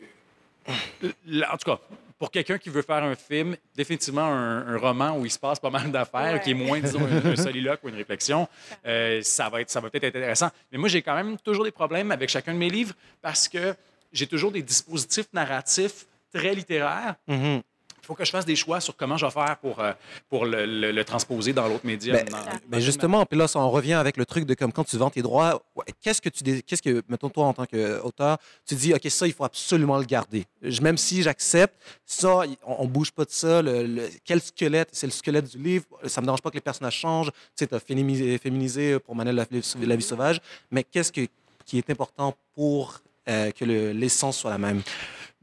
en 0.67 1.58
tout 1.58 1.71
cas, 1.71 1.80
pour 2.19 2.32
quelqu'un 2.32 2.58
qui 2.58 2.69
veut 2.69 2.82
faire 2.84 3.04
un 3.04 3.15
film, 3.15 3.56
définitivement 3.76 4.23
un, 4.26 4.67
un 4.67 4.78
roman 4.78 5.17
où 5.17 5.26
il 5.26 5.32
se 5.32 5.39
passe 5.39 5.60
pas 5.60 5.69
mal 5.69 5.91
d'affaires, 5.91 6.34
Ouais. 6.34 6.41
qui 6.41 6.52
est 6.52 6.54
moins, 6.54 6.80
disons, 6.80 7.02
un, 7.06 7.32
un 7.32 7.36
soliloque 7.47 7.82
ou 7.84 7.89
une 7.89 7.95
réflexion, 7.95 8.47
euh, 8.86 9.21
ça 9.23 9.49
va 9.49 9.62
être, 9.62 9.69
ça 9.69 9.82
va 9.82 9.89
peut-être 9.89 10.06
être 10.06 10.15
intéressant. 10.15 10.49
Mais 10.71 10.78
moi, 10.78 10.88
j'ai 10.89 11.02
quand 11.02 11.15
même 11.15 11.38
toujours 11.39 11.65
des 11.65 11.71
problèmes 11.71 12.12
avec 12.12 12.30
chacun 12.30 12.54
de 12.54 12.60
mes 12.60 12.69
livres 12.69 12.93
parce 13.21 13.47
que 13.49 13.76
j'ai 14.13 14.28
toujours 14.28 14.52
des 14.52 14.62
dispositifs 14.62 15.28
narratifs 15.34 16.06
très 16.34 16.54
littéraires. 16.56 17.15
Mhm. 17.28 17.62
Il 18.03 18.05
faut 18.07 18.15
que 18.15 18.25
je 18.25 18.31
fasse 18.31 18.45
des 18.45 18.57
choix 18.57 18.81
sur 18.81 18.97
comment 18.97 19.15
je 19.15 19.25
vais 19.25 19.31
faire 19.31 19.55
pour, 19.61 19.79
euh, 19.79 19.93
pour 20.29 20.45
le, 20.45 20.65
le- 20.65 20.91
le 20.91 21.05
transposer 21.05 21.53
dans 21.53 21.69
l'autre. 21.69 21.85
Ben, 21.85 21.97
dans- 21.97 22.31
dans 22.37 22.43
Ben 22.67 22.77
le 22.77 22.79
justement, 22.81 23.25
puis 23.25 23.39
là, 23.39 23.45
en 23.55 23.69
revient 23.69 23.93
avec 23.93 24.17
le 24.17 24.25
truc 24.25 24.45
de 24.45 24.53
comme 24.55 24.73
quand 24.73 24.83
tu 24.83 24.97
vends 24.97 25.09
tes 25.09 25.21
droits, 25.21 25.63
qu'est-ce 26.01 26.21
que 26.21 26.27
tu, 26.27 26.61
qu'est-ce 26.63 26.81
que, 26.81 27.01
mettons 27.07 27.29
toi 27.29 27.45
en 27.45 27.53
tant 27.53 27.65
qu'auteur, 27.65 28.39
tu 28.67 28.75
dis, 28.75 28.93
ok, 28.93 29.01
ça, 29.09 29.25
il 29.25 29.31
faut 29.31 29.45
absolument 29.45 29.97
le 29.97 30.03
garder. 30.03 30.45
Même 30.81 30.97
si 30.97 31.23
j'accepte, 31.23 31.73
ça, 32.05 32.41
on, 32.67 32.75
on 32.83 32.85
bouge 32.87 33.11
pas 33.11 33.23
de 33.23 33.31
ça. 33.31 33.61
Le, 33.61 33.83
le- 33.87 34.09
quel 34.25 34.41
squelette, 34.41 34.89
c'est 34.91 35.07
le 35.07 35.13
squelette 35.13 35.49
du 35.55 35.63
livre. 35.63 35.85
Ça 36.07 36.19
me 36.19 36.25
dérange 36.25 36.41
pas 36.41 36.49
que 36.49 36.55
les 36.55 36.61
personnages 36.61 36.95
changent. 36.97 37.31
Tu 37.55 37.65
sais, 37.65 37.73
as 37.73 37.79
féminisé, 37.79 38.37
féminisé 38.37 38.99
pour 38.99 39.15
Manel 39.15 39.35
la, 39.35 39.45
la 39.81 39.95
vie 39.95 40.03
sauvage, 40.03 40.41
mais 40.69 40.83
qu'est-ce 40.83 41.11
que- 41.13 41.27
qui 41.65 41.77
est 41.77 41.89
important 41.89 42.35
pour 42.53 42.99
euh, 43.29 43.51
que 43.51 43.63
le- 43.63 43.93
l'essence 43.93 44.39
soit 44.39 44.51
la 44.51 44.57
même? 44.57 44.81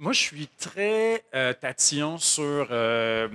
Moi, 0.03 0.13
je 0.15 0.19
suis 0.21 0.47
très 0.59 1.23
euh, 1.35 1.53
tatillon 1.53 2.17
sur 2.17 2.69
euh, 2.71 3.29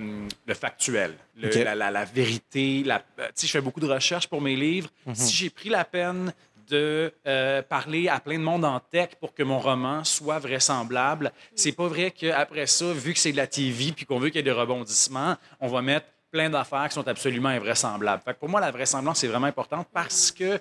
le 0.46 0.54
factuel, 0.54 1.14
le- 1.36 1.48
la, 1.62 1.76
la- 1.76 1.90
la 1.92 2.04
vérité. 2.04 2.82
La, 2.84 3.02
euh, 3.20 3.28
je 3.40 3.46
fais 3.46 3.60
beaucoup 3.60 3.78
de 3.78 3.86
recherches 3.86 4.26
pour 4.26 4.40
mes 4.40 4.56
livres. 4.56 4.88
Si 5.14 5.32
j'ai 5.32 5.48
pris 5.50 5.68
la 5.68 5.84
peine 5.84 6.34
de 6.68 7.12
euh, 7.28 7.62
parler 7.62 8.08
à 8.08 8.18
plein 8.18 8.36
de 8.38 8.42
monde 8.42 8.64
en 8.64 8.80
tech 8.80 9.10
pour 9.20 9.32
que 9.32 9.44
mon 9.44 9.60
roman 9.60 10.02
soit 10.02 10.40
vraisemblable, 10.40 11.30
c'est 11.54 11.70
pas 11.70 11.86
vrai 11.86 12.10
qu'après 12.10 12.66
ça, 12.66 12.92
vu 12.92 13.12
que 13.12 13.20
c'est 13.20 13.30
de 13.30 13.36
la 13.36 13.46
TV 13.46 13.92
puis 13.92 14.04
qu'on 14.04 14.18
veut 14.18 14.30
qu'il 14.30 14.36
y 14.38 14.40
ait 14.40 14.42
des 14.42 14.50
rebondissements, 14.50 15.36
on 15.60 15.68
va 15.68 15.80
mettre 15.82 16.06
plein 16.32 16.50
d'affaires 16.50 16.88
qui 16.88 16.94
sont 16.94 17.06
absolument 17.06 17.50
invraisemblables. 17.50 18.20
Fait 18.24 18.34
que 18.34 18.40
pour 18.40 18.48
moi, 18.48 18.60
la 18.60 18.72
vraisemblance, 18.72 19.20
c'est 19.20 19.28
vraiment 19.28 19.46
important 19.46 19.86
parce 19.94 20.32
que 20.32 20.58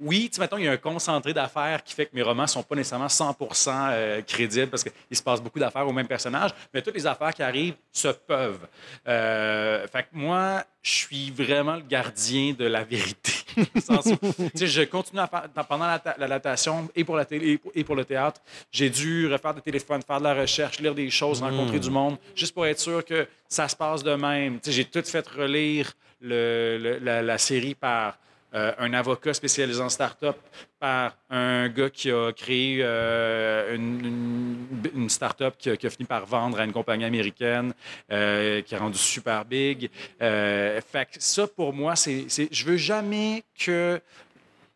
oui, 0.00 0.28
tu 0.30 0.36
sais, 0.36 0.40
mettons, 0.40 0.56
il 0.58 0.64
y 0.64 0.68
a 0.68 0.72
un 0.72 0.76
concentré 0.76 1.32
d'affaires 1.34 1.82
qui 1.84 1.94
fait 1.94 2.06
que 2.06 2.14
mes 2.14 2.22
romans 2.22 2.42
ne 2.44 2.48
sont 2.48 2.62
pas 2.62 2.74
nécessairement 2.74 3.06
100% 3.06 3.68
euh, 3.92 4.22
crédibles 4.22 4.68
parce 4.68 4.82
qu'il 4.82 5.16
se 5.16 5.22
passe 5.22 5.42
beaucoup 5.42 5.58
d'affaires 5.58 5.86
au 5.86 5.92
même 5.92 6.06
personnage, 6.08 6.50
mais 6.72 6.80
toutes 6.82 6.94
les 6.94 7.06
affaires 7.06 7.34
qui 7.34 7.42
arrivent 7.42 7.74
se 7.92 8.08
peuvent. 8.08 8.66
Euh, 9.06 9.86
fait 9.88 10.02
que 10.04 10.08
moi, 10.12 10.64
je 10.82 10.90
suis 10.90 11.30
vraiment 11.30 11.74
le 11.76 11.82
gardien 11.82 12.54
de 12.58 12.64
la 12.64 12.84
vérité. 12.84 13.32
Je 14.54 14.82
continue 14.84 15.20
à 15.20 15.26
faire, 15.26 15.48
pendant 15.68 15.86
l'adaptation 16.18 16.88
et 16.94 17.04
pour 17.04 17.16
la 17.16 17.24
télé 17.24 17.50
et 17.52 17.58
pour, 17.58 17.72
et 17.74 17.84
pour 17.84 17.96
le 17.96 18.04
théâtre, 18.04 18.40
j'ai 18.70 18.88
dû 18.90 19.26
refaire 19.30 19.54
des 19.54 19.60
téléphones, 19.60 20.00
faire 20.06 20.18
de 20.18 20.24
la 20.24 20.34
recherche, 20.34 20.78
lire 20.80 20.94
des 20.94 21.10
choses, 21.10 21.42
rencontrer 21.42 21.78
du 21.80 21.90
monde, 21.90 22.16
juste 22.34 22.54
pour 22.54 22.66
être 22.66 22.78
sûr 22.78 23.04
que 23.04 23.26
ça 23.48 23.68
se 23.68 23.76
passe 23.76 24.02
de 24.02 24.14
même. 24.14 24.60
Tu 24.60 24.70
sais, 24.70 24.72
j'ai 24.76 24.84
tout 24.84 25.02
fait 25.04 25.26
relire 25.26 25.92
le- 26.20 26.78
le- 26.80 26.98
la, 26.98 27.22
la 27.22 27.38
série 27.38 27.74
par 27.74 28.16
euh, 28.54 28.72
un 28.78 28.92
avocat 28.94 29.34
spécialisé 29.34 29.80
en 29.80 29.88
start-up, 29.88 30.36
par 30.78 31.16
un 31.28 31.68
gars 31.68 31.90
qui 31.90 32.10
a 32.10 32.32
créé 32.32 32.80
euh, 32.82 33.76
une, 33.76 35.08
start-up 35.08 35.54
qui 35.58 35.70
a, 35.70 35.90
fini 35.90 36.06
par 36.06 36.26
vendre 36.26 36.58
à 36.58 36.64
une 36.64 36.72
compagnie 36.72 37.04
américaine, 37.04 37.72
euh, 38.10 38.62
qui 38.62 38.74
a 38.74 38.78
rendu 38.78 38.98
super 38.98 39.44
big. 39.44 39.90
Fait 40.18 41.06
que 41.10 41.18
ça, 41.18 41.46
pour 41.46 41.72
moi, 41.72 41.96
c'est, 41.96 42.24
c'est- 42.28 42.48
je 42.52 42.64
veux 42.64 42.76
jamais 42.76 43.44
que 43.58 44.00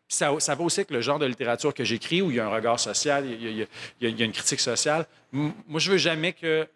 ça, 0.07 0.31
ça 0.39 0.55
va 0.55 0.63
aussi 0.63 0.79
avec 0.81 0.91
le 0.91 1.01
genre 1.01 1.19
de 1.19 1.25
littérature 1.25 1.73
que 1.73 1.83
j'écris 1.83 2.21
où 2.21 2.29
il 2.31 2.37
y 2.37 2.39
a 2.39 2.45
un 2.45 2.49
regard 2.49 2.79
social, 2.79 3.25
il 3.25 3.41
y 3.57 3.61
a, 3.63 3.65
il 4.01 4.19
y 4.19 4.21
a- 4.21 4.25
une 4.25 4.31
critique 4.31 4.59
sociale. 4.59 5.05
Moi, 5.31 5.79
je 5.79 5.91
veux 5.91 5.97
jamais 5.97 6.33
que 6.33 6.67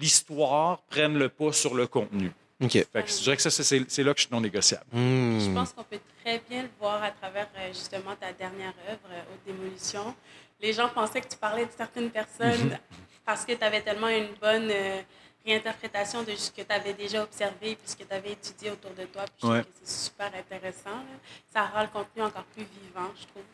l'histoire 0.00 0.82
prenne 0.82 1.18
le 1.18 1.28
pas 1.28 1.52
sur 1.52 1.74
le 1.74 1.86
contenu. 1.86 2.30
OK. 2.60 2.72
Fait 2.72 2.86
que 3.04 3.08
je 3.10 3.22
dirais 3.22 3.36
que 3.36 3.42
ça, 3.42 3.50
c'est- 3.50 4.02
là 4.02 4.12
que 4.14 4.20
je 4.20 4.26
suis 4.26 4.32
non 4.34 4.40
négociable. 4.40 4.84
Hmm. 4.92 5.38
Je 5.40 5.50
pense 5.54 5.72
qu'on 5.72 5.84
peut 5.84 6.00
très 6.24 6.42
bien 6.50 6.62
le 6.62 6.68
voir 6.80 7.02
à 7.02 7.10
travers 7.12 7.48
euh, 7.56 7.68
justement 7.68 8.16
ta 8.16 8.32
dernière 8.32 8.74
œuvre, 8.90 8.98
euh, 9.12 9.22
Haute 9.32 9.40
Démolition. 9.46 10.14
Les 10.60 10.72
gens 10.72 10.88
pensaient 10.88 11.20
que 11.20 11.28
tu 11.28 11.36
parlais 11.36 11.66
de 11.66 11.70
certaines 11.76 12.10
personnes 12.10 12.76
parce 13.24 13.44
que 13.44 13.52
tu 13.52 13.62
avais 13.62 13.80
tellement 13.82 14.08
une 14.08 14.28
bonne 14.40 14.68
euh, 14.72 15.00
réinterprétation 15.46 16.24
de 16.24 16.34
ce 16.34 16.50
que 16.50 16.62
tu 16.62 16.72
avais 16.72 16.94
déjà 16.94 17.22
observé 17.22 17.76
puis 17.76 17.86
ce 17.86 17.96
que 17.96 18.02
tu 18.02 18.12
avais 18.12 18.32
étudié 18.32 18.70
autour 18.72 18.90
de 18.90 19.04
toi. 19.04 19.22
Puis 19.24 19.34
je 19.42 19.46
Ouais. 19.46 19.60
trouve 19.62 19.72
que 19.72 19.78
c'est 19.84 20.04
super 20.06 20.32
intéressant. 20.34 20.90
là. 20.96 21.16
Ça 21.52 21.64
rend 21.66 21.82
le 21.82 21.88
contenu 21.88 22.22
encore 22.22 22.44
plus 22.54 22.64
vivant, 22.82 23.08
je 23.20 23.24
trouve. 23.26 23.44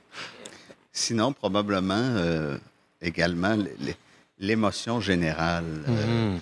Sinon, 0.92 1.32
probablement 1.34 1.94
euh, 2.16 2.56
également 3.02 3.56
l'émotion 4.38 5.00
générale. 5.00 5.84
Euh, 5.88 6.32
Mhm. 6.36 6.40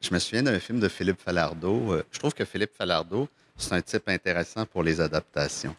Je 0.00 0.12
me 0.14 0.18
souviens 0.18 0.42
d'un 0.42 0.58
film 0.60 0.80
de 0.80 0.88
Philippe 0.88 1.20
Falardeau. 1.20 1.92
Euh, 1.94 2.04
je 2.12 2.18
trouve 2.18 2.34
que 2.34 2.44
Philippe 2.44 2.72
Falardeau, 2.76 3.28
c'est 3.56 3.72
un 3.74 3.82
type 3.82 4.08
intéressant 4.08 4.64
pour 4.66 4.82
les 4.82 5.00
adaptations. 5.00 5.74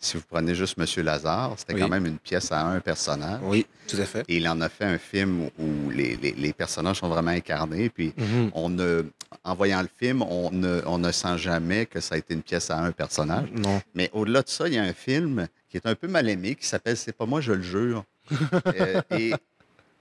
Si 0.00 0.16
vous 0.16 0.22
prenez 0.30 0.54
juste 0.54 0.76
Monsieur 0.76 1.02
Lazare, 1.02 1.54
c'était 1.58 1.74
Oui. 1.74 1.80
quand 1.80 1.88
même 1.88 2.06
une 2.06 2.18
pièce 2.18 2.52
à 2.52 2.64
un 2.64 2.78
personnage. 2.78 3.40
Oui, 3.42 3.66
tout 3.88 3.96
à 3.96 4.04
fait. 4.04 4.24
Et 4.28 4.36
il 4.36 4.48
en 4.48 4.60
a 4.60 4.68
fait 4.68 4.84
un 4.84 4.96
film 4.98 5.50
où 5.58 5.90
les, 5.90 6.16
les- 6.16 6.30
les 6.32 6.52
personnages 6.52 7.00
sont 7.00 7.08
vraiment 7.08 7.32
incarnés. 7.32 7.88
Puis 7.90 8.14
Mhm. 8.16 8.50
on 8.54 8.68
ne, 8.68 9.06
en 9.42 9.54
voyant 9.56 9.82
le 9.82 9.88
film, 9.98 10.22
on 10.22 10.52
ne, 10.52 10.82
on 10.86 10.98
ne 10.98 11.10
sent 11.10 11.36
jamais 11.38 11.86
que 11.86 11.98
ça 11.98 12.14
a 12.14 12.18
été 12.18 12.32
une 12.34 12.42
pièce 12.42 12.70
à 12.70 12.78
un 12.78 12.92
personnage. 12.92 13.48
Non. 13.52 13.82
Mais 13.94 14.08
au-delà 14.12 14.42
de 14.42 14.48
ça, 14.48 14.68
il 14.68 14.74
y 14.74 14.78
a 14.78 14.84
un 14.84 14.92
film 14.92 15.48
qui 15.68 15.76
est 15.78 15.86
un 15.86 15.96
peu 15.96 16.06
mal 16.06 16.28
aimé 16.28 16.54
qui 16.54 16.64
s'appelle 16.66 16.96
C'est 16.96 17.10
pas 17.12 17.26
moi, 17.26 17.40
je 17.40 17.52
le 17.52 17.62
jure. 17.62 18.04
Euh, 18.66 19.02
et 19.18 19.32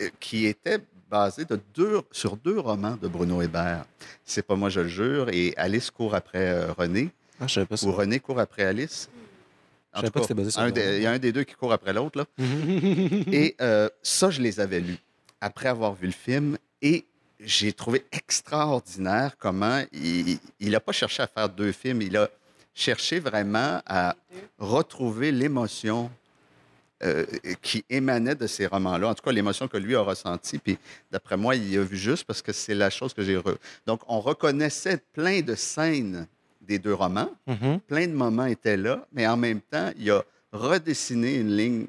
euh, 0.02 0.10
qui 0.20 0.46
était 0.46 0.78
basé 1.10 1.46
de 1.46 1.60
deux, 1.74 2.02
sur 2.12 2.38
deux 2.38 2.60
romans 2.60 2.98
de 3.02 3.08
Bruno 3.08 3.41
Hébert. 3.41 3.86
C'est 4.24 4.41
pas 4.46 4.56
moi, 4.56 4.70
je 4.70 4.82
le 4.82 4.88
jure. 4.88 5.30
Et 5.30 5.54
Alice 5.58 5.91
court 5.91 6.15
après 6.15 6.50
euh, 6.50 6.72
René. 6.74 7.10
Ah, 7.39 7.48
je 7.48 7.54
savais 7.56 7.65
pas 7.65 7.78
ça. 7.78 7.88
Ou 7.88 7.91
René 7.91 8.20
court 8.20 8.39
après 8.39 8.63
Alice. 8.63 9.10
En 9.93 9.98
Je 9.98 10.02
savais 10.02 10.08
tout 10.08 10.13
pas 10.13 10.20
que 10.20 10.24
cas, 10.24 10.28
c'était 10.28 10.34
basé 10.34 10.52
sur 10.52 10.62
un 10.62 10.72
des-. 10.72 10.98
Il 10.98 11.04
y 11.04 11.06
a 11.06 11.12
un 11.12 11.20
des 11.20 11.32
deux 11.32 11.43
qui 11.43 11.54
court 11.56 11.72
après 11.74 11.93
l'autre. 11.93 12.17
là. 12.20 12.26
Et 13.32 13.56
euh, 13.62 13.89
ça, 14.04 14.30
je 14.30 14.41
les 14.41 14.60
avais 14.60 14.80
lus 14.80 15.00
après 15.41 15.70
avoir 15.70 15.93
vu 15.93 16.08
le 16.08 16.13
film. 16.13 16.58
Et 16.82 17.06
j'ai 17.39 17.72
trouvé 17.74 18.06
extraordinaire 18.12 19.38
comment 19.38 19.82
il 19.91 20.39
n'a 20.62 20.80
pas 20.80 20.91
cherché 20.91 21.24
à 21.24 21.28
faire 21.28 21.50
deux 21.50 21.72
films. 21.72 22.02
Il 22.02 22.17
a 22.17 22.30
cherché 22.74 23.20
vraiment 23.20 23.82
à 23.86 24.15
retrouver 24.60 25.32
l'émotion 25.32 26.12
euh, 27.04 27.26
qui 27.62 27.86
émanait 27.90 28.36
de 28.36 28.48
ces 28.48 28.66
romans-là. 28.68 29.10
En 29.10 29.14
tout 29.14 29.24
cas, 29.24 29.32
l'émotion 29.32 29.68
que 29.68 29.78
lui 29.78 29.96
a 29.96 30.02
ressentie. 30.02 30.58
Puis, 30.58 30.78
d'après 31.12 31.38
moi, 31.38 31.56
il 31.56 31.78
a 31.78 31.84
vu 31.84 31.98
juste 31.98 32.24
parce 32.26 32.42
que 32.42 32.52
c'est 32.52 32.74
la 32.76 32.90
chose 32.90 33.14
que 33.14 33.22
j'ai... 33.24 33.38
re- 33.38 33.56
Donc, 33.86 34.02
on 34.08 34.20
reconnaissait 34.20 34.98
plein 35.14 35.42
de 35.42 35.54
scènes 35.56 36.28
des 36.62 36.80
deux 36.80 36.94
romans 36.94 37.30
Mhm. 37.48 37.80
plein 37.82 38.08
de 38.08 38.14
moments 38.14 38.46
étaient 38.46 38.76
là, 38.78 39.06
mais 39.14 39.26
en 39.28 39.38
même 39.38 39.62
temps, 39.62 39.92
il 39.98 40.10
a 40.12 40.24
redessiné 40.52 41.36
une 41.36 41.56
ligne 41.56 41.88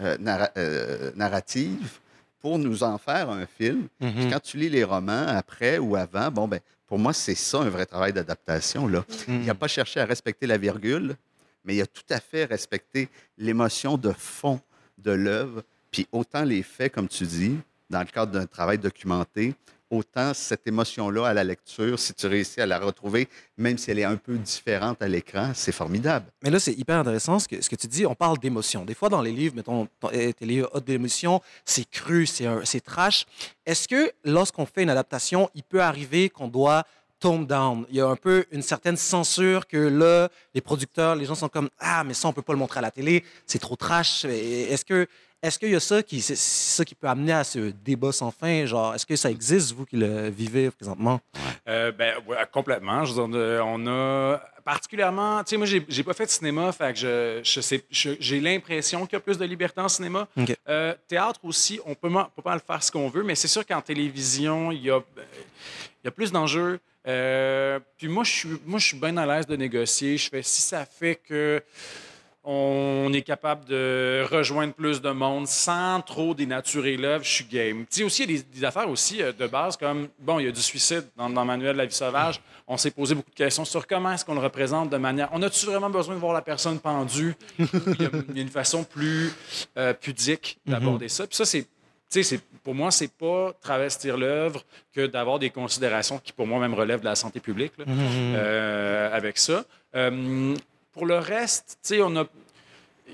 euh, 0.00 0.16
narra- 0.18 0.52
euh, 0.56 1.10
narrative 1.16 1.98
pour 2.40 2.58
nous 2.58 2.84
en 2.84 2.98
faire 2.98 3.30
un 3.30 3.46
film. 3.46 3.88
Puis 3.98 4.08
Mhm. 4.26 4.30
quand 4.30 4.40
tu 4.40 4.56
lis 4.58 4.68
les 4.68 4.84
romans 4.84 5.26
après 5.26 5.78
ou 5.78 5.96
avant, 5.96 6.30
bon, 6.30 6.46
ben, 6.46 6.60
pour 6.86 6.98
moi, 6.98 7.12
c'est 7.12 7.34
ça 7.34 7.58
un 7.58 7.68
vrai 7.68 7.84
travail 7.86 8.12
d'adaptation. 8.12 8.86
là. 8.86 9.04
Il 9.26 9.44
n'a 9.44 9.54
pas 9.56 9.66
cherché 9.68 9.98
à 10.00 10.04
respecter 10.04 10.46
la 10.46 10.56
virgule, 10.56 11.16
mais 11.64 11.76
il 11.76 11.82
a 11.82 11.86
tout 11.86 12.02
à 12.10 12.20
fait 12.20 12.44
respecté 12.44 13.08
l'émotion 13.36 13.96
de 13.96 14.12
fond 14.12 14.60
de 14.98 15.10
l'œuvre, 15.12 15.62
puis 15.90 16.06
autant 16.12 16.44
les 16.44 16.62
faits, 16.62 16.92
comme 16.92 17.08
tu 17.08 17.24
dis, 17.24 17.56
dans 17.90 18.00
le 18.00 18.06
cadre 18.06 18.32
d'un 18.32 18.46
travail 18.46 18.78
documenté, 18.78 19.54
autant 19.90 20.34
cette 20.34 20.66
émotion-là 20.66 21.28
à 21.28 21.32
la 21.32 21.42
lecture, 21.44 21.98
si 21.98 22.12
tu 22.12 22.26
réussis 22.26 22.60
à 22.60 22.66
la 22.66 22.78
retrouver, 22.78 23.26
même 23.56 23.78
si 23.78 23.90
elle 23.90 23.98
est 23.98 24.04
un 24.04 24.16
peu 24.18 24.36
différente 24.36 25.00
à 25.00 25.08
l'écran, 25.08 25.52
c'est 25.54 25.72
formidable. 25.72 26.26
Mais 26.42 26.50
là, 26.50 26.60
c'est 26.60 26.74
hyper 26.74 26.98
intéressant 26.98 27.38
ce 27.38 27.48
que, 27.48 27.62
ce 27.62 27.70
que 27.70 27.76
tu 27.76 27.86
dis. 27.86 28.04
On 28.04 28.14
parle 28.14 28.36
d'émotion. 28.38 28.84
Des 28.84 28.92
fois, 28.92 29.08
dans 29.08 29.22
les 29.22 29.32
livres, 29.32 29.56
mettons, 29.56 29.88
ton- 29.98 30.10
euh, 30.12 30.30
tes 30.32 30.44
livres 30.44 30.68
haute 30.74 30.84
d'émotion, 30.84 31.40
c'est 31.64 31.88
cru, 31.88 32.26
c'est 32.26 32.80
trash. 32.84 33.24
Est-ce 33.64 33.88
que 33.88 34.12
lorsqu'on 34.24 34.66
fait 34.66 34.82
une 34.82 34.90
adaptation, 34.90 35.48
il 35.54 35.62
peut 35.62 35.80
arriver 35.80 36.28
qu'on 36.28 36.48
doit 36.48 36.84
tone 37.18 37.46
down? 37.46 37.84
Il 37.90 37.96
y 37.96 38.00
a 38.00 38.06
un 38.06 38.16
peu 38.16 38.44
une 38.52 38.62
certaine 38.62 38.96
censure 38.96 39.66
que 39.66 39.76
là, 39.76 40.28
les 40.54 40.60
producteurs, 40.60 41.14
les 41.16 41.24
gens 41.24 41.34
sont 41.34 41.48
comme 41.48 41.68
Ah, 41.78 42.04
mais 42.04 42.14
ça, 42.14 42.28
on 42.28 42.32
peut 42.32 42.42
pas 42.42 42.52
le 42.52 42.58
montrer 42.58 42.78
à 42.78 42.82
la 42.82 42.90
télé, 42.90 43.24
c'est 43.46 43.58
trop 43.58 43.76
trash. 43.76 44.24
Est-ce 44.24 44.84
que. 44.84 45.06
Est-ce 45.40 45.56
qu'il 45.56 45.70
y 45.70 45.76
a 45.76 45.78
ça 45.80 46.02
qui, 46.02 46.20
ça 46.20 46.84
qui 46.84 46.96
peut 46.96 47.06
amener 47.06 47.32
à 47.32 47.44
ce 47.44 47.70
débat 47.84 48.10
sans 48.10 48.32
fin? 48.32 48.66
Genre, 48.66 48.96
est-ce 48.96 49.06
que 49.06 49.14
ça 49.14 49.30
existe, 49.30 49.72
vous 49.72 49.86
qui 49.86 49.94
le 49.96 50.30
vivez 50.30 50.68
présentement? 50.72 51.20
Euh, 51.68 51.92
ben, 51.92 52.14
ouais, 52.26 52.36
complètement. 52.50 53.04
Je 53.04 53.12
veux 53.14 53.28
dire, 53.28 53.36
euh, 53.38 53.60
on 53.64 53.86
a 53.86 54.40
particulièrement, 54.64 55.44
tu 55.44 55.50
sais, 55.50 55.56
moi, 55.56 55.66
j'ai 55.88 56.02
pas 56.02 56.12
fait 56.12 56.26
de 56.26 56.30
cinéma, 56.30 56.72
fait 56.72 56.92
que 56.92 56.98
je, 56.98 57.40
je 57.44 57.60
sais, 57.60 57.84
je- 57.88 58.16
j'ai 58.18 58.40
l'impression 58.40 59.06
qu'il 59.06 59.12
y 59.12 59.16
a 59.16 59.20
plus 59.20 59.38
de 59.38 59.44
liberté 59.44 59.80
en 59.80 59.88
cinéma. 59.88 60.26
Euh, 60.68 60.92
théâtre 61.06 61.38
aussi, 61.44 61.78
on 61.86 61.94
peut, 61.94 62.10
pas 62.42 62.54
le 62.54 62.60
faire 62.66 62.82
ce 62.82 62.90
qu'on 62.90 63.08
veut, 63.08 63.22
mais 63.22 63.36
c'est 63.36 63.46
sûr 63.46 63.64
qu'en 63.64 63.80
télévision, 63.80 64.72
il 64.72 64.82
y 64.82 64.90
a, 64.90 64.98
il 64.98 65.87
y 66.08 66.12
a 66.12 66.12
plus 66.12 66.32
d'enjeux. 66.32 66.80
Euh, 67.06 67.78
puis 67.96 68.08
moi, 68.08 68.24
je 68.24 68.30
suis, 68.30 68.48
moi, 68.66 68.78
je 68.78 68.86
suis 68.86 68.98
bien 68.98 69.16
à 69.16 69.26
l'aise 69.26 69.46
de 69.46 69.56
négocier. 69.56 70.18
Je 70.18 70.28
fais 70.28 70.42
si 70.42 70.60
ça 70.60 70.84
fait 70.84 71.16
que 71.16 71.62
on 72.50 73.12
est 73.12 73.20
capable 73.20 73.66
de 73.66 74.24
rejoindre 74.30 74.72
plus 74.72 75.02
de 75.02 75.10
monde 75.10 75.46
sans 75.46 76.00
trop 76.00 76.32
dénaturer 76.32 76.96
l'œuvre, 76.96 77.22
je 77.22 77.28
suis 77.28 77.44
game. 77.44 77.80
Tu 77.80 77.98
sais, 77.98 78.04
aussi, 78.04 78.22
il 78.22 78.30
y 78.30 78.34
a 78.34 78.38
des, 78.38 78.58
des 78.60 78.64
affaires 78.64 78.88
aussi 78.88 79.22
euh, 79.22 79.32
de 79.32 79.46
base 79.46 79.76
comme, 79.76 80.08
bon, 80.18 80.38
il 80.38 80.46
y 80.46 80.48
a 80.48 80.50
du 80.50 80.62
suicide 80.62 81.04
dans, 81.14 81.28
dans 81.28 81.44
Manuel 81.44 81.74
de 81.74 81.78
la 81.78 81.84
vie 81.84 81.94
sauvage. 81.94 82.40
On 82.66 82.78
s'est 82.78 82.90
posé 82.90 83.14
beaucoup 83.14 83.30
de 83.30 83.36
questions 83.36 83.66
sur 83.66 83.86
comment 83.86 84.12
est-ce 84.12 84.24
qu'on 84.24 84.34
le 84.34 84.40
représente 84.40 84.88
de 84.88 84.96
manière... 84.96 85.28
On 85.32 85.42
a-tu 85.42 85.66
vraiment 85.66 85.90
besoin 85.90 86.14
de 86.14 86.20
voir 86.20 86.32
la 86.32 86.40
personne 86.40 86.78
pendue? 86.78 87.34
il, 87.58 87.66
y 87.66 88.06
a, 88.06 88.10
il 88.30 88.36
y 88.36 88.38
a 88.38 88.42
une 88.42 88.48
façon 88.48 88.82
plus 88.82 89.30
euh, 89.76 89.92
pudique 89.92 90.58
d'aborder 90.66 91.08
ça. 91.08 91.26
Puis 91.26 91.36
ça, 91.36 91.44
c'est... 91.44 91.66
Tu 92.10 92.22
sais, 92.22 92.36
c'est- 92.36 92.42
pour 92.64 92.74
moi, 92.74 92.90
c'est 92.90 93.12
pas 93.12 93.52
travestir 93.60 94.16
l'œuvre 94.16 94.64
que 94.94 95.06
d'avoir 95.06 95.38
des 95.38 95.50
considérations 95.50 96.18
qui, 96.18 96.32
pour 96.32 96.46
moi, 96.46 96.58
même 96.58 96.74
relèvent 96.74 97.00
de 97.00 97.04
la 97.04 97.14
santé 97.14 97.38
publique 97.40 97.72
là, 97.78 97.84
euh, 98.36 99.14
avec 99.16 99.38
ça. 99.38 99.64
Euh, 99.94 100.54
pour 100.92 101.06
le 101.06 101.18
reste, 101.18 101.78
tu 101.82 101.88
sais, 101.96 102.02
on 102.02 102.16
a. 102.16 102.24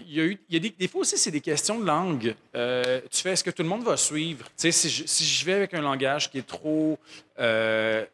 Il 0.06 0.12
y 0.14 0.20
a 0.20 0.24
eu. 0.24 0.38
Il 0.48 0.54
y 0.54 0.56
a 0.56 0.60
des, 0.60 0.70
des 0.70 0.88
fois 0.88 1.02
aussi, 1.02 1.16
c'est 1.18 1.30
des 1.30 1.40
questions 1.40 1.78
de 1.78 1.86
langue. 1.86 2.34
Euh, 2.56 3.00
tu 3.10 3.22
fais, 3.22 3.30
est-ce 3.32 3.44
que 3.44 3.50
tout 3.50 3.62
le 3.62 3.68
monde 3.68 3.84
va 3.84 3.96
suivre? 3.96 4.44
Tu 4.46 4.52
sais, 4.56 4.72
si 4.72 4.88
je, 4.90 5.04
si 5.06 5.24
je 5.24 5.44
vais 5.44 5.54
avec 5.54 5.74
un 5.74 5.80
langage 5.82 6.30
qui 6.30 6.38
est 6.38 6.46
trop. 6.46 6.98
euh, 7.38 8.04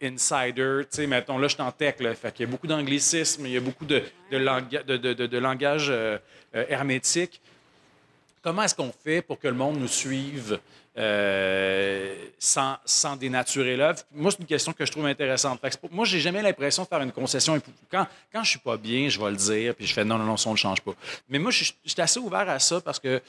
insider, 0.00 0.82
tu 0.82 0.88
sais, 0.96 1.06
mettons, 1.08 1.38
là, 1.38 1.48
je 1.48 1.54
suis 1.54 1.62
en 1.62 1.72
tech, 1.72 1.96
là, 1.98 2.14
fait 2.14 2.32
qu'il 2.32 2.46
y 2.46 2.48
a 2.48 2.50
beaucoup 2.52 2.68
d'anglicisme, 2.68 3.46
il 3.46 3.52
y 3.52 3.56
a 3.56 3.60
beaucoup 3.60 3.84
de, 3.84 4.00
de, 4.30 4.38
langua- 4.38 4.84
de, 4.84 4.96
de- 4.96 5.12
de- 5.12 5.26
de 5.26 5.38
langage 5.38 5.88
euh, 5.90 6.18
euh, 6.54 6.64
hermétique. 6.68 7.40
Comment 8.48 8.62
est-ce 8.62 8.74
qu'on 8.74 8.90
fait 9.04 9.20
pour 9.20 9.38
que 9.38 9.46
le 9.46 9.52
monde 9.52 9.78
nous 9.78 9.86
suive 9.88 10.58
euh, 10.96 12.14
sans, 12.38 12.76
sans 12.86 13.14
dénaturer 13.14 13.76
l'œuvre? 13.76 13.98
Moi, 14.10 14.30
c'est 14.30 14.38
une 14.38 14.46
question 14.46 14.72
que 14.72 14.86
je 14.86 14.90
trouve 14.90 15.04
intéressante. 15.04 15.60
Fait 15.60 15.68
que 15.68 15.76
pour- 15.76 15.92
moi, 15.92 16.06
j'ai 16.06 16.18
jamais 16.18 16.40
l'impression 16.40 16.84
de 16.84 16.88
faire 16.88 17.02
une 17.02 17.12
concession. 17.12 17.60
Quand, 17.90 18.06
quand 18.32 18.42
je 18.42 18.48
suis 18.48 18.58
pas 18.58 18.78
bien, 18.78 19.10
je 19.10 19.20
vais 19.20 19.28
le 19.30 19.36
dire, 19.36 19.74
puis 19.74 19.86
je 19.86 19.92
fais 19.92 20.02
non, 20.02 20.16
non, 20.16 20.24
non, 20.24 20.38
ça, 20.38 20.48
ne 20.48 20.56
change 20.56 20.80
pas. 20.80 20.92
Mais 21.28 21.38
moi, 21.38 21.50
je 21.50 21.64
suis 21.64 21.74
assez 22.00 22.18
ouvert 22.18 22.48
à 22.48 22.58
ça 22.58 22.80
parce 22.80 22.98
que 22.98 23.20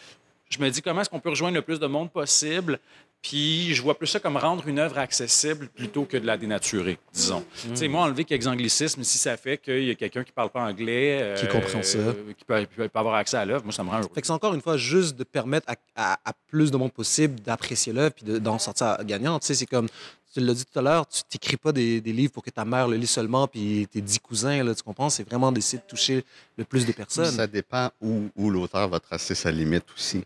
je 0.49 0.58
me 0.58 0.69
dis 0.69 0.82
comment 0.82 1.01
est-ce 1.01 1.10
qu'on 1.10 1.19
peut 1.19 1.32
rejoindre 1.32 1.55
le 1.55 1.63
plus 1.63 1.82
de 1.82 1.88
monde 1.88 2.10
possible? 2.10 2.79
Puis 3.21 3.73
je 3.75 3.82
vois 3.82 3.97
plus 3.97 4.08
ça 4.08 4.19
comme 4.21 4.38
rendre 4.38 4.65
une 4.67 4.79
œuvre 4.79 4.97
accessible 4.97 5.67
plutôt 5.67 6.05
que 6.05 6.15
de 6.15 6.25
la 6.25 6.38
dénaturer, 6.38 6.97
disons. 7.13 7.43
Tu 7.69 7.75
sais, 7.75 7.88
moi, 7.89 8.03
enlever 8.05 8.23
quelques 8.23 8.47
anglicismes, 8.47 9.03
si 9.03 9.17
ça 9.17 9.36
fait 9.36 9.58
qu'il 9.58 9.84
y 9.84 9.91
a 9.91 9.95
quelqu'un 9.95 10.23
qui 10.23 10.32
parle 10.32 10.49
pas 10.49 10.62
anglais... 10.62 11.36
Qui 11.38 11.47
comprend 11.49 11.84
ça. 11.84 11.97
Qui 12.38 12.45
peut, 12.45 12.65
peut- 12.77 12.88
peut 12.88 12.99
avoir 12.99 13.15
accès 13.15 13.36
à 13.36 13.43
l'œuvre, 13.43 13.65
moi, 13.65 13.73
ça 13.73 13.84
me 13.84 13.89
rend. 13.89 14.01
Fait 14.13 14.21
que 14.21 14.27
c'est 14.27 14.32
encore 14.34 14.53
une 14.53 14.62
fois 14.62 14.77
juste 14.77 15.17
de 15.17 15.25
permettre 15.25 15.67
à, 15.69 16.13
à- 16.13 16.19
à 16.29 16.34
plus 16.47 16.71
de 16.71 16.77
monde 16.77 16.93
possible 16.93 17.39
d'apprécier 17.41 17.91
l'œuvre 17.91 18.13
puis 18.15 18.23
de- 18.25 18.38
d'en 18.39 18.58
sortir 18.58 18.97
gagnant. 19.03 19.38
Tu 19.39 19.47
sais, 19.47 19.53
c'est 19.55 19.65
comme 19.65 19.88
tu 20.34 20.39
l'as 20.42 20.54
dit 20.54 20.65
tout 20.65 20.78
à 20.80 20.82
l'heure, 20.82 21.08
tu 21.08 21.24
t'écris 21.24 21.58
pas 21.58 21.72
des, 21.72 22.02
des 22.02 22.13
livres 22.13 22.32
pour 22.34 22.44
que 22.44 22.50
ta 22.52 22.63
mère 22.65 22.88
le 22.88 22.98
lise 22.98 23.10
seulement, 23.10 23.48
puis 23.48 23.88
tes 23.92 24.02
dix 24.02 24.20
cousins, 24.20 24.63
là, 24.63 24.76
tu 24.76 24.84
comprends? 24.84 25.10
C'est 25.10 25.24
vraiment 25.28 25.52
d'essayer 25.52 25.80
de 25.82 25.88
toucher 25.88 26.24
le 26.58 26.63
plus 26.65 26.86
de 26.86 26.92
personnes. 26.92 27.26
Ça 27.32 27.48
dépend 27.48 27.89
où, 28.02 28.30
où 28.36 28.50
l'auteur 28.50 28.88
va 28.89 29.00
tracer 29.00 29.34
sa 29.36 29.52
limite 29.52 29.86
aussi. 29.96 30.22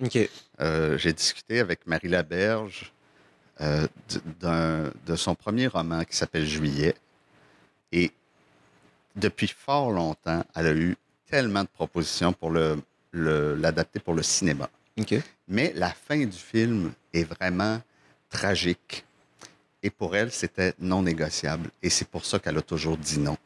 Euh, 0.59 0.97
J'ai 0.97 1.13
discuté 1.13 1.59
avec 1.59 1.87
Marie 1.87 2.09
Laberge 2.09 2.91
euh, 3.61 3.87
de 5.07 5.15
son 5.15 5.35
premier 5.35 5.67
roman 5.67 6.03
qui 6.03 6.15
s'appelle 6.17 6.45
Juillet. 6.45 6.95
Et 7.91 8.11
depuis 9.15 9.47
fort 9.47 9.91
longtemps, 9.91 10.43
elle 10.55 10.67
a 10.67 10.73
eu 10.73 10.97
tellement 11.29 11.61
de 11.63 11.67
propositions 11.69 12.33
pour 12.33 12.51
le- 12.51 12.81
l'adapter 13.13 13.99
pour 13.99 14.13
le 14.15 14.23
cinéma. 14.23 14.69
Mais 15.47 15.71
la 15.75 15.89
fin 15.91 16.25
du 16.25 16.37
film 16.37 16.91
est 17.13 17.23
vraiment 17.23 17.79
tragique. 18.29 19.05
Et 19.83 19.89
pour 19.89 20.15
elle, 20.15 20.31
c'était 20.31 20.73
non 20.79 21.01
négociable. 21.01 21.69
Et 21.81 21.89
c'est 21.89 22.07
pour 22.07 22.25
ça 22.25 22.39
qu'elle 22.39 22.57
a 22.57 22.61
toujours 22.61 22.97
dit 22.97 23.19
non. 23.19 23.37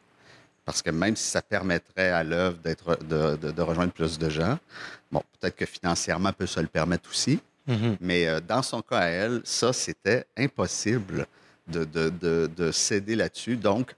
Parce 0.64 0.82
que 0.82 0.90
même 0.90 1.16
si 1.16 1.24
ça 1.28 1.42
permettrait 1.42 2.10
à 2.10 2.22
l'œuvre 2.22 2.58
d'être, 2.58 2.96
de, 3.04 3.36
de- 3.36 3.50
de 3.50 3.62
rejoindre 3.62 3.92
plus 3.92 4.18
de 4.18 4.28
gens, 4.28 4.58
bon, 5.10 5.22
peut-être 5.40 5.56
que 5.56 5.66
financièrement, 5.66 6.28
elle 6.28 6.34
peut 6.34 6.46
se 6.46 6.60
le 6.60 6.66
permettre 6.68 7.10
aussi. 7.10 7.40
Mhm. 7.66 7.96
Mais 8.00 8.26
euh, 8.28 8.40
dans 8.40 8.62
son 8.62 8.80
cas 8.82 8.98
à 8.98 9.06
elle, 9.06 9.40
ça, 9.44 9.72
c'était 9.72 10.26
impossible 10.36 11.26
de- 11.66 11.84
de 11.84 12.70
céder 12.72 13.16
là-dessus. 13.16 13.56
Donc, 13.56 13.94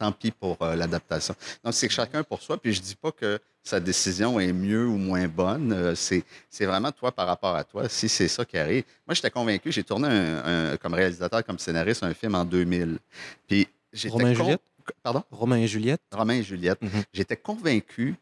tant 0.00 0.12
pis 0.12 0.30
pour 0.30 0.56
euh, 0.62 0.74
l'adaptation. 0.74 1.34
Donc, 1.62 1.74
c'est 1.74 1.88
chacun 1.90 2.22
pour 2.24 2.40
soi. 2.40 2.56
Puis 2.60 2.72
je 2.72 2.80
dis 2.80 2.94
pas 2.96 3.12
que 3.12 3.38
sa 3.62 3.78
décision 3.78 4.40
est 4.40 4.52
mieux 4.52 4.86
ou 4.86 4.96
moins 4.96 5.28
bonne. 5.28 5.72
Euh, 5.72 5.94
c'est, 5.94 6.24
c'est 6.48 6.64
vraiment 6.64 6.90
toi 6.90 7.12
par 7.12 7.26
rapport 7.26 7.54
à 7.54 7.62
toi, 7.64 7.86
si 7.88 8.08
c'est 8.08 8.26
ça 8.28 8.44
qui 8.46 8.56
arrive. 8.56 8.84
Moi, 9.06 9.14
j'étais 9.14 9.30
convaincu. 9.30 9.70
J'ai 9.70 9.84
tourné 9.84 10.08
un- 10.08 10.72
un- 10.72 10.76
comme 10.78 10.94
réalisateur, 10.94 11.44
comme 11.44 11.58
scénariste, 11.58 12.02
un 12.02 12.14
film 12.14 12.34
en 12.34 12.44
2000. 12.46 12.98
Puis 13.46 13.68
j'étais 13.92 14.12
Romain 14.12 14.30
et 14.30 14.34
con- 14.34 14.44
Juliette? 14.44 14.62
Pardon? 15.02 15.22
Romain 15.30 15.56
et 15.58 15.68
Juliette. 15.68 16.00
Romain 16.10 16.34
et 16.34 16.42
Juliette. 16.42 16.80
Mhm. 16.80 17.02
J'étais 17.12 17.36
convaincu 17.36 18.16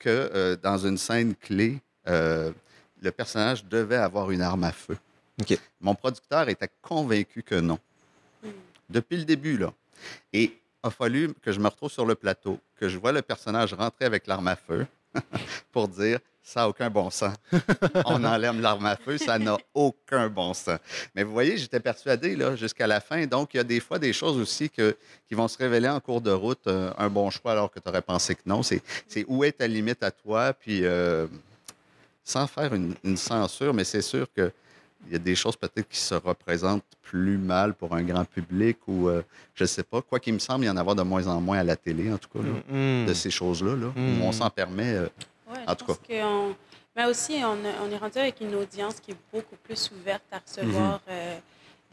que 0.00 0.08
euh, 0.10 0.56
dans 0.60 0.76
une 0.78 0.98
scène 0.98 1.34
clé, 1.36 1.80
euh, 2.08 2.50
le 3.00 3.10
personnage 3.12 3.64
devait 3.64 3.96
avoir 3.96 4.30
une 4.32 4.42
arme 4.42 4.64
à 4.64 4.72
feu. 4.72 4.98
OK. 5.40 5.56
Mon 5.80 5.94
producteur 5.94 6.48
était 6.48 6.68
convaincu 6.82 7.42
que 7.44 7.54
non. 7.54 7.78
Depuis 8.90 9.16
le 9.16 9.24
début, 9.24 9.56
là. 9.56 9.72
Et 10.32 10.58
a 10.84 10.90
fallu 10.90 11.32
que 11.42 11.50
je 11.50 11.58
me 11.58 11.66
retrouve 11.66 11.90
sur 11.90 12.04
le 12.04 12.14
plateau, 12.14 12.60
que 12.78 12.88
je 12.88 12.98
vois 12.98 13.10
le 13.10 13.22
personnage 13.22 13.72
rentrer 13.72 14.04
avec 14.04 14.26
l'arme 14.26 14.48
à 14.48 14.56
feu 14.56 14.86
pour 15.72 15.88
dire 15.88 16.18
ça 16.42 16.60
n'a 16.60 16.68
aucun 16.68 16.90
bon 16.90 17.08
sens. 17.08 17.34
On 18.04 18.22
enlève 18.22 18.60
l'arme 18.60 18.84
à 18.84 18.96
feu, 18.96 19.16
ça 19.16 19.38
n'a 19.38 19.56
aucun 19.72 20.28
bon 20.28 20.52
sens. 20.52 20.78
Mais 21.14 21.22
vous 21.22 21.32
voyez, 21.32 21.56
j'étais 21.56 21.80
persuadé 21.80 22.36
jusqu'à 22.54 22.86
la 22.86 23.00
fin. 23.00 23.24
Donc, 23.24 23.54
il 23.54 23.56
y 23.56 23.60
a 23.60 23.64
des 23.64 23.80
fois 23.80 23.98
des 23.98 24.12
choses 24.12 24.36
aussi 24.36 24.68
que, 24.68 24.94
qui 25.26 25.34
vont 25.34 25.48
se 25.48 25.56
révéler 25.56 25.88
en 25.88 26.00
cours 26.00 26.20
de 26.20 26.30
route 26.30 26.66
euh, 26.66 26.92
un 26.98 27.08
bon 27.08 27.30
choix 27.30 27.52
alors 27.52 27.70
que 27.70 27.80
tu 27.80 27.88
aurais 27.88 28.02
pensé 28.02 28.34
que 28.34 28.42
non. 28.44 28.62
C'est 28.62 28.82
où 29.26 29.42
est 29.42 29.52
ta 29.52 29.66
limite 29.66 30.02
à 30.02 30.10
toi, 30.10 30.52
puis 30.52 30.84
euh, 30.84 31.26
sans 32.22 32.46
faire 32.46 32.74
une 32.74 33.16
censure, 33.16 33.72
mais 33.72 33.84
c'est 33.84 34.02
sûr 34.02 34.26
que 34.36 34.52
il 35.06 35.12
y 35.12 35.16
a 35.16 35.18
des 35.18 35.34
choses 35.34 35.56
peut-être 35.56 35.88
qui 35.88 35.98
se 35.98 36.14
représentent 36.14 36.84
plus 37.02 37.36
mal 37.38 37.74
pour 37.74 37.94
un 37.94 38.02
grand 38.02 38.24
public 38.24 38.78
ou 38.86 39.08
euh, 39.08 39.22
je 39.54 39.64
ne 39.64 39.68
sais 39.68 39.82
pas. 39.82 40.00
Quoi 40.02 40.18
qu'il 40.20 40.34
me 40.34 40.38
semble, 40.38 40.64
il 40.64 40.68
y 40.68 40.70
en 40.70 40.76
avoir 40.76 40.94
de 40.96 41.02
moins 41.02 41.26
en 41.26 41.40
moins 41.40 41.58
à 41.58 41.62
la 41.64 41.76
télé, 41.76 42.12
en 42.12 42.18
tout 42.18 42.28
cas, 42.28 42.40
là, 42.44 42.50
Mhm. 42.68 43.06
de 43.06 43.14
ces 43.14 43.30
choses-là, 43.30 43.76
là, 43.76 43.92
Mm. 43.94 44.20
où 44.20 44.24
on 44.24 44.32
s'en 44.32 44.50
permet. 44.50 44.94
euh, 44.94 45.08
Ouais, 45.50 45.58
En 45.66 45.74
tout 45.74 45.84
pense 45.84 45.98
qu'on- 45.98 46.54
Mais 46.96 47.04
aussi, 47.06 47.34
on, 47.44 47.52
a- 47.66 47.82
on 47.86 47.90
est 47.90 47.96
rendu 47.98 48.18
avec 48.18 48.40
une 48.40 48.54
audience 48.54 48.98
qui 49.00 49.10
est 49.10 49.16
beaucoup 49.32 49.56
plus 49.62 49.90
ouverte 50.00 50.22
à 50.32 50.38
recevoir 50.38 51.00
euh, 51.08 51.38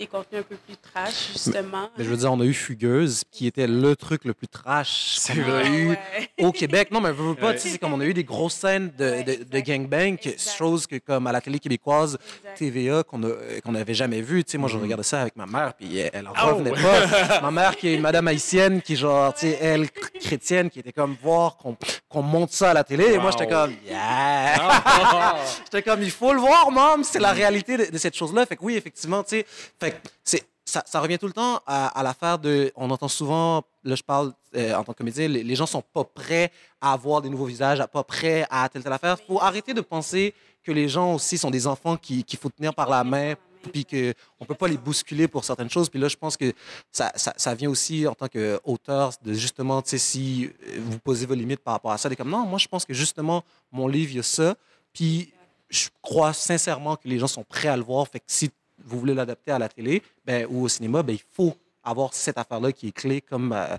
des 0.02 0.08
contenus 0.08 0.42
un 0.42 0.44
peu 0.44 0.56
plus 0.56 0.76
trash, 0.78 1.30
justement. 1.34 1.90
Mais 1.98 2.04
je 2.04 2.10
veux 2.10 2.18
dire, 2.18 2.32
on 2.34 2.40
a 2.42 2.44
eu 2.44 2.54
Fugueuse, 2.54 3.24
qui 3.32 3.46
était 3.46 3.68
le 3.68 3.96
truc 3.96 4.26
le 4.26 4.34
plus 4.34 4.48
trash 4.48 5.16
C'est 5.20 5.34
qu'on 5.36 5.42
a 5.42 5.44
vrai. 5.44 5.64
Ah, 5.66 5.70
eu 5.70 5.90
ouais. 5.90 5.98
au 6.42 6.52
Québec. 6.52 6.90
Non, 6.92 7.02
mais 7.02 7.12
veux, 7.12 7.30
veux 7.30 7.36
pas, 7.36 7.48
Ouais. 7.50 7.56
tu 7.56 7.62
sais, 7.62 7.70
c'est 7.70 7.78
comme 7.78 7.94
on 7.94 8.00
a 8.00 8.06
eu 8.06 8.14
des 8.14 8.24
grosses 8.24 8.56
scènes 8.56 8.92
de, 8.98 9.06
Ouais, 9.06 9.24
de, 9.24 9.44
de 9.44 9.60
gangbang, 9.60 10.18
chose 10.58 10.88
que 10.88 10.96
comme 10.98 11.28
à 11.28 11.32
la 11.32 11.40
télé 11.42 11.60
québécoise, 11.60 12.18
Exact. 12.40 12.58
TVA, 12.58 13.04
qu'on 13.04 13.22
qu'on 13.64 13.72
n'avait 13.74 13.94
jamais 13.94 14.22
vu. 14.22 14.44
Tu 14.44 14.52
sais, 14.54 14.58
moi, 14.58 14.68
je 14.70 14.78
regardais 14.78 15.04
ça 15.04 15.22
avec 15.22 15.36
ma 15.36 15.46
mère, 15.46 15.74
puis 15.76 15.98
elle, 15.98 16.10
elle 16.14 16.28
en 16.28 16.34
Oh! 16.44 16.56
revenait 16.56 16.72
pas. 16.72 17.42
ma 17.42 17.52
mère, 17.52 17.76
qui 17.78 17.90
est 17.90 17.94
une 17.96 18.02
madame 18.02 18.28
haïtienne, 18.28 18.82
qui, 18.82 18.96
genre, 18.96 19.34
tu 19.34 19.42
sais, 19.42 19.58
elle, 19.62 19.90
chrétienne, 19.92 20.70
qui 20.72 20.80
était 20.80 20.92
comme 20.94 21.16
voir 21.22 21.58
qu'on 21.58 21.78
qu'on 22.10 22.22
monte 22.24 22.52
ça 22.52 22.72
à 22.72 22.74
la 22.74 22.84
télé. 22.84 23.14
Et 23.14 23.18
moi, 23.20 23.32
j'étais 23.32 23.48
comme, 23.48 23.72
yeah! 23.88 24.56
Ah! 24.60 25.36
J'étais 25.66 25.82
comme, 25.84 26.02
il 26.02 26.12
faut 26.12 26.34
le 26.34 26.40
voir, 26.40 26.70
maman. 26.72 27.04
C'est 27.04 27.20
la 27.20 27.32
réalité 27.32 27.78
de, 27.78 27.86
de 27.92 27.98
cette 27.98 28.16
chose-là. 28.16 28.46
Fait 28.46 28.56
que 28.56 28.64
oui, 28.64 28.76
effectivement, 28.76 29.24
tu 29.24 29.38
sais, 29.38 29.46
fait 29.92 30.02
que 30.02 30.10
c'est, 30.24 30.44
ça, 30.66 30.84
ça 30.86 31.00
revient 31.02 31.18
tout 31.20 31.28
le 31.28 31.34
temps 31.34 31.62
à, 31.66 31.88
à 32.00 32.04
l'affaire 32.04 32.40
de. 32.40 32.72
On 32.76 32.90
entend 32.92 33.08
souvent, 33.08 33.64
là, 33.84 33.96
je 33.96 34.04
parle 34.04 34.34
euh, 34.56 34.74
en 34.76 34.84
tant 34.84 34.94
que 34.94 34.98
comédien, 35.00 35.28
les, 35.28 35.44
les 35.44 35.56
gens 35.56 35.66
sont 35.66 35.82
pas 35.82 36.04
prêts 36.04 36.52
à 36.80 36.94
avoir 36.94 37.22
des 37.22 37.30
nouveaux 37.30 37.46
visages, 37.46 37.84
pas 37.88 38.04
prêts 38.04 38.46
à 38.50 38.68
telle 38.70 38.84
telle 38.84 38.94
affaire. 38.94 39.18
faut 39.28 39.42
arrêter 39.42 39.74
de 39.74 39.82
penser 39.82 40.34
que 40.64 40.72
les 40.72 40.88
gens 40.88 41.16
aussi 41.16 41.38
sont 41.38 41.50
des 41.52 41.66
enfants 41.68 41.98
qui- 41.98 42.24
qu'il 42.24 42.38
faut 42.40 42.50
tenir 42.50 42.74
par 42.74 42.90
la 42.90 43.04
main 43.04 43.34
puis 43.74 43.86
qu'on 43.86 44.46
peut 44.46 44.56
pas 44.56 44.68
les 44.68 44.78
bousculer 44.78 45.28
pour 45.28 45.44
certaines 45.46 45.70
choses. 45.70 45.88
Puis 45.90 46.00
là, 46.00 46.08
je 46.08 46.16
pense 46.18 46.36
que 46.36 46.52
ça, 46.92 47.12
ça, 47.16 47.32
ça 47.38 47.54
vient 47.54 47.70
aussi 47.70 48.08
en 48.08 48.16
tant 48.16 48.28
qu'auteur 48.28 49.12
de 49.24 49.34
justement, 49.34 49.82
tu 49.84 49.90
sais, 49.92 49.98
si 50.00 50.46
euh, 50.68 50.80
vous 50.80 50.98
posez 51.00 51.26
vos 51.28 51.36
limites 51.36 51.60
par 51.60 51.74
rapport 51.76 51.92
à 51.92 51.98
ça, 52.00 52.10
d'être 52.10 52.18
comme 52.18 52.30
non, 52.30 52.46
moi, 52.46 52.58
je 52.60 52.68
pense 52.68 52.86
que 52.86 52.94
justement, 52.94 53.44
mon 53.72 53.88
livre, 53.88 54.12
il 54.12 54.18
y 54.18 54.20
a 54.20 54.24
ça. 54.24 54.56
Puis 54.94 55.32
je 55.70 55.90
crois 56.02 56.34
sincèrement 56.34 56.96
que 56.96 57.08
les 57.08 57.20
gens 57.20 57.28
sont 57.28 57.44
prêts 57.44 57.68
à 57.70 57.78
le 57.78 57.84
voir. 57.84 58.08
Fait 58.08 58.20
que 58.20 58.26
si 58.28 58.50
vous 58.86 59.00
voulez 59.00 59.14
l'adapter 59.14 59.52
à 59.52 59.60
la 59.60 59.70
télé 59.70 60.02
ben, 60.26 60.46
ou 60.50 60.64
au 60.64 60.68
cinéma, 60.70 61.04
ben, 61.04 61.14
il 61.14 61.22
faut 61.36 61.56
avoir 61.84 62.14
cette 62.14 62.38
affaire-là 62.38 62.72
qui 62.72 62.90
est 62.90 62.92
clé 62.92 63.22
comme. 63.22 63.54
euh, 63.54 63.76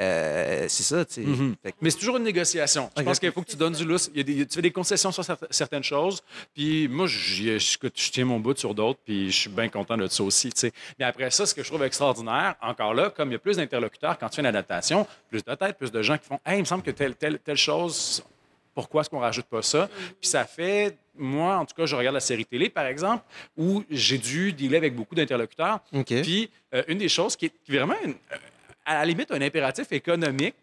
euh, 0.00 0.64
c'est 0.68 0.82
ça, 0.82 1.04
tu 1.04 1.14
sais. 1.14 1.20
Mhm. 1.20 1.54
Mais 1.82 1.90
c'est 1.90 1.98
toujours 1.98 2.16
une 2.16 2.22
négociation. 2.24 2.90
Je 2.96 3.02
pense 3.02 3.18
qu'il 3.18 3.30
faut 3.30 3.42
que 3.42 3.50
tu 3.50 3.56
donnes 3.56 3.74
du 3.74 3.84
lousse. 3.84 4.10
Il 4.14 4.16
y 4.16 4.20
a 4.20 4.22
des- 4.22 4.46
tu 4.46 4.54
fais 4.54 4.62
des 4.62 4.70
concessions 4.70 5.12
sur 5.12 5.22
cer- 5.22 5.36
certaines 5.50 5.82
choses. 5.82 6.22
Puis 6.54 6.88
moi, 6.88 7.06
je, 7.06 7.58
je 7.58 8.10
tiens 8.10 8.24
mon 8.24 8.40
bout 8.40 8.56
sur 8.56 8.74
d'autres. 8.74 9.00
Puis 9.04 9.30
je 9.30 9.36
suis 9.38 9.50
bien 9.50 9.68
content 9.68 9.98
de 9.98 10.06
ça 10.06 10.22
aussi. 10.22 10.50
tu 10.50 10.60
sais. 10.60 10.72
Mais 10.98 11.04
après 11.04 11.30
ça, 11.30 11.44
ce 11.44 11.54
que 11.54 11.62
je 11.62 11.68
trouve 11.68 11.82
extraordinaire, 11.84 12.54
encore 12.62 12.94
là, 12.94 13.10
comme 13.10 13.28
il 13.28 13.32
y 13.32 13.36
a 13.36 13.38
plus 13.38 13.58
d'interlocuteurs 13.58 14.18
quand 14.18 14.30
tu 14.30 14.36
fais 14.36 14.42
une 14.42 14.46
adaptation, 14.46 15.06
plus 15.28 15.44
de 15.44 15.54
têtes, 15.54 15.76
plus 15.76 15.92
de 15.92 16.00
gens 16.02 16.16
qui 16.16 16.24
font 16.26 16.40
Hey, 16.46 16.56
il 16.56 16.60
me 16.60 16.64
semble 16.64 16.82
que 16.82 16.90
telle, 16.90 17.14
telle, 17.16 17.38
telle 17.38 17.58
chose, 17.58 18.24
pourquoi 18.74 19.00
est-ce 19.02 19.10
qu'on 19.10 19.18
rajoute 19.20 19.46
pas 19.46 19.62
ça? 19.62 19.88
Puis 20.20 20.28
ça 20.28 20.44
fait, 20.44 20.96
moi, 21.16 21.56
en 21.58 21.64
tout 21.66 21.74
cas, 21.74 21.86
je 21.86 21.94
regarde 21.96 22.14
la 22.14 22.20
série 22.20 22.44
télé, 22.46 22.68
par 22.70 22.86
exemple, 22.86 23.24
où 23.56 23.84
j'ai 23.90 24.18
dû 24.18 24.52
dealer 24.52 24.76
avec 24.78 24.94
beaucoup 24.94 25.14
d'interlocuteurs. 25.14 25.80
Puis, 26.22 26.50
euh, 26.74 26.82
une 26.88 26.98
des 26.98 27.08
choses 27.08 27.36
qui 27.36 27.46
est 27.46 27.52
vraiment, 27.68 27.94
une- 28.04 28.12
euh, 28.32 28.36
à 28.84 28.94
la 28.94 29.04
limite, 29.04 29.30
un 29.30 29.40
impératif 29.40 29.92
économique, 29.92 30.54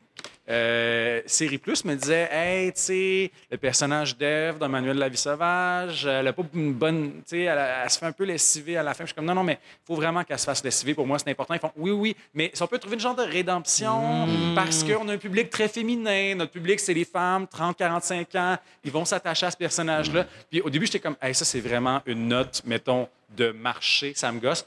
euh, 0.50 1.22
Série 1.26 1.58
Plus 1.60 1.86
me 1.86 1.96
disait 1.96 2.28
Hey, 2.32 2.74
tu 2.74 2.82
sais, 2.82 3.32
le 3.52 3.58
personnage 3.58 4.18
d'Ève 4.18 4.58
dans 4.58 4.68
Manuel 4.70 4.96
de 4.96 5.00
la 5.00 5.10
vie 5.10 5.18
sauvage, 5.18 6.06
elle 6.06 6.28
a 6.28 6.34
pas 6.34 6.44
une 6.54 6.74
bonne. 6.74 7.12
Tu 7.18 7.22
sais, 7.28 7.42
elle, 7.42 7.58
elle 7.84 7.90
se 7.90 8.00
fait 8.00 8.06
un 8.06 8.12
peu 8.12 8.24
lessiver 8.24 8.76
à 8.78 8.84
la 8.84 8.94
fin. 8.94 9.04
Je 9.04 9.08
suis 9.10 9.16
comme 9.16 9.26
Non, 9.26 9.36
non, 9.36 9.44
mais 9.44 9.60
il 9.62 9.86
faut 9.86 9.96
vraiment 9.96 10.24
qu'elle 10.24 10.40
se 10.40 10.46
fasse 10.46 10.64
lessiver. 10.64 10.94
Pour 10.94 11.06
moi, 11.06 11.20
c'est 11.20 11.30
important. 11.30 11.54
Ils 11.54 11.60
font 11.60 11.72
Oui, 11.78 11.92
oui, 11.92 12.16
mais 12.34 12.52
si 12.54 12.64
on 12.64 12.68
peut 12.68 12.80
trouver 12.80 12.96
une 12.96 13.02
genre 13.02 13.16
de 13.16 13.24
rédemption 13.24 14.28
parce 14.56 14.84
qu'on 14.84 15.08
a 15.08 15.14
un 15.14 15.18
public 15.18 15.50
très 15.50 15.68
féminin. 15.68 16.36
Notre 16.36 16.52
public, 16.52 16.80
c'est 16.80 16.94
les 16.94 17.06
femmes, 17.06 17.48
30, 17.48 17.78
45 17.78 18.36
ans. 18.36 18.58
Ils 18.84 18.92
vont 18.92 19.06
s'attacher 19.06 19.46
à 19.46 19.52
ce 19.52 19.58
personnage-là. 19.58 20.26
Puis 20.50 20.62
au 20.62 20.70
début, 20.70 20.86
j'étais 20.86 21.00
comme 21.00 21.16
Hey, 21.22 21.36
ça, 21.36 21.46
c'est 21.46 21.60
vraiment 21.62 22.02
une 22.06 22.28
note, 22.28 22.62
mettons, 22.66 23.08
de 23.36 23.52
marché. 23.52 24.14
Ça 24.16 24.32
me 24.32 24.40
gosse. 24.40 24.66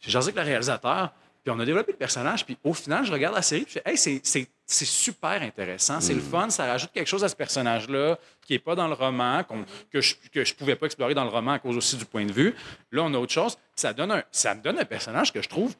J'ai 0.00 0.10
jasé 0.10 0.30
avec 0.30 0.36
le 0.36 0.48
réalisateur. 0.50 1.12
Puis 1.44 1.52
on 1.56 1.60
a 1.60 1.64
développé 1.64 1.92
le 1.92 1.98
personnage, 1.98 2.44
puis 2.44 2.56
au 2.64 2.74
final, 2.74 3.04
je 3.06 3.12
regarde 3.12 3.34
la 3.34 3.42
série, 3.42 3.62
puis 3.62 3.74
je 3.76 3.80
fais, 3.80 3.90
hey, 3.90 3.96
c'est- 3.96 4.48
c'est 4.70 4.84
super 4.84 5.40
intéressant, 5.40 5.98
c'est 5.98 6.12
le 6.12 6.20
fun, 6.20 6.50
ça 6.50 6.66
rajoute 6.66 6.90
quelque 6.92 7.06
chose 7.06 7.24
à 7.24 7.28
ce 7.30 7.34
personnage-là 7.34 8.18
qui 8.46 8.52
n'est 8.52 8.58
pas 8.58 8.74
dans 8.74 8.86
le 8.86 8.92
roman, 8.92 9.42
que 9.90 10.02
je 10.02 10.14
que 10.30 10.44
je 10.44 10.54
pouvais 10.54 10.76
pas 10.76 10.84
explorer 10.84 11.14
dans 11.14 11.24
le 11.24 11.30
roman 11.30 11.52
à 11.52 11.58
cause 11.58 11.74
aussi 11.78 11.96
du 11.96 12.04
point 12.04 12.26
de 12.26 12.32
vue. 12.32 12.54
Là, 12.92 13.02
on 13.02 13.14
a 13.14 13.18
autre 13.18 13.32
chose. 13.32 13.56
Ça, 13.74 13.94
donne 13.94 14.12
un, 14.12 14.22
ça 14.30 14.54
me 14.54 14.60
donne 14.60 14.78
un 14.78 14.84
personnage 14.84 15.32
que 15.32 15.40
je 15.40 15.48
trouve 15.48 15.74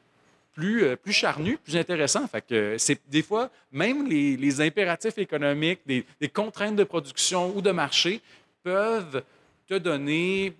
plus, 0.55 0.83
euh, 0.83 0.95
plus 0.95 1.13
charnu, 1.13 1.57
plus 1.57 1.77
intéressant. 1.77 2.27
Fait 2.27 2.41
que 2.41 2.77
c'est 2.79 2.99
des 3.07 3.21
fois, 3.21 3.51
même 3.71 4.07
les, 4.07 4.35
les 4.35 4.59
impératifs 4.59 5.19
économiques, 5.19 5.81
des, 5.85 6.03
des 6.19 6.29
contraintes 6.29 6.75
de 6.75 6.83
production 6.83 7.55
ou 7.55 7.61
de 7.61 7.69
marché 7.69 8.21
peuvent 8.63 9.23
te 9.69 9.77
donner 9.77 10.55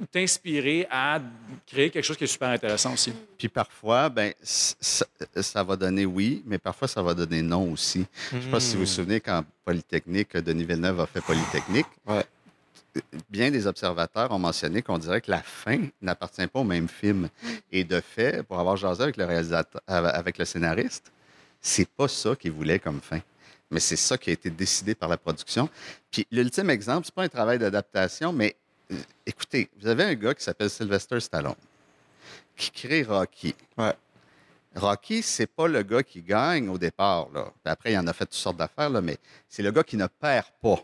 ou 0.00 0.06
t'inspirer 0.06 0.86
à 0.90 1.20
créer 1.66 1.90
quelque 1.90 2.04
chose 2.04 2.16
qui 2.16 2.24
est 2.24 2.28
super 2.28 2.48
intéressant 2.48 2.94
aussi. 2.94 3.12
Puis 3.36 3.48
parfois, 3.48 4.08
ben, 4.08 4.32
ça, 4.40 5.04
ça 5.36 5.62
va 5.62 5.76
donner 5.76 6.06
oui, 6.06 6.42
mais 6.46 6.56
parfois 6.56 6.88
ça 6.88 7.02
va 7.02 7.12
donner 7.12 7.42
non 7.42 7.70
aussi. 7.70 8.06
Je 8.32 8.36
ne 8.36 8.42
sais 8.42 8.48
pas 8.48 8.60
si 8.60 8.74
vous 8.74 8.80
vous 8.80 8.86
souvenez 8.86 9.20
quand 9.20 9.44
Polytechnique, 9.66 10.34
Denis 10.38 10.64
Villeneuve 10.64 11.00
a 11.00 11.06
fait 11.06 11.20
Polytechnique. 11.20 11.86
Ouais. 12.06 12.24
Bien 13.28 13.50
des 13.50 13.66
observateurs 13.66 14.32
ont 14.32 14.38
mentionné 14.38 14.80
qu'on 14.80 14.98
dirait 14.98 15.20
que 15.20 15.30
la 15.30 15.42
fin 15.42 15.78
n'appartient 16.00 16.46
pas 16.46 16.60
au 16.60 16.64
même 16.64 16.88
film. 16.88 17.28
Et 17.70 17.84
de 17.84 18.00
fait, 18.00 18.42
pour 18.44 18.58
avoir 18.58 18.78
jasé 18.78 19.02
avec 19.02 19.18
le 19.18 19.26
réalisateur, 19.26 19.82
avec 19.86 20.38
le 20.38 20.46
scénariste, 20.46 21.12
c'est 21.60 21.88
pas 21.88 22.08
ça 22.08 22.34
qu'il 22.34 22.52
voulait 22.52 22.78
comme 22.78 23.00
fin. 23.02 23.20
Mais 23.70 23.80
c'est 23.80 23.96
ça 23.96 24.16
qui 24.16 24.30
a 24.30 24.32
été 24.32 24.50
décidé 24.50 24.94
par 24.94 25.08
la 25.08 25.16
production. 25.18 25.68
Puis 26.10 26.26
l'ultime 26.30 26.70
exemple, 26.70 27.04
c'est 27.06 27.14
pas 27.14 27.24
un 27.24 27.28
travail 27.28 27.58
d'adaptation, 27.58 28.32
mais 28.32 28.56
euh, 28.90 28.96
écoutez, 29.26 29.68
vous 29.80 29.86
avez 29.88 30.04
un 30.04 30.14
gars 30.14 30.34
qui 30.34 30.42
s'appelle 30.42 30.70
Sylvester 30.70 31.20
Stallone 31.20 31.54
qui 32.56 32.70
crée 32.70 33.02
Rocky. 33.02 33.54
Ouais. 33.76 33.92
Rocky, 34.74 35.22
c'est 35.22 35.46
pas 35.46 35.68
le 35.68 35.82
gars 35.82 36.02
qui 36.02 36.22
gagne 36.22 36.68
au 36.68 36.78
départ. 36.78 37.28
Là. 37.34 37.44
Puis 37.62 37.70
après, 37.72 37.92
il 37.92 37.98
en 37.98 38.06
a 38.06 38.12
fait 38.12 38.24
toutes 38.26 38.34
sortes 38.34 38.56
d'affaires, 38.56 38.90
là, 38.90 39.00
mais 39.00 39.16
c'est 39.48 39.62
le 39.62 39.70
gars 39.70 39.82
qui 39.82 39.96
ne 39.96 40.06
perd 40.06 40.46
pas 40.62 40.76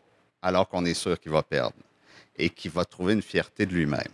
alors 0.42 0.68
qu'on 0.68 0.84
est 0.84 0.94
sûr 0.94 1.18
qu'il 1.18 1.32
va 1.32 1.42
perdre 1.42 1.74
et 2.36 2.50
qui 2.50 2.68
va 2.68 2.84
trouver 2.84 3.12
une 3.14 3.22
fierté 3.22 3.64
de 3.66 3.72
lui-même. 3.72 4.08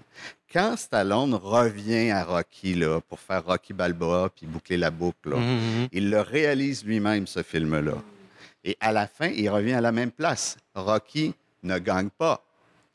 Quand 0.53 0.77
Stallone 0.77 1.35
revient 1.35 2.11
à 2.11 2.25
Rocky 2.25 2.75
là, 2.75 3.01
pour 3.01 3.18
faire 3.21 3.45
Rocky 3.45 3.73
Balboa 3.73 4.31
puis 4.35 4.47
boucler 4.47 4.77
la 4.77 4.91
boucle, 4.91 5.31
là, 5.31 5.37
Mhm. 5.37 5.89
il 5.93 6.11
le 6.11 6.21
réalise 6.21 6.85
lui-même, 6.85 7.27
ce 7.27 7.43
film-là. 7.43 7.95
Et 8.65 8.77
à 8.81 8.93
la 8.93 9.07
fin, 9.07 9.29
il 9.29 9.49
revient 9.49 9.73
à 9.75 9.81
la 9.81 9.93
même 9.93 10.11
place. 10.11 10.57
Rocky 10.75 11.35
ne 11.63 11.79
gagne 11.79 12.11
pas. 12.11 12.45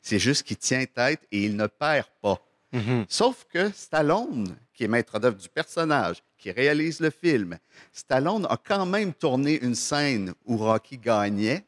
C'est 0.00 0.18
juste 0.20 0.44
qu'il 0.44 0.56
tient 0.56 0.84
tête 0.86 1.20
et 1.32 1.44
il 1.44 1.56
ne 1.56 1.66
perd 1.66 2.06
pas. 2.22 2.40
Mhm. 2.72 3.06
Sauf 3.08 3.44
que 3.52 3.70
Stallone, 3.72 4.54
qui 4.74 4.84
est 4.84 4.88
maître 4.88 5.18
d'œuvre 5.18 5.36
du 5.36 5.48
personnage, 5.48 6.22
qui 6.38 6.50
réalise 6.50 7.00
le 7.00 7.10
film, 7.10 7.58
Stallone 7.92 8.46
a 8.48 8.56
quand 8.62 8.86
même 8.86 9.12
tourné 9.12 9.58
une 9.62 9.74
scène 9.74 10.32
où 10.44 10.56
Rocky 10.58 10.98
gagnait, 10.98 11.64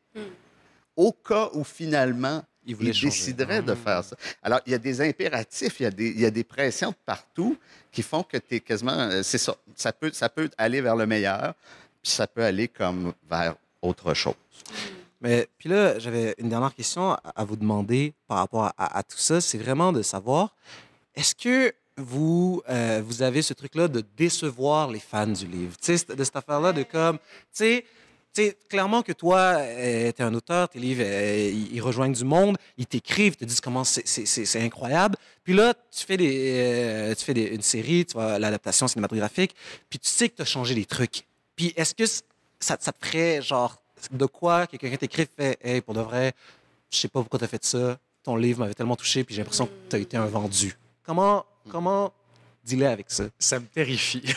au 0.97 1.13
cas 1.13 1.49
où 1.55 1.65
finalement 1.65 2.45
Il 2.65 2.71
il, 2.73 2.77
voulait 2.77 2.93
changer. 2.93 3.07
déciderait 3.07 3.63
de 3.63 3.73
Ah. 3.73 3.77
faire 3.77 4.05
ça. 4.05 4.17
Alors, 4.43 4.61
il 4.67 4.73
y 4.73 4.75
a 4.75 4.79
des 4.79 5.01
impératifs, 5.01 5.81
il 5.81 5.85
y 5.85 5.87
a 5.87 5.91
des, 5.91 6.09
il 6.11 6.21
y 6.21 6.27
a 6.27 6.31
des 6.31 6.45
pressions 6.45 6.91
de 6.91 6.97
partout 7.07 7.57
qui 7.91 8.03
font 8.03 8.23
que 8.23 8.37
tu 8.37 8.57
es 8.57 8.61
quasiment. 8.61 8.93
euh, 8.93 9.23
C'est 9.23 9.39
ça. 9.39 9.57
Ça 9.75 9.93
peut, 9.93 10.11
ça 10.13 10.29
peut 10.29 10.51
aller 10.59 10.81
vers 10.81 10.95
le 10.97 11.07
meilleur, 11.07 11.55
puis 12.03 12.13
ça 12.13 12.27
peut 12.27 12.45
aller 12.45 12.69
comme 12.69 13.13
vers 13.29 13.57
autre 13.83 14.15
chose. 14.15 14.35
Mais 15.21 15.49
puis 15.59 15.69
là, 15.69 15.99
j'avais 15.99 16.35
une 16.39 16.49
dernière 16.49 16.75
question 16.75 17.13
à, 17.13 17.45
vous 17.45 17.57
demander 17.57 18.13
par 18.29 18.39
rapport 18.39 18.73
à, 18.77 19.03
tout 19.03 19.19
ça. 19.19 19.41
C'est 19.41 19.59
vraiment 19.59 19.93
de 19.93 20.03
savoir, 20.03 20.55
est-ce 21.15 21.35
que 21.35 21.75
vous, 21.97 22.63
euh, 22.69 23.03
vous 23.05 23.23
avez 23.23 23.43
ce 23.43 23.53
truc-là 23.53 23.89
de 23.89 24.05
décevoir 24.17 24.91
les 24.91 25.01
fans 25.01 25.27
du 25.27 25.47
livre? 25.47 25.75
De 25.85 26.25
cette 26.25 26.37
affaire-là 26.37 26.73
de 26.73 26.85
comme, 26.85 27.19
tu 27.19 27.25
sais, 27.53 27.85
sais, 28.39 28.57
clairement 28.69 29.03
que 29.03 29.13
toi, 29.13 29.57
tu 29.59 29.81
es 29.83 30.23
un 30.23 30.35
auteur, 30.35 30.69
tes 30.69 30.79
livres, 30.79 31.03
euh, 31.05 31.51
ils, 31.73 31.81
rejoignent 31.81 32.13
du 32.13 32.25
monde, 32.25 32.57
ils 32.77 32.87
t'écrivent, 32.87 33.35
ils 33.35 33.37
te 33.37 33.45
disent 33.45 33.61
comment 33.61 33.85
c'est- 33.85 34.07
c'est 34.07 34.27
c'est- 34.27 34.45
c'est 34.45 34.61
incroyable. 34.61 35.17
Puis 35.45 35.55
là, 35.55 35.75
tu 35.91 36.05
fais, 36.05 36.17
des, 36.17 36.53
euh, 36.57 37.15
tu 37.15 37.25
fais 37.25 37.33
une 37.33 37.63
série, 37.63 38.05
tu 38.07 38.15
vois, 38.15 38.39
l'adaptation 38.39 38.87
cinématographique, 38.87 39.55
puis 39.89 39.99
tu 39.99 40.09
sais 40.09 40.29
que 40.29 40.37
tu 40.37 40.43
as 40.43 40.45
changé 40.45 40.75
des 40.75 40.85
trucs. 40.85 41.27
Puis 41.57 41.73
est-ce 41.77 41.95
que 41.95 42.05
ça, 42.61 42.77
ça 42.81 42.93
te 42.93 43.07
ferait, 43.07 43.41
genre, 43.43 43.77
de 44.11 44.27
quoi 44.27 44.67
que 44.67 44.77
quelqu'un 44.77 44.97
t'écrit, 44.97 45.27
fait, 45.37 45.59
hey, 45.63 45.81
pour 45.81 45.95
de 45.95 46.01
vrai, 46.01 46.33
je 46.91 46.97
sais 46.99 47.09
pas 47.09 47.21
pourquoi 47.21 47.39
tu 47.39 47.45
as 47.45 47.49
fait 47.49 47.65
ça, 47.65 47.99
ton 48.23 48.37
livre 48.37 48.61
m'avait 48.61 48.75
tellement 48.75 48.97
touché, 48.97 49.25
puis 49.25 49.35
j'ai 49.35 49.43
l'impression 49.43 49.67
que 49.67 49.73
tu 49.91 49.97
as 49.97 49.99
été 49.99 50.17
un 50.17 50.27
vendu. 50.27 50.77
Comment, 51.05 51.45
comment 51.71 52.13
dealer 52.65 52.87
avec 52.93 53.07
ça? 53.11 53.25
Ça 53.39 53.59
me 53.59 53.67
terrifie. 53.67 54.23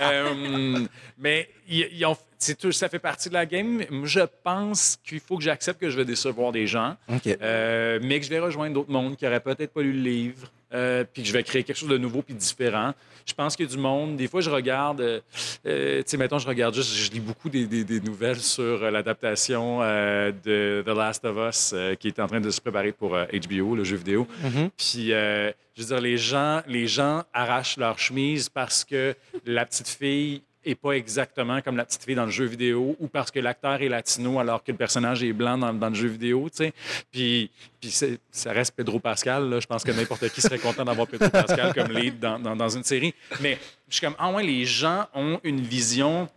Euh, 0.00 0.86
mais 1.18 1.48
ils- 1.68 2.04
ont- 2.06 2.16
tout, 2.58 2.72
ça 2.72 2.88
fait 2.88 2.98
partie 2.98 3.28
de 3.28 3.34
la 3.34 3.46
game. 3.46 3.84
Je 4.04 4.20
pense 4.44 4.96
qu'il 5.04 5.20
faut 5.20 5.36
que 5.36 5.42
j'accepte 5.42 5.80
que 5.80 5.90
je 5.90 5.96
vais 5.96 6.04
décevoir 6.04 6.52
des 6.52 6.66
gens, 6.66 6.96
euh, 7.42 7.98
mais 8.02 8.18
que 8.20 8.24
je 8.26 8.30
vais 8.30 8.38
rejoindre 8.38 8.74
d'autres 8.74 8.90
mondes 8.92 9.16
qui 9.16 9.24
n'auraient 9.24 9.40
peut-être 9.40 9.72
pas 9.72 9.82
lu 9.82 9.92
le 9.92 10.00
livre, 10.02 10.48
euh, 10.74 11.04
puis 11.04 11.22
que 11.22 11.28
je 11.28 11.32
vais 11.32 11.42
créer 11.42 11.62
quelque 11.64 11.76
chose 11.76 11.88
de 11.88 11.98
nouveau 11.98 12.22
puis 12.22 12.34
différent. 12.34 12.92
Je 13.26 13.34
pense 13.34 13.56
qu'il 13.56 13.66
y 13.66 13.68
a 13.68 13.72
du 13.72 13.78
monde. 13.78 14.16
Des 14.16 14.26
fois, 14.28 14.40
je 14.40 14.48
regarde, 14.50 15.00
euh, 15.00 15.20
euh, 15.66 15.98
tu 15.98 16.04
sais, 16.06 16.16
mettons, 16.16 16.38
je 16.38 16.46
regarde 16.48 16.74
juste, 16.74 16.94
je 16.94 17.10
lis 17.10 17.20
beaucoup 17.20 17.48
des, 17.50 17.66
des- 17.66 17.84
des 17.84 18.00
nouvelles 18.00 18.40
sur 18.40 18.90
l'adaptation 18.90 19.80
de 19.80 20.82
The 20.84 20.88
Last 20.88 21.24
of 21.24 21.36
Us 21.48 21.74
qui 21.98 22.08
est 22.08 22.18
en 22.20 22.26
train 22.26 22.40
de 22.40 22.50
se 22.50 22.60
préparer 22.60 22.92
pour 22.92 23.10
HBO, 23.10 23.74
le 23.76 23.84
jeu 23.84 23.96
vidéo. 23.96 24.26
Mhm. 24.42 24.70
Puis, 24.76 25.08
je 25.08 25.52
veux 25.78 25.84
dire, 25.86 26.00
les 26.00 26.16
gens, 26.16 26.62
les 26.66 26.86
gens 26.86 27.22
arrachent 27.32 27.76
leur 27.76 27.98
chemise 27.98 28.48
parce 28.48 28.84
que 28.84 29.14
la 29.44 29.64
petite 29.66 29.88
fille 29.88 30.42
est 30.70 30.74
pas 30.74 30.92
exactement 30.92 31.60
comme 31.62 31.76
la 31.76 31.84
petite 31.84 32.04
fille 32.04 32.14
dans 32.14 32.24
le 32.24 32.30
jeu 32.30 32.44
vidéo 32.44 32.96
ou 33.00 33.06
parce 33.08 33.30
que 33.30 33.40
l'acteur 33.40 33.80
est 33.82 33.88
latino 33.88 34.38
alors 34.38 34.62
que 34.62 34.70
le 34.72 34.78
personnage 34.78 35.22
est 35.22 35.32
blanc 35.32 35.56
dans, 35.58 35.72
dans 35.72 35.88
le 35.88 35.94
jeu 35.94 36.08
vidéo, 36.08 36.48
tu 36.50 36.58
sais. 36.64 36.72
Puis, 37.10 37.50
puis 37.80 37.90
ça 37.90 38.52
reste 38.52 38.74
Pedro 38.76 38.98
Pascal, 39.00 39.48
là. 39.48 39.60
Je 39.60 39.66
pense 39.66 39.84
que 39.84 39.90
n'importe 39.92 40.28
qui 40.30 40.40
serait 40.40 40.58
content 40.58 40.84
d'avoir 40.84 41.06
Pedro 41.06 41.28
Pascal 41.30 41.72
comme 41.74 41.92
lead 41.92 42.18
dans, 42.18 42.38
dans- 42.38 42.56
dans 42.56 42.68
une 42.68 42.84
série. 42.84 43.14
Mais 43.40 43.58
je 43.88 43.94
suis 43.96 44.04
comme, 44.06 44.16
ah 44.18 44.30
ouais, 44.30 44.42
les 44.44 44.64
gens 44.64 45.06
ont 45.14 45.40
une 45.44 45.60
vision 45.60 46.28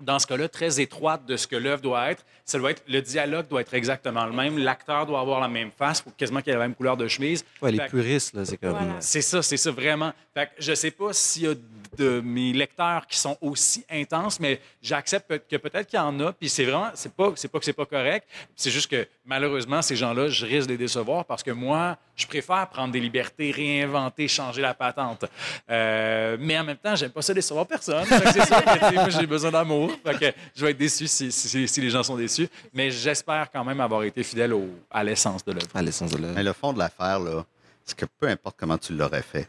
dans 0.00 0.20
ce 0.20 0.28
cas-là, 0.28 0.48
très 0.48 0.80
étroite 0.80 1.26
de 1.26 1.36
ce 1.36 1.48
que 1.48 1.56
l'œuvre 1.56 1.82
doit 1.82 2.12
être. 2.12 2.24
Ça 2.44 2.56
doit 2.56 2.70
être, 2.70 2.84
le 2.88 3.02
dialogue 3.02 3.48
doit 3.48 3.62
être 3.62 3.74
exactement 3.74 4.24
le 4.26 4.32
même. 4.32 4.56
L'acteur 4.56 5.04
doit 5.06 5.18
avoir 5.18 5.40
la 5.40 5.48
même 5.48 5.70
face, 5.76 6.00
faut 6.02 6.10
quasiment 6.16 6.40
qu'il 6.40 6.52
ait 6.52 6.56
la 6.56 6.62
même 6.62 6.76
couleur 6.76 6.96
de 6.96 7.08
chemise. 7.08 7.44
Ouais, 7.60 7.72
les 7.72 7.78
Fait 7.78 7.86
que- 7.86 7.90
puristes, 7.90 8.32
là, 8.34 8.44
c'est 8.44 8.56
comme. 8.58 8.70
Voilà. 8.70 8.94
c'est 9.00 9.20
ça, 9.22 9.42
c'est 9.42 9.56
ça, 9.56 9.72
vraiment. 9.72 10.12
Fait 10.34 10.46
que 10.46 10.52
je 10.60 10.72
sais 10.72 10.92
pas 10.92 11.12
s'il 11.12 11.42
y 11.42 11.46
a 11.48 11.54
de 11.96 12.20
mes 12.24 12.52
lecteurs 12.52 13.06
qui 13.06 13.16
sont 13.18 13.36
aussi 13.40 13.84
intenses, 13.90 14.38
mais 14.40 14.60
j'accepte 14.82 15.48
que 15.48 15.56
peut-être 15.56 15.86
qu'il 15.88 15.98
y 15.98 16.02
en 16.02 16.18
a, 16.20 16.32
puis 16.32 16.48
c'est 16.48 16.64
vraiment, 16.64 16.90
c'est 16.94 17.12
pas, 17.12 17.32
c'est 17.36 17.48
pas 17.48 17.58
que 17.58 17.64
c'est 17.64 17.72
pas 17.72 17.86
correct, 17.86 18.26
c'est 18.56 18.70
juste 18.70 18.90
que 18.90 19.06
malheureusement, 19.24 19.80
ces 19.82 19.96
gens-là, 19.96 20.28
je 20.28 20.44
risque 20.44 20.66
de 20.68 20.72
les 20.72 20.78
décevoir 20.78 21.24
parce 21.24 21.42
que 21.42 21.50
moi, 21.50 21.96
je 22.16 22.26
préfère 22.26 22.68
prendre 22.68 22.92
des 22.92 23.00
libertés, 23.00 23.50
réinventer, 23.52 24.26
changer 24.28 24.60
la 24.60 24.74
patente. 24.74 25.24
Euh, 25.70 26.36
mais 26.40 26.58
en 26.58 26.64
même 26.64 26.76
temps, 26.76 26.96
j'aime 26.96 27.10
pas 27.10 27.22
ça 27.22 27.32
décevoir 27.34 27.66
personne. 27.66 28.04
C'est 28.06 28.44
sûr 28.46 28.64
que, 28.64 28.94
moi, 28.94 29.08
j'ai 29.10 29.26
besoin 29.26 29.50
d'amour. 29.50 29.92
Fait 30.04 30.18
que 30.18 30.38
je 30.56 30.64
vais 30.64 30.72
être 30.72 30.78
déçu 30.78 31.06
si, 31.06 31.30
si- 31.30 31.68
si 31.68 31.80
les 31.80 31.90
gens 31.90 32.02
sont 32.02 32.16
déçus, 32.16 32.48
mais 32.72 32.90
j'espère 32.90 33.48
quand 33.52 33.64
même 33.64 33.80
avoir 33.80 34.02
été 34.02 34.22
fidèle 34.22 34.52
au- 34.54 34.70
à 34.90 35.04
l'essence 35.04 35.44
de 35.44 35.52
l'œuvre. 35.52 35.68
À 35.74 35.82
l'essence 35.82 36.10
de 36.10 36.18
l'œuvre. 36.18 36.34
Mais 36.34 36.42
le 36.42 36.52
fond 36.52 36.72
de 36.72 36.78
l'affaire, 36.78 37.20
là, 37.20 37.44
c'est 37.84 37.96
que 37.96 38.06
peu 38.18 38.26
importe 38.28 38.56
comment 38.58 38.78
tu 38.78 38.94
l'aurais 38.94 39.22
fait, 39.22 39.48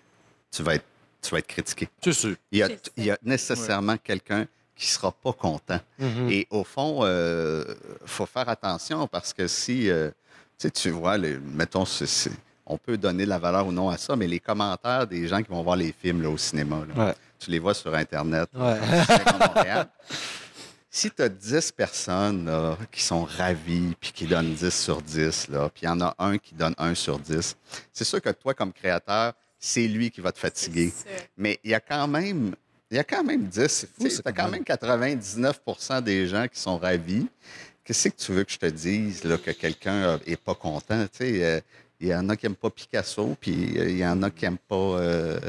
tu 0.52 0.62
vas 0.64 0.76
être, 0.76 0.86
tu 1.22 1.30
vas 1.32 1.40
être 1.40 1.48
critiqué. 1.48 1.90
C'est 2.04 2.14
sûr. 2.14 2.36
Il 2.52 2.60
y 2.60 2.64
a, 2.64 2.68
C'est 2.68 2.92
il 2.98 3.06
y 3.06 3.12
a 3.12 3.18
nécessairement 3.24 3.98
quelqu'un 3.98 4.46
qui 4.76 4.88
sera 4.88 5.12
pas 5.12 5.34
content. 5.34 5.80
Mhm. 5.98 6.30
Et 6.30 6.48
au 6.50 6.64
fond, 6.64 7.06
il 7.06 7.76
faut 8.06 8.26
faire 8.26 8.48
attention 8.48 9.08
parce 9.08 9.34
que 9.34 9.48
si, 9.48 9.90
euh, 9.90 10.10
tu 10.58 10.68
sais, 10.68 10.72
tu 10.72 10.90
vois, 10.92 11.18
les, 11.18 11.38
mettons, 11.38 11.84
on 12.66 12.78
peut 12.78 12.98
donner 12.98 13.26
la 13.26 13.40
valeur 13.40 13.68
ou 13.68 13.72
non 13.72 13.90
à 13.90 13.98
ça, 13.98 14.16
mais 14.16 14.28
les 14.28 14.40
commentaires 14.40 15.06
des 15.08 15.28
gens 15.28 15.42
qui 15.42 15.50
vont 15.50 15.64
voir 15.64 15.76
les 15.76 15.92
films 15.92 16.22
là, 16.22 16.30
au 16.30 16.38
cinéma, 16.38 16.82
là, 16.96 17.06
Ouais. 17.08 17.16
tu 17.40 17.50
les 17.52 17.60
vois 17.60 17.74
sur 17.74 17.94
Internet, 17.94 18.50
Ouais. 18.54 18.80
Montréal. 19.40 19.88
Si 20.92 21.12
tu 21.12 21.22
as 21.22 21.30
10 21.30 21.72
personnes 21.74 22.46
là, 22.48 22.76
qui 22.92 23.04
sont 23.04 23.24
ravies 23.24 23.96
puis 24.00 24.12
qui 24.12 24.26
donnent 24.26 24.56
10 24.56 24.72
sur 24.74 25.00
10, 25.04 25.48
là, 25.50 25.70
puis 25.70 25.84
il 25.84 25.86
y 25.86 25.88
en 25.88 26.02
a 26.02 26.16
un 26.18 26.40
qui 26.40 26.56
donne 26.56 26.74
1 26.80 26.96
sur 26.96 27.20
10, 27.20 27.56
c'est 27.94 28.04
sûr 28.04 28.20
que 28.20 28.30
toi, 28.32 28.56
comme 28.56 28.74
créateur, 28.74 29.34
c'est 29.60 29.88
lui 29.88 30.10
qui 30.12 30.22
va 30.22 30.32
te 30.32 30.40
fatiguer. 30.40 30.92
Mais 31.38 31.60
il 31.64 31.72
y 31.72 31.74
a 31.74 31.80
quand 31.80 32.08
même, 32.08 32.56
il 32.90 32.98
y 32.98 33.00
a 33.00 33.04
quand 33.04 33.24
même 33.24 33.46
10. 33.48 33.88
fou, 33.98 34.08
Tu 34.08 34.16
as 34.26 34.32
quand 34.32 34.44
quand 34.46 34.50
même 34.50 34.64
99% 34.64 36.02
des 36.02 36.28
gens 36.28 36.48
qui 36.48 36.60
sont 36.60 36.78
ravis. 36.78 37.28
Qu'est-ce 37.84 38.10
que 38.10 38.16
tu 38.16 38.32
veux 38.34 38.44
que 38.44 38.52
je 38.52 38.58
te 38.58 38.66
dise 38.68 39.24
là, 39.24 39.38
que 39.38 39.52
quelqu'un 39.52 40.20
n'est 40.28 40.36
pas 40.36 40.56
content? 40.56 41.04
Tu 41.12 41.18
sais, 41.18 41.44
euh, 41.44 41.60
il 42.00 42.08
y 42.10 42.16
en 42.16 42.30
a 42.30 42.36
qui 42.38 42.46
n'aiment 42.46 42.56
pas 42.56 42.70
Picasso, 42.70 43.36
puis 43.42 43.78
euh, 43.78 43.90
il 43.90 43.98
y 43.98 44.06
en 44.06 44.22
a 44.24 44.30
qui 44.30 44.46
n'aiment 44.46 44.58
pas. 44.58 44.76
euh, 44.76 45.40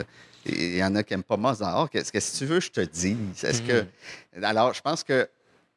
il 0.46 0.76
y 0.76 0.82
en 0.82 0.94
a 0.96 1.02
qui 1.02 1.12
n'aiment 1.12 1.22
pas 1.22 1.36
Mozart. 1.36 1.90
Qu'est-ce 1.90 2.10
que 2.10 2.38
tu 2.38 2.46
veux 2.46 2.58
que 2.58 2.64
je 2.64 2.70
te 2.70 2.80
dise? 2.80 3.44
Est-ce 3.44 3.60
que. 3.62 3.84
Alors, 4.42 4.72
je 4.72 4.80
pense 4.80 5.04
que 5.04 5.28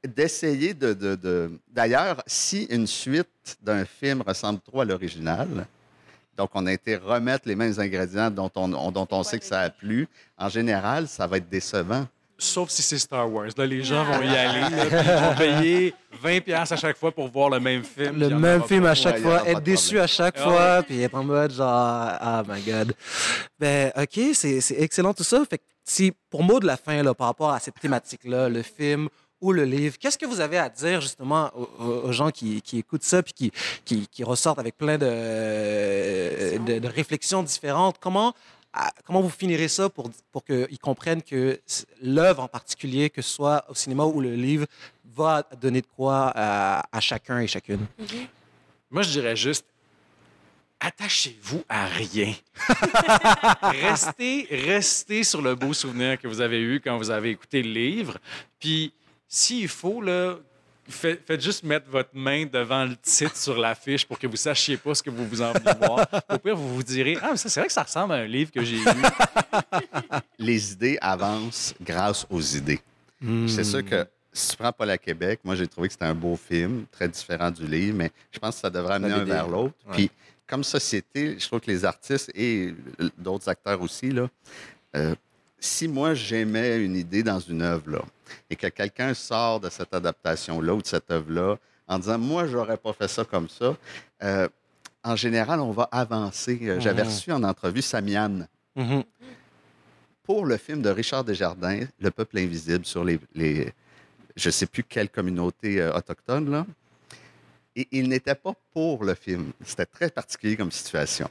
d'essayer 0.08 0.74
de. 0.74 0.94
de- 0.94 1.16
de- 1.16 1.52
D'ailleurs, 1.70 2.24
si 2.28 2.64
une 2.70 2.88
suite 2.88 3.28
d'un 3.62 3.84
film 3.86 4.22
ressemble 4.26 4.62
trop 4.62 4.82
à 4.82 4.86
l'original, 4.86 5.68
donc 6.38 6.50
on 6.54 6.66
a 6.66 6.74
été 6.74 6.96
remettre 6.96 7.48
les 7.48 7.56
mêmes 7.56 7.74
ingrédients 7.80 8.30
dont 8.32 8.52
on, 8.56 8.74
on- 8.74 8.92
dont 8.92 9.08
on 9.12 9.24
sait 9.24 9.40
que 9.40 9.46
ça 9.46 9.62
a 9.62 9.70
plu, 9.70 10.08
en 10.38 10.50
général, 10.50 11.08
ça 11.08 11.28
va 11.28 11.38
être 11.38 11.50
décevant. 11.50 12.08
Sauf 12.38 12.70
si 12.72 12.82
c'est 12.82 12.98
Star 12.98 13.32
Wars. 13.32 13.50
Là, 13.56 13.66
les 13.66 13.84
gens 13.84 14.04
vont 14.04 14.22
y 14.22 14.36
aller. 14.36 14.62
Là, 14.62 14.70
puis 14.90 14.98
ils 15.00 15.22
vont 15.22 15.36
payer 15.62 15.94
20 16.22 16.40
pièces 16.42 16.72
à 16.72 16.76
chaque 16.76 16.98
fois 16.98 17.12
pour 17.12 17.30
voir 17.30 17.50
le 17.52 17.60
même 17.60 17.84
film. 17.84 18.20
Le 18.20 18.30
même 18.32 18.64
film 18.64 18.86
à 18.86 18.96
chaque 18.96 19.20
fois, 19.20 19.48
être 19.48 19.62
déçu 19.62 20.00
à 20.00 20.08
chaque 20.08 20.36
Ah 20.40 20.44
fois, 20.44 20.84
puis 20.84 21.02
être 21.04 21.14
en 21.16 21.24
mode 21.24 21.52
genre, 21.54 21.68
ah 21.70 22.44
my 22.48 22.60
god. 22.62 22.94
Ben, 23.60 23.92
ok, 23.96 24.20
c'est 24.34 24.60
c'est 24.62 24.76
excellent 24.82 25.14
tout 25.14 25.24
ça. 25.24 25.44
Fait 25.50 25.60
que 25.60 25.64
si, 25.86 26.12
pour 26.30 26.44
mot 26.44 26.60
de 26.60 26.66
la 26.66 26.76
fin, 26.76 27.02
là, 27.04 27.14
par 27.14 27.28
rapport 27.28 27.52
à 27.52 27.60
cette 27.60 27.80
thématique-là, 27.80 28.50
le 28.50 28.62
film 28.64 29.08
ou 29.44 29.52
le 29.52 29.66
livre, 29.66 29.98
qu'est-ce 30.00 30.18
que 30.18 30.26
vous 30.26 30.40
avez 30.40 30.58
à 30.58 30.70
dire 30.70 31.02
justement 31.02 31.52
aux, 31.78 32.12
gens 32.14 32.32
qui, 32.32 32.62
qui 32.62 32.78
écoutent 32.80 33.04
ça 33.04 33.22
puis 33.22 33.34
qui, 33.34 33.52
qui, 33.84 34.08
qui 34.08 34.24
ressortent 34.24 34.58
avec 34.60 34.78
plein 34.78 34.98
de, 34.98 36.58
de, 36.66 36.80
de 36.80 36.88
réflexions 36.88 37.44
différentes? 37.44 37.98
Comment, 38.00 38.34
à- 38.72 38.92
comment 39.06 39.20
vous 39.22 39.30
finirez 39.30 39.68
ça 39.68 39.90
pour, 39.90 40.10
pour 40.32 40.46
qu'ils 40.46 40.80
comprennent 40.80 41.22
que 41.22 41.60
l'œuvre 42.02 42.42
en 42.44 42.48
particulier, 42.48 43.10
que 43.10 43.22
ce 43.22 43.34
soit 43.34 43.66
au 43.68 43.76
cinéma 43.76 44.06
ou 44.06 44.22
le 44.22 44.34
livre, 44.34 44.66
va 45.14 45.44
donner 45.62 45.82
de 45.82 45.88
quoi 45.94 46.32
à, 46.34 46.86
à 46.90 47.00
chacun 47.02 47.40
et 47.40 47.48
chacune? 47.48 47.86
Moi, 48.90 49.02
je 49.02 49.10
dirais 49.10 49.36
juste 49.36 49.66
attachez-vous 50.80 51.64
à 51.68 51.86
rien. 51.86 52.34
restez, 53.62 54.48
restez 54.50 55.24
sur 55.24 55.42
le 55.42 55.56
beau 55.56 55.74
souvenir 55.74 56.18
que 56.20 56.28
vous 56.28 56.40
avez 56.42 56.62
eu 56.62 56.80
quand 56.82 56.98
vous 56.98 57.10
avez 57.10 57.30
écouté 57.32 57.62
le 57.62 57.72
livre. 57.72 58.18
Puis, 58.60 58.94
s'il 59.34 59.68
faut, 59.68 60.00
là, 60.00 60.38
Faites, 60.86 61.26
faites 61.26 61.42
juste 61.42 61.64
mettre 61.64 61.90
votre 61.90 62.10
main 62.12 62.46
devant 62.46 62.84
le 62.84 62.98
titre 62.98 63.38
sur 63.38 63.58
l'affiche 63.58 64.06
pour 64.06 64.20
que 64.20 64.28
vous 64.28 64.36
sachiez 64.36 64.76
pas 64.76 64.94
ce 64.94 65.02
que 65.02 65.10
vous 65.10 65.26
vous 65.26 65.42
en 65.42 65.54
venez 65.54 65.72
voir. 65.80 66.06
Au 66.30 66.38
pire, 66.38 66.58
vous 66.58 66.76
vous 66.76 66.84
direz 66.84 67.18
Ah, 67.22 67.30
mais 67.32 67.38
ça, 67.38 67.48
c'est 67.48 67.62
vrai 67.62 67.68
que 67.68 67.74
ça 67.74 67.84
ressemble 67.84 68.12
à 68.12 68.18
un 68.18 68.26
livre 68.26 68.52
que 68.52 68.62
j'ai 68.66 68.76
lu. 68.76 68.84
Les 70.38 70.74
idées 70.74 70.98
avancent 71.00 71.74
grâce 71.82 72.28
aux 72.30 72.42
idées. 72.42 72.82
C'est 73.48 73.64
sûr 73.64 73.86
que 73.86 74.06
si 74.34 74.50
tu 74.50 74.58
prends 74.58 74.74
Paul 74.74 74.90
à 74.90 74.98
Québec, 74.98 75.40
moi, 75.46 75.56
j'ai 75.56 75.68
trouvé 75.68 75.88
que 75.88 75.94
c'était 75.94 76.04
un 76.04 76.16
beau 76.16 76.36
film, 76.36 76.84
très 76.92 77.08
différent 77.08 77.50
du 77.50 77.66
livre, 77.66 77.96
mais 77.96 78.12
je 78.30 78.40
pense 78.40 78.56
que 78.56 78.62
ça 78.62 78.70
devrait 78.70 78.96
amener 78.96 79.14
un 79.14 79.24
vers 79.24 79.48
l'autre. 79.48 79.76
Ouais. 79.88 79.94
Puis, 79.94 80.12
comme 80.46 80.66
société, 80.66 81.38
je 81.40 81.48
trouve 81.48 81.62
que 81.62 81.72
les 81.72 81.86
artistes 81.86 82.30
et 82.36 82.76
d'autres 83.18 83.48
acteurs 83.48 83.82
aussi, 83.82 84.12
là, 84.12 84.28
euh, 84.98 85.16
si 85.62 85.88
moi, 85.88 86.14
j'aimais 86.14 86.84
une 86.84 86.98
idée 86.98 87.24
dans 87.24 87.40
une 87.40 87.62
œuvre, 87.62 87.90
là, 87.90 88.02
et 88.50 88.56
que 88.56 88.68
quelqu'un 88.68 89.14
sort 89.14 89.60
de 89.60 89.70
cette 89.70 89.94
adaptation-là 89.94 90.74
ou 90.74 90.82
de 90.82 90.88
cette 90.88 91.10
œuvre-là 91.12 91.58
en 91.88 92.00
disant, 92.00 92.18
moi, 92.18 92.48
j'aurais 92.48 92.78
pas 92.78 92.94
fait 92.94 93.08
ça 93.08 93.24
comme 93.26 93.50
ça, 93.50 93.76
euh, 94.24 94.48
en 95.04 95.16
général, 95.18 95.60
on 95.60 95.72
va 95.72 95.90
avancer. 95.92 96.58
Euh, 96.64 96.80
J'avais 96.80 97.02
Mhm. 97.04 97.10
reçu 97.10 97.32
en 97.34 97.44
entrevue 97.44 97.82
Samiane 97.82 98.48
Mhm. 98.76 99.04
pour 100.24 100.46
le 100.46 100.56
film 100.58 100.82
de 100.82 100.90
Richard 100.90 101.24
Desjardins, 101.26 101.82
Le 102.00 102.10
peuple 102.12 102.38
invisible 102.40 102.86
sur 102.86 103.04
les, 103.04 103.20
les 103.36 103.74
je 104.36 104.48
ne 104.48 104.52
sais 104.52 104.66
plus 104.66 104.84
quelle 104.84 105.10
communauté 105.10 105.80
euh, 105.82 105.94
autochtone, 105.94 106.50
là. 106.50 106.66
Et 107.76 107.88
il 107.92 108.08
n'était 108.08 108.36
pas 108.36 108.54
pour 108.72 109.04
le 109.04 109.14
film. 109.16 109.52
C'était 109.66 109.86
très 109.88 110.10
particulier 110.10 110.56
comme 110.56 110.72
situation. 110.72 111.30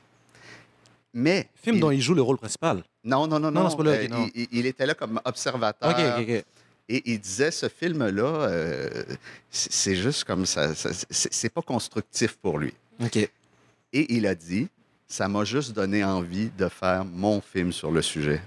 Mais. 1.15 1.49
Film 1.55 1.77
il- 1.77 1.81
dont 1.81 1.91
il 1.91 2.01
joue 2.01 2.15
le 2.15 2.23
rôle 2.23 2.39
principal. 2.39 2.83
Non, 3.05 3.27
non, 3.27 3.39
non, 3.39 3.51
Non, 3.51 3.63
non. 3.65 3.71
c'est 3.71 3.77
pas 3.77 3.83
là, 3.85 3.91
euh, 3.93 4.09
non. 4.09 4.29
il, 4.35 4.67
était 4.67 4.87
là 4.87 4.95
comme 4.95 5.21
observateur. 5.25 5.91
OK, 5.91 5.97
OK, 5.99 6.29
OK. 6.29 6.45
Et 6.89 7.03
il 7.13 7.21
disait 7.21 7.51
ce 7.51 7.69
film-là, 7.69 8.25
euh, 8.49 9.05
c'est 9.51 9.97
juste 9.97 10.25
comme 10.25 10.45
ça. 10.47 10.75
ça- 10.75 10.91
c'est 11.11 11.49
pas 11.53 11.63
constructif 11.63 12.37
pour 12.37 12.59
lui. 12.59 12.75
OK. 13.03 13.17
Et 13.17 14.15
il 14.15 14.27
a 14.27 14.35
dit, 14.35 14.69
ça 15.07 15.29
m'a 15.29 15.45
juste 15.45 15.73
donné 15.73 16.03
envie 16.03 16.51
de 16.57 16.69
faire 16.69 17.05
mon 17.05 17.41
film 17.41 17.71
sur 17.73 17.91
le 17.91 18.01
sujet. 18.03 18.41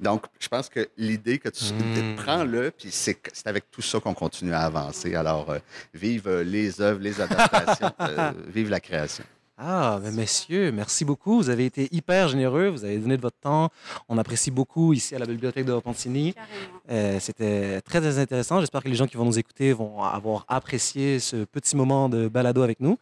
Donc, 0.00 0.24
je 0.40 0.48
pense 0.48 0.68
que 0.68 0.88
l'idée 0.96 1.38
que 1.38 1.48
tu 1.48 1.64
Mm. 1.72 2.16
prends-le, 2.16 2.70
puis 2.72 2.88
c'est 2.90 3.18
avec 3.46 3.70
tout 3.70 3.82
ça 3.82 4.00
qu'on 4.00 4.14
continue 4.14 4.52
à 4.52 4.62
avancer. 4.62 5.14
Alors, 5.14 5.50
euh, 5.50 5.58
vive 5.94 6.26
euh, 6.28 6.42
les 6.42 6.80
œuvres, 6.80 7.00
les 7.00 7.20
adaptations, 7.20 7.92
euh, 8.00 8.32
vive 8.48 8.68
la 8.68 8.80
création. 8.80 9.24
Ah, 9.60 9.98
mais 10.02 10.12
messieurs, 10.12 10.70
merci 10.70 11.04
beaucoup. 11.04 11.36
Vous 11.38 11.50
avez 11.50 11.64
été 11.66 11.88
hyper 11.90 12.28
généreux. 12.28 12.68
Vous 12.68 12.84
avez 12.84 12.96
donné 12.98 13.16
de 13.16 13.22
votre 13.22 13.38
temps. 13.40 13.70
On 14.08 14.16
apprécie 14.16 14.52
beaucoup 14.52 14.92
ici 14.92 15.16
à 15.16 15.18
la 15.18 15.26
Bibliothèque 15.26 15.64
de 15.64 15.72
Repentigny. 15.72 16.32
Carrément. 16.32 16.80
Euh, 16.90 17.18
C'était 17.20 17.80
très, 17.80 18.00
très 18.00 18.18
intéressant. 18.20 18.60
J'espère 18.60 18.84
que 18.84 18.88
les 18.88 18.94
gens 18.94 19.08
qui 19.08 19.16
vont 19.16 19.24
nous 19.24 19.36
écouter 19.38 19.72
vont 19.72 20.00
avoir 20.02 20.44
apprécié 20.46 21.18
ce 21.18 21.44
petit 21.44 21.74
moment 21.74 22.08
de 22.08 22.28
balado 22.28 22.62
avec 22.62 22.78
nous. 22.78 22.90
Ouais. 22.90 22.96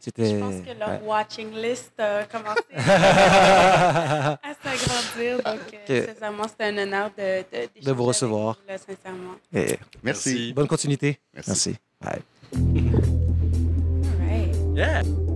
C'était. 0.00 0.34
Je 0.34 0.38
pense 0.40 0.54
que 0.66 0.78
leur 0.80 0.88
ouais. 0.88 1.00
watching 1.06 1.52
list 1.54 1.92
a 1.98 2.24
commencé 2.24 2.60
à 2.74 4.36
s'agrandir. 4.64 5.36
Donc, 5.36 5.74
euh, 5.90 6.00
Ok. 6.00 6.08
sincèrement, 6.08 6.44
c'était 6.48 6.64
un 6.64 6.78
honneur 6.78 7.10
de, 7.16 7.42
de, 7.52 7.68
vous 7.84 7.88
avec 7.90 7.98
recevoir. 8.08 8.58
vous, 8.66 8.72
là, 8.72 8.78
sincèrement. 8.78 9.34
Et 9.52 9.78
Merci. 10.02 10.30
Merci. 10.30 10.52
bonne 10.54 10.66
continuité. 10.66 11.20
Merci. 11.34 11.50
Merci. 11.50 11.76
Bye. 12.00 12.22
All 14.04 14.26
right. 14.26 14.54
Yeah! 14.76 15.29